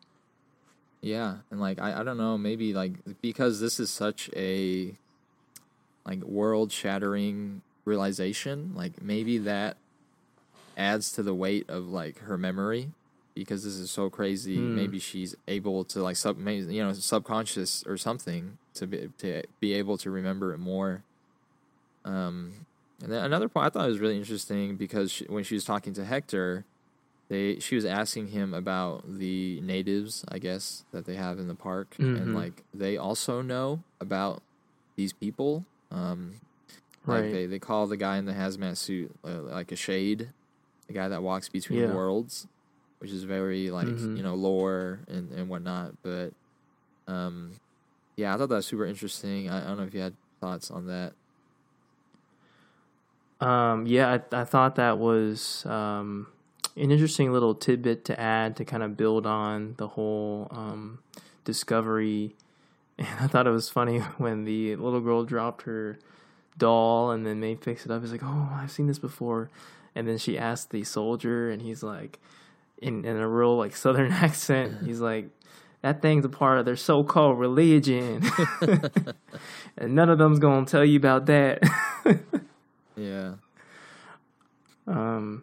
Yeah, 1.00 1.36
and 1.50 1.60
like 1.60 1.80
I, 1.80 2.00
I 2.00 2.02
don't 2.02 2.18
know, 2.18 2.36
maybe 2.36 2.72
like 2.72 2.94
because 3.20 3.60
this 3.60 3.78
is 3.78 3.90
such 3.90 4.30
a 4.34 4.94
like 6.04 6.22
world 6.22 6.72
shattering 6.72 7.62
realization, 7.84 8.72
like 8.74 9.02
maybe 9.02 9.38
that 9.38 9.76
adds 10.76 11.12
to 11.12 11.22
the 11.22 11.34
weight 11.34 11.68
of 11.68 11.88
like 11.88 12.18
her 12.20 12.36
memory 12.36 12.90
because 13.36 13.62
this 13.62 13.74
is 13.76 13.90
so 13.90 14.10
crazy. 14.10 14.56
Hmm. 14.56 14.74
Maybe 14.74 14.98
she's 14.98 15.36
able 15.46 15.84
to 15.84 16.02
like 16.02 16.16
sub, 16.16 16.36
maybe, 16.38 16.74
you 16.74 16.82
know, 16.82 16.92
subconscious 16.92 17.84
or 17.86 17.96
something 17.96 18.58
to 18.74 18.86
be 18.88 19.08
to 19.18 19.42
be 19.60 19.74
able 19.74 19.96
to 19.98 20.10
remember 20.10 20.52
it 20.52 20.58
more. 20.58 21.02
Um, 22.04 22.66
and 23.02 23.12
then 23.12 23.24
another 23.24 23.48
point 23.48 23.66
I 23.66 23.70
thought 23.70 23.88
was 23.88 23.98
really 23.98 24.16
interesting 24.16 24.76
because 24.76 25.12
she, 25.12 25.24
when 25.26 25.44
she 25.44 25.54
was 25.54 25.64
talking 25.64 25.92
to 25.94 26.04
Hector, 26.04 26.64
they 27.28 27.58
she 27.58 27.74
was 27.74 27.84
asking 27.84 28.28
him 28.28 28.54
about 28.54 29.04
the 29.18 29.60
natives, 29.60 30.24
I 30.28 30.38
guess, 30.38 30.84
that 30.92 31.04
they 31.04 31.16
have 31.16 31.38
in 31.38 31.48
the 31.48 31.54
park, 31.54 31.96
Mhm. 31.98 32.16
and 32.20 32.34
like 32.34 32.62
they 32.72 32.96
also 32.96 33.42
know 33.42 33.82
about 34.00 34.42
these 34.96 35.12
people. 35.12 35.64
Um, 35.90 36.34
like 37.06 37.22
Right. 37.24 37.32
they 37.32 37.46
they 37.46 37.58
call 37.58 37.86
the 37.86 37.96
guy 37.96 38.16
in 38.18 38.24
the 38.24 38.32
hazmat 38.32 38.76
suit 38.76 39.14
uh, 39.24 39.42
like 39.42 39.70
a 39.72 39.76
shade, 39.76 40.30
the 40.86 40.92
guy 40.92 41.08
that 41.08 41.22
walks 41.22 41.48
between 41.48 41.80
Yeah. 41.80 41.92
worlds, 41.94 42.46
which 42.98 43.10
is 43.10 43.24
very 43.24 43.70
like 43.70 43.86
Mhm. 43.86 44.16
you 44.16 44.22
know 44.22 44.34
lore 44.34 45.00
and 45.08 45.30
and 45.32 45.48
whatnot. 45.48 45.92
But 46.02 46.32
um, 47.08 47.52
yeah, 48.16 48.34
I 48.34 48.38
thought 48.38 48.48
that 48.48 48.56
was 48.56 48.66
super 48.66 48.86
interesting. 48.86 49.48
I, 49.50 49.64
I 49.64 49.66
don't 49.68 49.76
know 49.78 49.84
if 49.84 49.94
you 49.94 50.00
had 50.00 50.14
thoughts 50.40 50.70
on 50.70 50.86
that. 50.86 51.12
Um, 53.40 53.86
yeah, 53.86 54.18
I, 54.32 54.40
I 54.40 54.44
thought 54.44 54.76
that 54.76 54.98
was 54.98 55.64
um, 55.66 56.26
an 56.76 56.90
interesting 56.90 57.32
little 57.32 57.54
tidbit 57.54 58.04
to 58.06 58.18
add 58.18 58.56
to 58.56 58.64
kind 58.64 58.82
of 58.82 58.96
build 58.96 59.26
on 59.26 59.74
the 59.76 59.88
whole 59.88 60.48
um, 60.50 60.98
discovery. 61.44 62.34
And 62.98 63.06
I 63.20 63.26
thought 63.26 63.46
it 63.46 63.50
was 63.50 63.68
funny 63.68 63.98
when 64.16 64.44
the 64.44 64.74
little 64.76 65.00
girl 65.02 65.22
dropped 65.22 65.62
her 65.64 65.98
doll 66.56 67.10
and 67.10 67.26
then 67.26 67.38
Maeve 67.40 67.60
picks 67.60 67.84
it 67.84 67.90
up. 67.90 68.00
He's 68.00 68.10
like, 68.10 68.22
"Oh, 68.24 68.48
I've 68.54 68.70
seen 68.70 68.86
this 68.86 68.98
before." 68.98 69.50
And 69.94 70.08
then 70.08 70.16
she 70.16 70.38
asked 70.38 70.70
the 70.70 70.82
soldier, 70.82 71.50
and 71.50 71.60
he's 71.60 71.82
like, 71.82 72.18
in 72.78 73.04
in 73.04 73.16
a 73.16 73.28
real 73.28 73.56
like 73.56 73.74
southern 73.76 74.12
accent, 74.26 74.78
he's 74.84 75.00
like, 75.00 75.28
"That 75.82 76.02
thing's 76.02 76.24
a 76.24 76.28
part 76.28 76.58
of 76.58 76.64
their 76.64 76.76
so-called 76.76 77.38
religion." 77.38 78.22
and 79.78 79.94
none 79.94 80.10
of 80.10 80.18
them's 80.18 80.38
gonna 80.38 80.66
tell 80.66 80.84
you 80.84 80.96
about 80.98 81.26
that. 81.26 81.62
Yeah, 82.98 83.34
Um, 84.86 85.42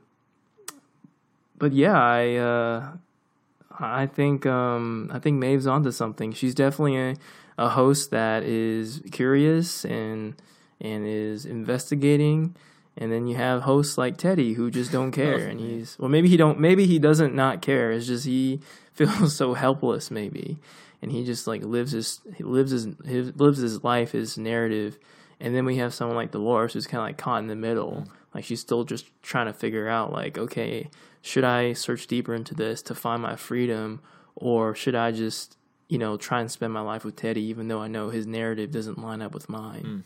but 1.57 1.71
yeah, 1.71 1.93
I 2.01 2.36
uh, 2.36 2.93
I 3.79 4.07
think 4.07 4.45
um, 4.47 5.11
I 5.13 5.19
think 5.19 5.38
Maeve's 5.39 5.67
onto 5.67 5.91
something. 5.91 6.34
She's 6.34 6.55
definitely 6.55 6.97
a, 6.97 7.15
a 7.57 7.69
host 7.69 8.09
that 8.11 8.43
is 8.43 9.01
curious 9.11 9.86
and 9.86 10.36
and 10.81 11.05
is 11.05 11.45
investigating. 11.45 12.55
And 12.96 13.12
then 13.12 13.26
you 13.26 13.36
have 13.38 13.64
hosts 13.64 13.98
like 13.98 14.18
Teddy 14.18 14.54
who 14.54 14.70
just 14.70 14.91
don't 14.91 15.08
oh, 15.08 15.12
care, 15.12 15.48
and 15.48 15.60
he's 15.60 15.98
well, 16.00 16.10
maybe 16.10 16.30
he 16.30 16.38
don't, 16.38 16.60
maybe 16.60 16.86
he 16.86 17.00
doesn't 17.00 17.34
not 17.34 17.62
care. 17.62 17.91
It's 17.91 18.08
just 18.08 18.26
he 18.26 18.60
feels 18.94 19.36
so 19.36 19.54
helpless, 19.54 20.12
maybe, 20.12 20.58
and 21.02 21.12
he 21.12 21.24
just 21.26 21.48
like 21.48 21.64
lives 21.64 21.91
his 21.91 22.22
he 22.36 22.44
lives 22.44 22.72
his, 22.72 22.88
his 23.06 23.36
lives 23.36 23.60
his 23.60 23.84
life, 23.84 24.12
his 24.12 24.38
narrative. 24.38 25.00
And 25.39 25.54
then 25.54 25.66
we 25.66 25.78
have 25.78 25.94
someone 25.94 26.16
like 26.16 26.32
Dolores 26.32 26.74
who's 26.74 26.88
kind 26.88 27.02
of 27.02 27.08
like 27.08 27.18
caught 27.18 27.41
in 27.41 27.48
the 27.48 27.56
middle. 27.56 28.06
Mm. 28.06 28.08
Like 28.34 28.46
she's 28.46 28.62
still 28.62 28.84
just 28.84 29.06
trying 29.22 29.48
to 29.48 29.54
figure 29.54 29.88
out, 29.88 30.12
like, 30.12 30.38
okay, 30.38 30.89
should 31.22 31.44
I 31.44 31.74
search 31.74 32.08
deeper 32.08 32.34
into 32.34 32.56
this 32.56 32.82
to 32.84 32.96
find 32.96 33.22
my 33.22 33.36
freedom, 33.36 34.02
or 34.36 34.74
should 34.74 34.96
I 34.96 35.12
just, 35.12 35.58
you 35.88 35.98
know, 35.98 36.18
try 36.18 36.39
and 36.41 36.50
spend 36.50 36.74
my 36.74 36.82
life 36.82 37.06
with 37.06 37.16
Teddy, 37.16 37.41
even 37.44 37.68
though 37.68 37.82
I 37.82 37.88
know 37.88 38.10
his 38.10 38.26
narrative 38.26 38.72
doesn't 38.72 39.00
line 39.00 39.22
up 39.22 39.34
with 39.34 39.50
mine? 39.50 40.06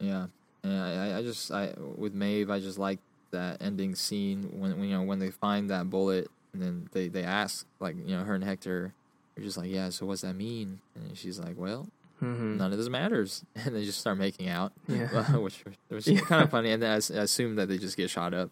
Mm. 0.00 0.06
yeah, 0.06 0.26
yeah. 0.66 1.14
I, 1.14 1.18
I 1.18 1.22
just 1.22 1.50
I 1.52 1.74
with 1.96 2.14
Maeve, 2.14 2.50
I 2.50 2.60
just 2.60 2.78
like 2.78 2.98
that 3.32 3.60
ending 3.60 3.94
scene 3.94 4.44
when, 4.60 4.78
when 4.78 4.88
you 4.88 4.96
know 4.96 5.02
when 5.02 5.18
they 5.18 5.30
find 5.30 5.68
that 5.70 5.90
bullet 5.90 6.28
and 6.52 6.62
then 6.62 6.88
they 6.92 7.08
they 7.08 7.22
ask 7.24 7.66
like 7.80 7.96
you 7.96 8.16
know 8.16 8.24
her 8.24 8.34
and 8.34 8.44
Hector. 8.44 8.92
They're 9.34 9.44
just 9.44 9.58
like, 9.58 9.68
yeah. 9.70 9.90
So 9.90 10.06
what's 10.06 10.22
that 10.22 10.34
mean? 10.34 10.80
And 10.94 11.16
she's 11.16 11.38
like, 11.38 11.56
well, 11.58 11.86
hmm 12.20 12.56
none 12.56 12.72
of 12.72 12.78
this 12.78 12.88
matters, 12.88 13.44
and 13.54 13.74
they 13.76 13.84
just 13.84 14.00
start 14.00 14.16
making 14.16 14.48
out, 14.48 14.72
Yeah. 14.88 15.36
which 15.36 15.62
which 15.88 16.08
is 16.08 16.20
kind 16.22 16.42
of 16.42 16.50
funny. 16.50 16.70
And 16.72 16.82
then 16.82 16.90
I, 16.90 16.94
I 17.18 17.22
assume 17.24 17.56
that 17.56 17.68
they 17.68 17.76
just 17.76 17.96
get 17.98 18.08
shot 18.08 18.32
up, 18.32 18.50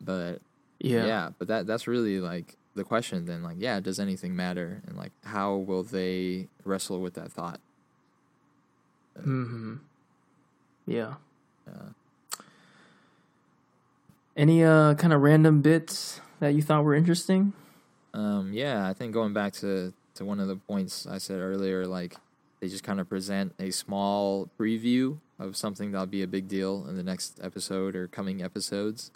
but 0.00 0.40
Yeah. 0.80 1.04
yeah. 1.04 1.28
but 1.38 1.48
that 1.48 1.66
that's 1.66 1.86
really 1.86 2.20
like 2.20 2.56
the 2.74 2.84
question. 2.84 3.26
Then 3.26 3.42
like, 3.42 3.56
yeah, 3.58 3.80
does 3.80 4.00
anything 4.00 4.34
matter? 4.34 4.80
And 4.86 4.96
like, 4.96 5.12
how 5.24 5.56
will 5.56 5.82
they 5.82 6.48
wrestle 6.64 7.00
with 7.00 7.12
that 7.14 7.30
thought? 7.30 7.60
hmm 9.22 9.76
Yeah. 10.86 11.14
Uh, 11.68 12.42
Any 14.36 14.62
uh 14.64 14.94
kind 14.94 15.12
of 15.12 15.20
random 15.20 15.62
bits 15.62 16.20
that 16.40 16.54
you 16.54 16.62
thought 16.62 16.84
were 16.84 16.94
interesting? 16.94 17.52
Um, 18.14 18.52
yeah, 18.52 18.86
I 18.88 18.94
think 18.94 19.12
going 19.12 19.32
back 19.32 19.52
to, 19.54 19.92
to 20.14 20.24
one 20.24 20.40
of 20.40 20.48
the 20.48 20.56
points 20.56 21.06
I 21.06 21.18
said 21.18 21.40
earlier, 21.40 21.86
like 21.86 22.16
they 22.60 22.68
just 22.68 22.82
kind 22.84 23.00
of 23.00 23.08
present 23.08 23.54
a 23.58 23.70
small 23.70 24.48
preview 24.58 25.18
of 25.38 25.56
something 25.56 25.92
that'll 25.92 26.06
be 26.06 26.22
a 26.22 26.26
big 26.26 26.48
deal 26.48 26.86
in 26.88 26.96
the 26.96 27.02
next 27.02 27.38
episode 27.42 27.94
or 27.94 28.08
coming 28.08 28.42
episodes. 28.42 29.10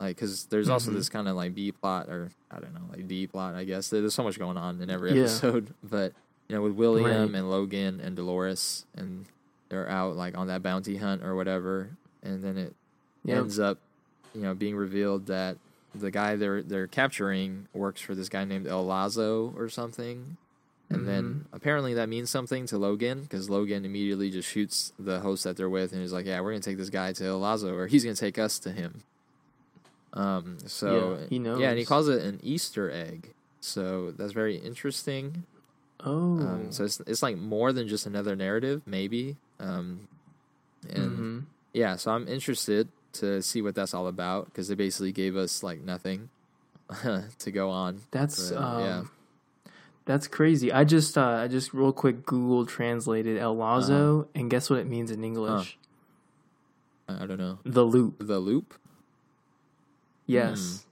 Like, 0.00 0.16
because 0.16 0.46
there's 0.46 0.68
also 0.70 0.90
Mhm. 0.90 0.94
this 0.94 1.08
kind 1.10 1.28
of 1.28 1.36
like 1.36 1.54
B 1.54 1.70
plot, 1.72 2.08
or 2.08 2.30
I 2.50 2.58
don't 2.58 2.72
know, 2.74 2.88
like 2.90 3.06
D 3.06 3.26
plot, 3.26 3.54
I 3.54 3.64
guess. 3.64 3.90
There's 3.90 4.14
so 4.14 4.22
much 4.24 4.38
going 4.38 4.56
on 4.56 4.80
in 4.80 4.88
every 4.90 5.12
Yeah. 5.12 5.20
episode. 5.24 5.74
But, 5.84 6.14
you 6.48 6.56
know, 6.56 6.62
with 6.62 6.72
William 6.72 7.06
Right. 7.32 7.38
and 7.38 7.50
Logan 7.50 8.00
and 8.00 8.16
Dolores, 8.16 8.86
and 8.96 9.26
they're 9.70 9.88
out 9.88 10.16
like 10.16 10.36
on 10.36 10.48
that 10.48 10.62
bounty 10.62 10.96
hunt 10.98 11.22
or 11.24 11.34
whatever. 11.34 11.90
And 12.22 12.44
then 12.44 12.58
it 12.58 12.74
ends 13.26 13.58
up, 13.58 13.78
you 14.34 14.42
know, 14.42 14.54
being 14.54 14.76
revealed 14.76 15.26
that 15.26 15.56
the 15.94 16.10
guy 16.10 16.36
they're 16.36 16.62
they're 16.62 16.86
capturing 16.86 17.66
works 17.72 18.00
for 18.02 18.14
this 18.14 18.28
guy 18.28 18.44
named 18.44 18.66
El 18.66 18.84
Lazo 18.84 19.54
or 19.56 19.68
something. 19.70 20.36
And 20.92 21.06
then 21.06 21.24
Mm-hmm. 21.24 21.54
apparently 21.56 21.94
that 21.94 22.08
means 22.08 22.30
something 22.30 22.66
to 22.66 22.76
Logan 22.78 23.22
because 23.22 23.48
Logan 23.48 23.84
immediately 23.84 24.28
just 24.30 24.48
shoots 24.48 24.92
the 24.98 25.20
host 25.20 25.44
that 25.44 25.56
they're 25.56 25.70
with 25.70 25.92
and 25.92 26.00
he's 26.00 26.12
like, 26.12 26.26
"Yeah, 26.26 26.40
we're 26.40 26.50
gonna 26.50 26.60
take 26.62 26.78
this 26.78 26.90
guy 26.90 27.12
to 27.12 27.24
El 27.24 27.38
Lazo, 27.38 27.74
or 27.74 27.86
he's 27.86 28.02
gonna 28.04 28.16
take 28.16 28.38
us 28.38 28.58
to 28.60 28.72
him." 28.72 29.02
Um. 30.12 30.58
So 30.66 31.18
Yeah, 31.20 31.26
he 31.28 31.38
knows. 31.38 31.60
Yeah, 31.60 31.70
and 31.70 31.78
he 31.78 31.84
calls 31.84 32.08
it 32.08 32.22
an 32.22 32.40
Easter 32.42 32.90
egg. 32.90 33.32
So 33.60 34.10
that's 34.12 34.32
very 34.32 34.56
interesting. 34.56 35.44
Oh. 36.00 36.38
Um. 36.40 36.72
So 36.72 36.84
it's 36.84 36.98
it's 37.06 37.22
like 37.22 37.36
more 37.36 37.72
than 37.72 37.86
just 37.86 38.06
another 38.06 38.34
narrative, 38.34 38.82
maybe. 38.86 39.36
Um. 39.60 40.08
And 40.88 41.18
Mhm. 41.18 41.44
yeah, 41.74 41.96
so 41.96 42.10
I'm 42.12 42.26
interested 42.26 42.88
to 43.12 43.42
see 43.42 43.60
what 43.60 43.74
that's 43.74 43.92
all 43.92 44.06
about 44.06 44.46
because 44.46 44.68
they 44.68 44.74
basically 44.74 45.12
gave 45.12 45.36
us 45.36 45.62
like 45.62 45.80
nothing 45.82 46.30
to 47.38 47.50
go 47.52 47.68
on. 47.70 48.00
That's 48.10 48.50
But, 48.50 48.62
um, 48.62 48.80
yeah. 48.80 49.02
That's 50.06 50.26
crazy. 50.26 50.72
I 50.72 50.84
just 50.84 51.16
uh, 51.18 51.42
I 51.44 51.46
just 51.48 51.72
real 51.74 51.92
quick 51.92 52.24
Google 52.24 52.64
translated 52.66 53.36
El 53.38 53.54
Lazo, 53.56 54.20
Uh-huh. 54.20 54.28
and 54.34 54.50
guess 54.50 54.70
what 54.70 54.78
it 54.80 54.86
means 54.88 55.10
in 55.10 55.22
English? 55.22 55.78
I 57.08 57.22
I 57.22 57.26
don't 57.26 57.38
know 57.38 57.58
The 57.64 57.84
loop. 57.84 58.16
the 58.26 58.38
loop. 58.38 58.74
Yes. 60.26 60.86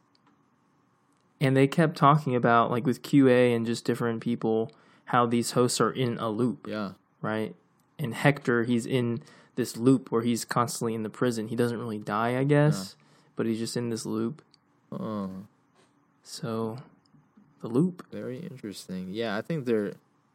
And 1.40 1.56
they 1.56 1.66
kept 1.68 1.96
talking 1.96 2.34
about 2.34 2.70
like 2.70 2.84
with 2.84 3.02
QA 3.02 3.54
and 3.54 3.64
just 3.64 3.84
different 3.84 4.20
people 4.20 4.72
how 5.06 5.24
these 5.26 5.52
hosts 5.52 5.80
are 5.80 5.90
in 5.92 6.18
a 6.18 6.28
loop, 6.28 6.66
Yeah, 6.68 6.92
right? 7.22 7.54
And 7.98 8.14
Hector, 8.14 8.64
he's 8.64 8.86
in 8.86 9.22
this 9.56 9.76
loop 9.76 10.10
where 10.12 10.22
he's 10.22 10.44
constantly 10.44 10.94
in 10.94 11.02
the 11.02 11.10
prison. 11.10 11.48
He 11.48 11.56
doesn't 11.56 11.78
really 11.78 11.98
die, 11.98 12.38
I 12.38 12.44
guess, 12.44 12.94
but 13.36 13.46
he's 13.46 13.58
just 13.58 13.76
in 13.76 13.90
this 13.90 14.06
loop. 14.06 14.42
oh, 14.92 15.30
So, 16.22 16.78
the 17.60 17.68
loop. 17.68 18.06
very 18.12 18.38
interesting. 18.38 19.08
Yeah, 19.10 19.36
I 19.36 19.42
think 19.42 19.64
there 19.64 19.94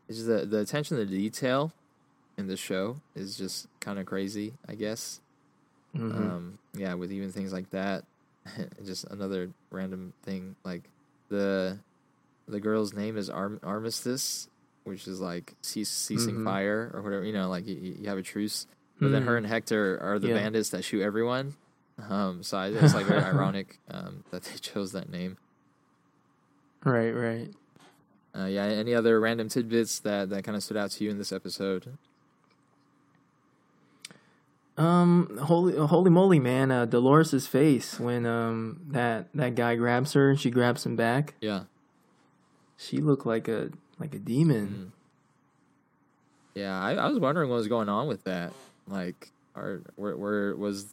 is 0.09 0.25
the 0.25 0.45
the 0.45 0.59
attention 0.59 0.97
to 0.97 1.05
detail 1.05 1.71
in 2.37 2.47
the 2.47 2.57
show 2.57 2.97
is 3.15 3.37
just 3.37 3.67
kind 3.79 3.97
of 3.99 4.05
crazy. 4.05 4.53
I 4.67 4.75
guess. 4.75 5.21
Mhm. 5.95 6.15
Um, 6.15 6.57
yeah, 6.73 6.95
with 6.95 7.11
even 7.11 7.31
things 7.31 7.53
like 7.53 7.69
that, 7.69 8.03
just 8.85 9.05
another 9.05 9.51
random 9.71 10.11
thing 10.23 10.55
like 10.65 10.83
the 11.29 11.77
the 12.47 12.59
girl's 12.59 12.93
name 12.93 13.15
is 13.17 13.29
Arm- 13.29 13.61
Armistice, 13.63 14.49
which 14.83 15.07
is 15.07 15.19
like 15.21 15.55
cease, 15.61 15.89
ceasing 15.89 16.35
Mhm. 16.37 16.43
fire 16.43 16.91
or 16.93 17.01
whatever. 17.01 17.23
You 17.25 17.33
know, 17.33 17.49
like 17.49 17.67
you, 17.67 17.75
you 17.99 18.09
have 18.09 18.17
a 18.17 18.21
truce. 18.23 18.67
But 18.99 19.11
then 19.11 19.23
her 19.23 19.33
Mhm. 19.33 19.37
and 19.39 19.47
Hector 19.47 19.99
are 20.01 20.19
the 20.19 20.29
Yeah. 20.29 20.35
bandits 20.35 20.69
that 20.69 20.83
shoot 20.83 21.01
everyone. 21.01 21.55
Um, 22.09 22.41
so 22.43 22.57
I, 22.57 22.67
it's 22.67 22.93
like 22.93 23.05
very 23.05 23.21
ironic 23.23 23.79
um, 23.89 24.23
that 24.31 24.43
they 24.43 24.57
chose 24.57 24.91
that 24.93 25.09
name. 25.09 25.37
Right, 26.85 27.11
right. 27.11 27.49
Uh, 28.35 28.45
yeah. 28.45 28.63
Any 28.65 28.93
other 28.95 29.19
random 29.19 29.47
tidbits 29.49 29.99
that 29.99 30.29
that 30.29 30.43
kind 30.43 30.55
of 30.55 30.63
stood 30.63 30.77
out 30.77 30.91
to 30.91 31.03
you 31.03 31.09
in 31.11 31.17
this 31.17 31.31
episode? 31.31 31.97
Um, 34.75 35.37
holy, 35.37 35.75
holy 35.77 36.09
moly, 36.09 36.39
man! 36.39 36.71
Uh, 36.71 36.85
Dolores's 36.87 37.45
face 37.45 37.99
when 37.99 38.25
um 38.25 38.81
that 38.87 39.27
that 39.35 39.53
guy 39.53 39.75
grabs 39.75 40.13
her 40.13 40.31
and 40.31 40.39
she 40.39 40.49
grabs 40.49 40.83
him 40.83 40.95
back. 40.95 41.35
Yeah. 41.41 41.65
She 42.75 42.97
looked 42.97 43.25
like 43.25 43.47
a 43.47 43.69
like 43.99 44.13
a 44.15 44.19
demon. 44.19 44.91
Mm. 46.55 46.59
Yeah, 46.61 46.79
I, 46.79 46.93
I 46.95 47.07
was 47.09 47.19
wondering 47.19 47.49
what 47.49 47.55
was 47.55 47.67
going 47.67 47.89
on 47.89 48.07
with 48.07 48.23
that. 48.25 48.53
Like, 48.87 49.31
are 49.55 49.81
where, 49.95 50.15
where 50.17 50.55
was 50.55 50.85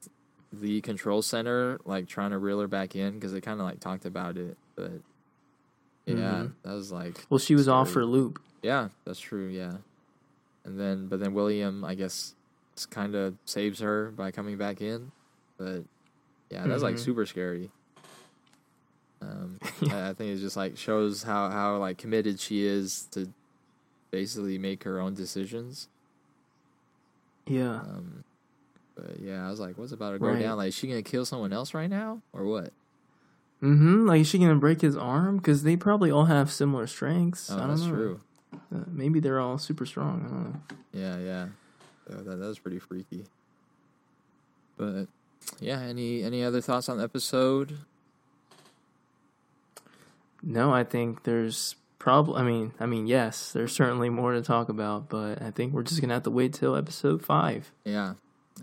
the 0.53 0.81
control 0.81 1.23
center 1.23 1.79
like 1.85 2.09
trying 2.09 2.31
to 2.31 2.39
reel 2.39 2.61
her 2.61 2.67
back 2.67 2.97
in 2.97 3.15
because 3.15 3.33
they 3.33 3.41
kind 3.41 3.61
of 3.61 3.67
like 3.67 3.79
talked 3.81 4.05
about 4.05 4.37
it, 4.37 4.57
but 4.75 4.91
yeah, 6.07 6.15
Mhm. 6.15 6.53
that 6.63 6.73
was 6.75 6.91
like 6.91 7.25
Well, 7.31 7.39
she 7.39 7.55
was 7.55 7.69
off 7.69 7.87
Scary. 7.89 7.93
for 7.95 8.01
a 8.01 8.07
loop. 8.07 8.41
yeah, 8.63 8.89
that's 9.05 9.21
true. 9.21 9.47
Yeah, 9.49 9.77
and 10.65 10.79
then 10.81 11.07
but 11.09 11.21
then 11.21 11.35
William, 11.35 11.85
I 11.85 11.95
guess, 11.95 12.35
kind 12.91 13.15
of 13.15 13.35
saves 13.45 13.79
her 13.81 14.11
by 14.11 14.31
coming 14.33 14.57
back 14.57 14.81
in, 14.81 15.13
but 15.57 15.85
yeah, 16.51 16.67
that's 16.67 16.83
like 16.83 16.97
Mhm. 16.97 17.01
super 17.01 17.27
scary. 17.27 17.71
Um, 19.23 19.59
I, 19.91 20.11
I 20.11 20.15
think 20.15 20.33
it 20.33 20.37
just 20.41 20.57
like 20.57 20.77
shows 20.77 21.23
how 21.23 21.51
how 21.51 21.77
like 21.79 21.99
committed 21.99 22.41
she 22.41 22.65
is 22.65 23.03
to 23.13 23.33
basically 24.11 24.59
make 24.59 24.85
her 24.85 24.99
own 25.01 25.15
decisions. 25.15 25.89
Yeah. 27.47 27.77
Um, 27.81 28.25
but 28.95 29.19
yeah, 29.21 29.47
I 29.47 29.51
was 29.51 29.61
like, 29.61 29.79
what's 29.79 29.93
about 29.93 30.13
to 30.13 30.19
go 30.19 30.27
Right. 30.29 30.41
down? 30.43 30.57
Like, 30.59 30.69
is 30.69 30.75
she 30.75 30.87
gonna 30.87 31.03
kill 31.03 31.25
someone 31.25 31.53
else 31.53 31.75
right 31.75 31.91
now, 31.91 32.21
or 32.33 32.45
what? 32.45 32.73
Mm-hmm. 33.63 34.07
Like, 34.07 34.23
is 34.23 34.27
she 34.29 34.39
gonna 34.39 34.55
break 34.57 34.81
his 34.81 34.97
arm? 34.97 35.37
Because 35.39 35.63
they 35.63 35.77
probably 35.77 36.11
all 36.11 36.27
have 36.27 36.51
similar 36.51 36.87
strengths. 36.87 37.51
Oh, 37.51 37.57
I 37.57 37.59
don't 37.61 37.69
that's 37.71 37.83
know. 37.83 37.91
true. 37.91 38.21
Uh, 38.75 38.85
maybe 38.89 39.21
they're 39.21 39.39
all 39.41 39.59
super 39.59 39.85
strong. 39.87 40.25
I 40.25 40.29
don't 40.29 40.45
know. 40.45 40.61
Yeah, 40.93 41.19
yeah. 41.19 41.47
So 42.09 42.17
that 42.23 42.37
that 42.39 42.47
was 42.47 42.59
pretty 42.59 42.79
freaky. 42.79 43.25
But 44.77 45.07
yeah, 45.61 45.81
any 45.81 46.23
any 46.23 46.43
other 46.43 46.61
thoughts 46.61 46.89
on 46.89 46.99
the 46.99 47.05
episode? 47.05 47.79
No, 50.43 50.73
I 50.73 50.85
think 50.85 51.25
there's 51.25 51.77
probably. 51.99 52.37
I 52.37 52.43
mean, 52.43 52.73
I 52.81 52.87
mean, 52.87 53.07
yes, 53.07 53.53
there's 53.53 53.73
certainly 53.73 54.09
more 54.09 54.33
to 54.33 54.43
talk 54.43 54.69
about, 54.69 55.09
but 55.09 55.43
I 55.43 55.51
think 55.51 55.73
we're 55.73 55.83
just 55.83 56.01
gonna 56.01 56.15
have 56.15 56.23
to 56.25 56.31
wait 56.31 56.55
till 56.55 56.75
episode 56.77 57.23
five. 57.25 57.71
Yeah, 57.85 58.15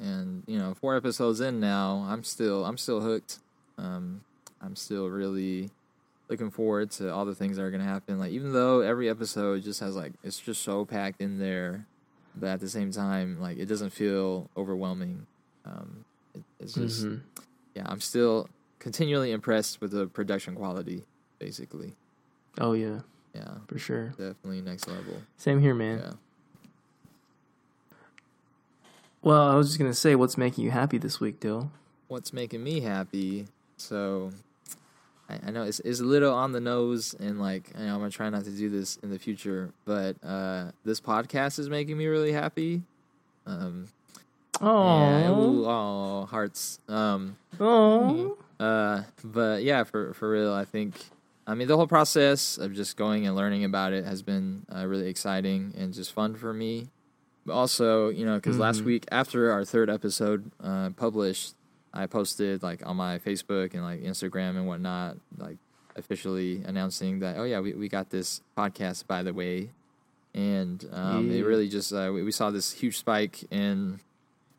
and 0.02 0.44
you 0.48 0.58
know, 0.58 0.74
four 0.74 0.96
episodes 0.96 1.40
in 1.40 1.60
now, 1.60 2.06
I'm 2.10 2.24
still 2.24 2.66
I'm 2.66 2.78
still 2.78 3.02
hooked. 3.02 3.40
Um, 3.78 4.22
I'm 4.62 4.76
still 4.76 5.08
really 5.08 5.70
looking 6.30 6.50
forward 6.50 6.92
to 6.92 7.14
all 7.14 7.26
the 7.26 7.36
things 7.36 7.58
that 7.58 7.64
are 7.64 7.72
gonna 7.72 7.84
happen. 7.84 8.18
Like 8.20 8.32
even 8.32 8.54
though 8.54 8.82
every 8.82 9.08
episode 9.10 9.64
just 9.64 9.80
has 9.82 9.96
like 9.96 10.14
it's 10.24 10.40
just 10.40 10.64
so 10.64 10.84
packed 10.84 11.22
in 11.22 11.38
there, 11.38 11.86
but 12.36 12.48
at 12.48 12.60
the 12.60 12.70
same 12.70 12.92
time, 12.92 13.40
like 13.40 13.58
it 13.60 13.68
doesn't 13.68 13.92
feel 13.92 14.50
overwhelming. 14.58 15.28
Um, 15.64 16.06
it, 16.34 16.44
it's 16.60 16.74
just 16.74 17.06
Mhm. 17.06 17.22
yeah, 17.76 17.84
I'm 17.86 18.02
still 18.02 18.50
continually 18.80 19.32
impressed 19.32 19.80
with 19.80 19.92
the 19.92 20.08
production 20.08 20.56
quality. 20.56 21.04
Basically, 21.40 21.94
Oh 22.60 22.74
yeah, 22.74 23.00
yeah, 23.34 23.56
for 23.68 23.78
sure. 23.78 24.08
definitely 24.18 24.62
next 24.62 24.88
level. 24.88 25.22
Same 25.38 25.60
here, 25.60 25.74
man. 25.76 26.00
Yeah. 26.00 26.12
Well, 29.22 29.50
I 29.50 29.56
was 29.56 29.68
just 29.68 29.80
gonna 29.80 29.94
say, 29.94 30.16
what's 30.16 30.38
making 30.38 30.64
you 30.64 30.72
happy 30.72 30.98
this 30.98 31.20
week, 31.20 31.40
Dill? 31.40 31.72
what's 32.08 32.32
making 32.32 32.64
me 32.64 32.80
happy. 32.80 33.46
So 33.76 34.32
I, 35.30 35.40
I 35.48 35.52
know 35.52 35.64
it's, 35.64 35.82
it's 35.82 36.00
a 36.00 36.06
little 36.06 36.34
on 36.34 36.54
the 36.54 36.62
nose, 36.62 37.14
and 37.20 37.40
like 37.40 37.72
I 37.76 37.80
know 37.82 37.94
I'm 37.96 38.00
gonna 38.00 38.10
try 38.12 38.30
not 38.30 38.46
to 38.46 38.52
do 38.52 38.70
this 38.70 38.98
in 39.04 39.10
the 39.10 39.20
future, 39.20 39.72
but 39.86 40.16
uh, 40.24 40.72
this 40.86 41.02
podcast 41.02 41.60
is 41.60 41.70
making 41.70 41.98
me 41.98 42.08
really 42.08 42.32
happy. 42.32 42.82
Um, 43.46 43.88
Oh, 44.60 46.26
hearts. 46.32 46.80
Um, 46.88 47.38
oh, 47.60 48.38
uh, 48.60 49.04
but 49.24 49.62
yeah, 49.64 49.84
for 49.84 50.14
for 50.14 50.30
real, 50.32 50.54
I 50.54 50.66
think. 50.66 50.96
I 51.50 51.56
mean, 51.56 51.68
the 51.70 51.78
whole 51.78 51.88
process 51.88 52.58
of 52.58 52.74
just 52.74 52.98
going 52.98 53.26
and 53.26 53.36
learning 53.36 53.64
about 53.64 53.94
it 53.94 54.04
has 54.06 54.22
been 54.22 54.66
uh, 54.74 54.86
really 54.86 55.08
exciting 55.08 55.74
and 55.78 55.94
just 55.94 56.12
fun 56.12 56.36
for 56.36 56.54
me. 56.54 56.90
But 57.46 57.54
also, 57.54 58.10
you 58.10 58.26
know, 58.26 58.36
because 58.36 58.60
last 58.60 58.82
Mhm. 58.82 58.86
week 58.86 59.06
after 59.12 59.50
our 59.52 59.64
third 59.64 59.90
episode 59.90 60.52
uh, 60.62 60.90
published, 60.92 61.56
I 61.94 62.06
posted 62.06 62.62
like 62.62 62.86
on 62.86 62.98
my 62.98 63.18
Facebook 63.20 63.74
and 63.74 63.82
like 63.84 64.02
Instagram 64.04 64.58
and 64.58 64.68
whatnot, 64.68 65.18
like 65.38 65.58
officially 65.96 66.62
announcing 66.66 67.20
that, 67.20 67.38
oh 67.38 67.44
yeah, 67.46 67.62
we, 67.62 67.74
we 67.74 67.88
got 67.88 68.10
this 68.10 68.42
podcast 68.58 69.08
by 69.08 69.24
the 69.24 69.34
way, 69.34 69.70
and 70.36 70.86
um, 70.92 71.32
it 71.32 71.44
really 71.46 71.70
just 71.70 71.94
uh, 71.94 72.12
we, 72.14 72.22
we 72.24 72.32
saw 72.34 72.52
this 72.52 72.74
huge 72.74 72.98
spike 72.98 73.46
in 73.50 74.02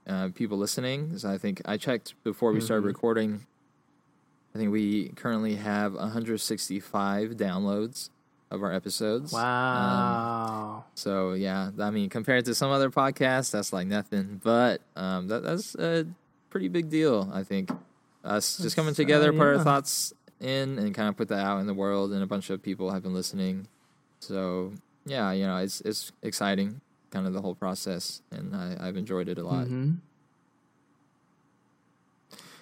uh, 0.08 0.30
people 0.34 0.56
listening. 0.56 1.18
So 1.18 1.30
I 1.30 1.36
think 1.36 1.60
I 1.66 1.76
checked 1.76 2.14
before 2.24 2.52
we 2.52 2.60
started 2.62 2.84
Mhm. 2.84 2.86
recording. 2.86 3.46
I 4.54 4.58
think 4.58 4.72
we 4.72 5.10
currently 5.10 5.56
have 5.56 5.94
165 5.94 7.30
downloads 7.32 8.10
of 8.50 8.62
our 8.62 8.72
episodes. 8.72 9.34
Um, 9.34 9.40
wow. 9.42 10.84
so 10.94 11.32
yeah, 11.34 11.70
I 11.78 11.90
mean, 11.90 12.08
compared 12.08 12.44
to 12.46 12.54
some 12.54 12.70
other 12.70 12.90
podcasts, 12.90 13.50
that's 13.50 13.72
like 13.72 13.86
nothing. 13.86 14.40
But 14.42 14.80
um, 14.96 15.28
that, 15.28 15.42
that's 15.42 15.74
a 15.74 16.06
pretty 16.50 16.68
big 16.68 16.88
deal. 16.88 17.30
I 17.32 17.42
think 17.42 17.70
us 18.24 18.58
just 18.58 18.76
coming 18.76 18.94
together, 18.94 19.30
uh, 19.30 19.32
put 19.32 19.46
our 19.46 19.58
thoughts 19.64 20.12
in, 20.40 20.78
and 20.78 20.94
kind 20.94 21.08
of 21.08 21.16
put 21.16 21.28
that 21.28 21.44
out 21.44 21.58
in 21.58 21.66
the 21.66 21.74
world, 21.74 22.12
and 22.12 22.22
a 22.22 22.26
bunch 22.26 22.50
of 22.50 22.62
people 22.62 22.90
have 22.90 23.02
been 23.02 23.14
listening. 23.14 23.68
So 24.20 24.72
yeah, 25.04 25.32
you 25.32 25.46
know, 25.46 25.58
it's 25.58 25.80
it's 25.82 26.12
exciting, 26.22 26.80
kind 27.10 27.26
of 27.26 27.32
the 27.32 27.42
whole 27.42 27.54
process, 27.54 28.22
and 28.30 28.56
I, 28.56 28.76
I've 28.80 28.96
enjoyed 28.96 29.28
it 29.28 29.38
a 29.38 29.44
lot. 29.44 29.66
hmm 29.66 29.94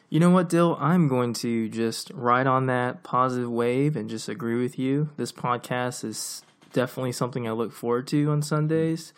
You 0.09 0.21
know 0.21 0.31
what, 0.31 0.49
Dill? 0.49 0.77
I'm 0.81 1.09
going 1.09 1.33
to 1.35 1.69
just 1.69 2.13
ride 2.15 2.47
on 2.47 2.67
that 2.67 3.03
positive 3.03 3.51
wave 3.51 3.97
and 3.97 4.09
just 4.09 4.29
agree 4.29 4.63
with 4.63 4.79
you. 4.79 5.11
This 5.17 5.33
podcast 5.33 6.05
is 6.05 6.43
definitely 6.73 7.11
something 7.11 7.49
I 7.49 7.51
look 7.51 7.73
forward 7.73 8.07
to 8.09 8.31
on 8.31 8.41
Sundays. 8.41 9.13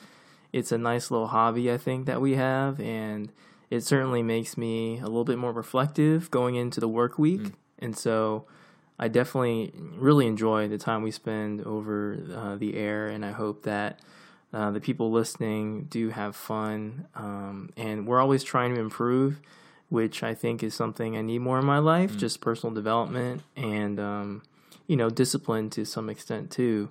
It's 0.50 0.72
a 0.72 0.78
nice 0.78 1.10
little 1.10 1.26
hobby, 1.26 1.70
I 1.70 1.76
think, 1.76 2.06
that 2.06 2.22
we 2.22 2.36
have, 2.36 2.80
and 2.80 3.30
it 3.68 3.82
certainly 3.82 4.22
makes 4.22 4.56
me 4.56 4.98
a 4.98 5.04
little 5.04 5.24
bit 5.24 5.36
more 5.36 5.52
reflective 5.52 6.30
going 6.30 6.54
into 6.54 6.80
the 6.80 6.88
work 6.88 7.18
week. 7.18 7.42
Mm. 7.42 7.52
And 7.80 7.96
so 7.96 8.46
I 8.98 9.08
definitely 9.08 9.74
really 9.94 10.26
enjoy 10.26 10.68
the 10.68 10.78
time 10.78 11.02
we 11.02 11.10
spend 11.10 11.60
over 11.66 12.18
uh, 12.34 12.56
the 12.56 12.78
air, 12.78 13.08
and 13.08 13.26
I 13.26 13.32
hope 13.32 13.64
that 13.64 14.00
uh, 14.54 14.70
the 14.70 14.80
people 14.80 15.10
listening 15.10 15.84
do 15.90 16.08
have 16.08 16.34
fun. 16.34 17.08
Um, 17.14 17.70
and 17.76 18.06
we're 18.06 18.22
always 18.22 18.42
trying 18.42 18.74
to 18.74 18.80
improve, 18.80 19.38
which 19.88 20.22
I 20.22 20.34
think 20.34 20.62
is 20.62 20.74
something 20.74 21.16
I 21.16 21.22
need 21.22 21.40
more 21.40 21.58
in 21.58 21.64
my 21.64 21.78
life, 21.78 22.12
Mm. 22.12 22.18
just 22.18 22.40
personal 22.40 22.74
development 22.74 23.42
and, 23.56 23.98
um, 23.98 24.42
you 24.86 24.96
know, 24.96 25.08
discipline 25.10 25.70
to 25.70 25.84
some 25.84 26.08
extent 26.10 26.50
too. 26.50 26.88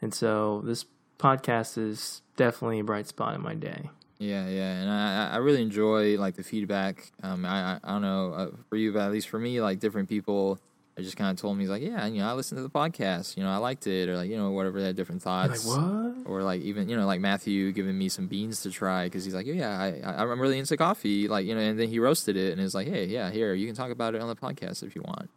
And 0.00 0.14
so 0.14 0.62
this 0.64 0.84
podcast 1.18 1.76
is 1.78 2.22
definitely 2.36 2.78
a 2.78 2.84
bright 2.84 3.06
spot 3.08 3.34
in 3.34 3.42
my 3.42 3.54
day. 3.54 3.90
Yeah, 4.20 4.48
yeah, 4.48 4.72
and 4.80 4.90
I 4.90 5.30
I 5.34 5.36
really 5.36 5.62
enjoy 5.62 6.18
like 6.18 6.34
the 6.36 6.42
feedback. 6.42 7.12
Um, 7.22 7.44
I 7.44 7.74
I, 7.74 7.80
I 7.84 7.88
don't 7.92 8.02
know 8.02 8.32
uh, 8.32 8.50
for 8.68 8.76
you, 8.76 8.92
but 8.92 9.02
at 9.02 9.12
least 9.12 9.28
for 9.28 9.38
me, 9.38 9.60
like 9.60 9.78
different 9.78 10.08
people. 10.08 10.58
I 10.98 11.02
just 11.02 11.16
kind 11.16 11.30
of 11.30 11.36
told 11.40 11.56
me 11.56 11.62
he's 11.62 11.70
like, 11.70 11.82
yeah, 11.82 12.04
you 12.06 12.18
know, 12.18 12.28
I 12.28 12.32
listened 12.32 12.58
to 12.58 12.62
the 12.62 12.68
podcast. 12.70 13.36
You 13.36 13.44
know, 13.44 13.50
I 13.50 13.58
liked 13.58 13.86
it, 13.86 14.08
or 14.08 14.16
like 14.16 14.28
you 14.28 14.36
know, 14.36 14.50
whatever. 14.50 14.80
They 14.80 14.86
had 14.88 14.96
different 14.96 15.22
thoughts. 15.22 15.64
like, 15.64 15.78
what? 15.78 16.14
or 16.26 16.42
like 16.42 16.60
even 16.62 16.88
you 16.88 16.96
know 16.96 17.06
like 17.06 17.20
Matthew 17.20 17.70
giving 17.72 17.96
me 17.96 18.08
some 18.08 18.26
beans 18.26 18.62
to 18.62 18.70
try 18.70 19.04
because 19.04 19.24
he's 19.24 19.34
like 19.34 19.46
oh, 19.48 19.52
yeah 19.52 19.78
I 19.80 20.00
I- 20.04 20.22
I'm 20.22 20.40
really 20.40 20.58
into 20.58 20.76
coffee 20.76 21.28
like 21.28 21.46
you 21.46 21.54
know 21.54 21.60
and 21.60 21.78
then 21.78 21.88
he 21.88 21.98
roasted 22.00 22.36
it 22.36 22.52
and 22.52 22.60
it's 22.60 22.74
like 22.74 22.88
hey 22.88 23.06
yeah 23.06 23.30
here 23.30 23.54
you 23.54 23.66
can 23.66 23.74
talk 23.76 23.90
about 23.90 24.14
it 24.14 24.20
on 24.20 24.28
the 24.28 24.36
podcast 24.36 24.82
if 24.82 24.94
you 24.96 25.02
want 25.02 25.30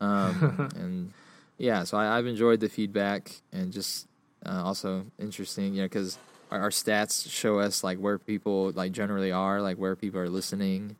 um 0.00 0.70
and 0.76 1.12
yeah 1.58 1.84
so 1.84 1.98
I, 1.98 2.16
I've 2.16 2.26
enjoyed 2.26 2.60
the 2.60 2.68
feedback 2.68 3.32
and 3.52 3.72
just 3.72 4.06
uh, 4.46 4.62
also 4.64 5.04
interesting 5.18 5.74
you 5.74 5.82
know 5.82 5.86
because 5.88 6.18
our, 6.50 6.60
our 6.60 6.70
stats 6.70 7.30
show 7.30 7.58
us 7.58 7.84
like 7.84 7.98
where 7.98 8.18
people 8.18 8.70
like 8.74 8.92
generally 8.92 9.32
are 9.32 9.60
like 9.60 9.76
where 9.76 9.94
people 9.96 10.20
are 10.20 10.28
listening 10.30 10.96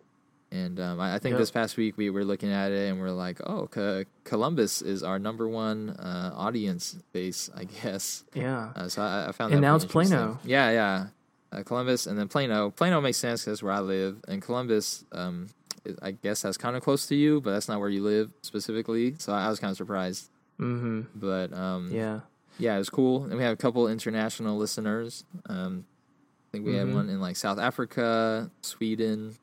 and 0.55 0.79
um, 0.81 1.01
I, 1.01 1.17
I 1.17 1.19
think 1.19 1.33
Yep. 1.33 1.39
this 1.41 1.51
past 1.51 1.77
week 1.77 1.97
we 1.99 2.09
were 2.11 2.25
looking 2.25 2.53
at 2.53 2.71
it 2.73 2.89
and 2.91 3.01
we're 3.01 3.11
like 3.11 3.41
oh 3.47 3.67
Co- 3.67 4.05
Columbus 4.25 4.81
is 4.83 5.03
our 5.03 5.19
number 5.19 5.49
one 5.49 5.91
uh, 5.91 6.31
audience 6.35 6.97
base 7.13 7.51
I 7.55 7.65
guess 7.83 8.25
Yeah. 8.35 8.71
uh, 8.77 8.89
so 8.89 9.03
I, 9.03 9.29
I 9.29 9.33
found 9.33 9.53
And 9.53 9.63
that 9.63 9.67
now 9.69 9.75
it's 9.77 9.85
Plano. 9.85 10.39
Yeah, 10.45 10.71
yeah. 10.71 11.07
Uh, 11.53 11.63
Columbus 11.63 12.07
and 12.07 12.19
then 12.19 12.29
Plano. 12.29 12.71
Plano 12.71 13.01
makes 13.01 13.19
sense 13.19 13.43
because 13.43 13.59
that's 13.59 13.63
where 13.63 13.73
I 13.73 13.81
live, 13.81 14.17
and 14.27 14.41
Columbus, 14.43 15.05
um, 15.13 15.49
is- 15.85 15.99
I 16.03 16.11
guess 16.13 16.43
that's 16.43 16.57
kind 16.57 16.75
of 16.77 16.83
close 16.83 17.07
to 17.07 17.15
you, 17.15 17.41
but 17.41 17.53
that's 17.53 17.69
not 17.69 17.79
where 17.81 17.89
you 17.91 18.03
live 18.03 18.31
specifically. 18.43 19.15
So 19.19 19.33
I 19.33 19.49
was 19.49 19.61
kind 19.61 19.71
of 19.71 19.77
surprised, 19.77 20.31
Mm-hmm. 20.61 21.03
but 21.15 21.53
um, 21.53 21.91
Yeah. 21.93 22.21
yeah, 22.59 22.75
it 22.75 22.79
was 22.79 22.91
cool. 22.91 23.25
And 23.25 23.37
we 23.37 23.43
have 23.45 23.53
a 23.53 23.57
couple 23.57 23.87
international 23.89 24.57
listeners. 24.57 25.25
Um, 25.49 25.85
I 25.87 26.47
think 26.53 26.67
we 26.67 26.75
had 26.75 26.87
Mhm. 26.89 26.95
one 26.95 27.09
in 27.09 27.21
like 27.21 27.37
South 27.37 27.59
Africa, 27.61 28.51
Sweden, 28.63 29.35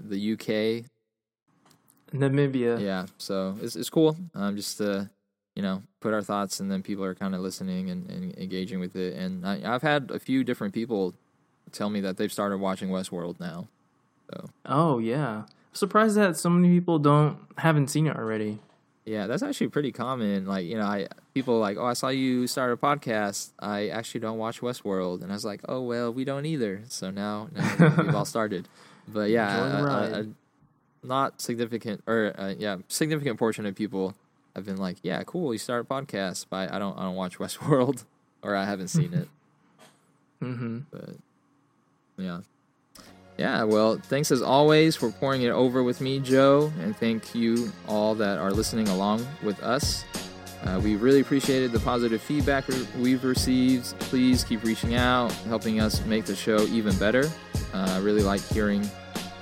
the 0.00 0.32
UK. 0.32 0.84
Namibia. 2.12 2.80
Yeah, 2.80 3.06
so 3.18 3.56
it's 3.60 3.76
it's 3.76 3.90
cool. 3.90 4.16
Um, 4.34 4.56
just 4.56 4.78
to 4.78 5.10
you 5.54 5.62
know 5.62 5.82
put 6.00 6.14
our 6.14 6.22
thoughts, 6.22 6.60
and 6.60 6.70
then 6.70 6.82
people 6.82 7.04
are 7.04 7.14
kind 7.14 7.34
of 7.34 7.40
listening 7.40 7.90
and, 7.90 8.08
and 8.10 8.36
engaging 8.38 8.78
with 8.80 8.94
it. 8.96 9.14
And 9.16 9.46
I, 9.46 9.60
I've 9.74 9.82
had 9.82 10.10
a 10.10 10.18
few 10.18 10.44
different 10.44 10.72
people 10.72 11.14
tell 11.72 11.90
me 11.90 12.00
that 12.00 12.16
they've 12.16 12.32
started 12.32 12.58
watching 12.58 12.88
Westworld 12.90 13.40
now. 13.40 13.68
So 14.30 14.50
Oh 14.64 14.98
yeah. 14.98 15.44
Surprised 15.72 16.16
that 16.16 16.36
so 16.36 16.48
many 16.48 16.68
people 16.74 16.98
don't 16.98 17.38
haven't 17.58 17.88
seen 17.88 18.06
it 18.06 18.16
already. 18.16 18.60
yeah, 19.04 19.26
that's 19.26 19.42
actually 19.42 19.68
pretty 19.68 19.92
common. 19.92 20.46
Like 20.46 20.64
you 20.64 20.76
know, 20.76 20.86
I 20.86 21.08
people 21.34 21.56
are 21.56 21.60
like, 21.60 21.76
oh, 21.76 21.84
I 21.86 21.92
saw 21.94 22.08
you 22.08 22.46
start 22.46 22.72
a 22.72 22.76
podcast. 22.76 23.50
I 23.58 23.88
actually 23.88 24.20
don't 24.20 24.38
watch 24.38 24.60
Westworld, 24.60 25.22
and 25.22 25.30
I 25.32 25.34
was 25.34 25.44
like, 25.44 25.60
oh 25.68 25.82
well, 25.82 26.12
we 26.12 26.24
don't 26.24 26.46
either. 26.46 26.82
So 26.88 27.10
now, 27.10 27.48
now 27.52 27.94
we've 27.98 28.14
all 28.14 28.24
started. 28.24 28.68
But 29.08 29.30
yeah, 29.30 29.80
a- 29.80 30.20
a- 30.22 30.26
not 31.06 31.40
significant 31.40 32.02
or 32.06 32.34
uh, 32.36 32.54
yeah, 32.58 32.76
significant 32.88 33.38
portion 33.38 33.64
of 33.66 33.74
people 33.74 34.14
have 34.54 34.64
been 34.64 34.78
like, 34.78 34.96
yeah, 35.02 35.22
cool, 35.24 35.52
you 35.52 35.58
start 35.58 35.86
a 35.88 35.94
podcast, 35.94 36.46
but 36.50 36.72
I 36.72 36.78
don't 36.78 36.98
I 36.98 37.02
don't 37.02 37.14
watch 37.16 37.38
Westworld 37.38 38.04
or 38.42 38.56
I 38.56 38.64
haven't 38.64 38.88
seen 38.88 39.12
it. 39.14 39.28
Mm-hmm. 40.42 40.80
But 40.90 41.10
yeah. 42.18 42.40
Yeah, 43.38 43.62
well, 43.64 43.96
thanks 43.96 44.30
as 44.30 44.42
always 44.42 44.94
for 44.94 45.10
pouring 45.10 45.40
it 45.42 45.48
over 45.48 45.82
with 45.82 46.02
me, 46.02 46.20
Joe, 46.20 46.70
and 46.80 46.94
thank 46.94 47.34
you 47.34 47.72
all 47.88 48.14
that 48.16 48.36
are 48.38 48.50
listening 48.50 48.88
along 48.88 49.26
with 49.42 49.62
us. 49.62 50.04
Uh, 50.64 50.80
we 50.82 50.96
really 50.96 51.20
appreciated 51.20 51.72
the 51.72 51.80
positive 51.80 52.20
feedback 52.20 52.64
we've 52.98 53.24
received. 53.24 53.98
Please 54.00 54.42
keep 54.42 54.62
reaching 54.64 54.94
out, 54.94 55.32
helping 55.48 55.80
us 55.80 56.04
make 56.06 56.24
the 56.24 56.34
show 56.34 56.60
even 56.66 56.96
better. 56.98 57.30
Uh, 57.72 57.90
I 57.90 57.98
really 57.98 58.22
like 58.22 58.40
hearing 58.40 58.88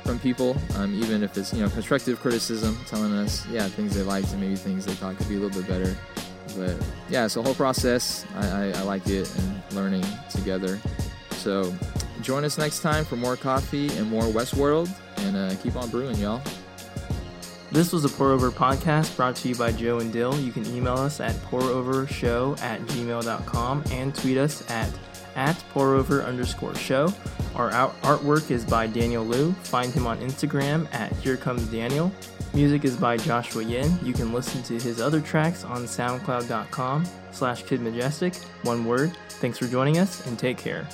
from 0.04 0.18
people, 0.18 0.56
um, 0.76 0.94
even 1.02 1.22
if 1.22 1.36
it's 1.38 1.52
you 1.54 1.62
know 1.62 1.70
constructive 1.70 2.20
criticism, 2.20 2.78
telling 2.86 3.12
us 3.12 3.46
yeah 3.46 3.68
things 3.68 3.94
they 3.94 4.02
liked 4.02 4.30
and 4.32 4.40
maybe 4.40 4.56
things 4.56 4.84
they 4.84 4.92
thought 4.92 5.16
could 5.16 5.28
be 5.28 5.36
a 5.36 5.38
little 5.38 5.62
bit 5.62 5.68
better. 5.68 5.96
But 6.56 6.76
yeah, 7.08 7.26
so 7.26 7.42
whole 7.42 7.54
process, 7.54 8.24
I, 8.34 8.46
I, 8.46 8.64
I 8.72 8.82
like 8.82 9.06
it 9.08 9.34
and 9.38 9.62
learning 9.72 10.04
together. 10.30 10.78
So 11.30 11.74
join 12.20 12.44
us 12.44 12.58
next 12.58 12.80
time 12.80 13.04
for 13.04 13.16
more 13.16 13.36
coffee 13.36 13.88
and 13.96 14.08
more 14.08 14.24
Westworld, 14.24 14.90
and 15.18 15.36
uh, 15.36 15.54
keep 15.62 15.76
on 15.76 15.88
brewing, 15.90 16.16
y'all. 16.16 16.42
This 17.74 17.92
was 17.92 18.04
a 18.04 18.08
Pour 18.08 18.30
Over 18.30 18.52
podcast 18.52 19.16
brought 19.16 19.34
to 19.34 19.48
you 19.48 19.56
by 19.56 19.72
Joe 19.72 19.98
and 19.98 20.12
Dill. 20.12 20.38
You 20.38 20.52
can 20.52 20.64
email 20.66 20.94
us 20.94 21.18
at 21.18 21.34
pourovershow 21.34 22.56
at 22.62 22.80
gmail.com 22.82 23.84
and 23.90 24.14
tweet 24.14 24.38
us 24.38 24.70
at 24.70 24.88
at 25.34 25.56
pourover 25.74 26.24
underscore 26.24 26.76
show. 26.76 27.12
Our 27.56 27.72
out- 27.72 28.00
artwork 28.02 28.52
is 28.52 28.64
by 28.64 28.86
Daniel 28.86 29.24
Liu. 29.24 29.52
Find 29.64 29.92
him 29.92 30.06
on 30.06 30.20
Instagram 30.20 30.86
at 30.94 31.10
Here 31.16 31.36
Comes 31.36 31.66
Daniel. 31.66 32.12
Music 32.52 32.84
is 32.84 32.96
by 32.96 33.16
Joshua 33.16 33.64
Yin. 33.64 33.98
You 34.04 34.12
can 34.12 34.32
listen 34.32 34.62
to 34.62 34.74
his 34.74 35.00
other 35.00 35.20
tracks 35.20 35.64
on 35.64 35.82
soundcloud.com 35.82 37.04
slash 37.32 37.64
kidmajestic. 37.64 38.40
One 38.62 38.84
word. 38.84 39.16
Thanks 39.40 39.58
for 39.58 39.66
joining 39.66 39.98
us 39.98 40.24
and 40.28 40.38
take 40.38 40.58
care. 40.58 40.86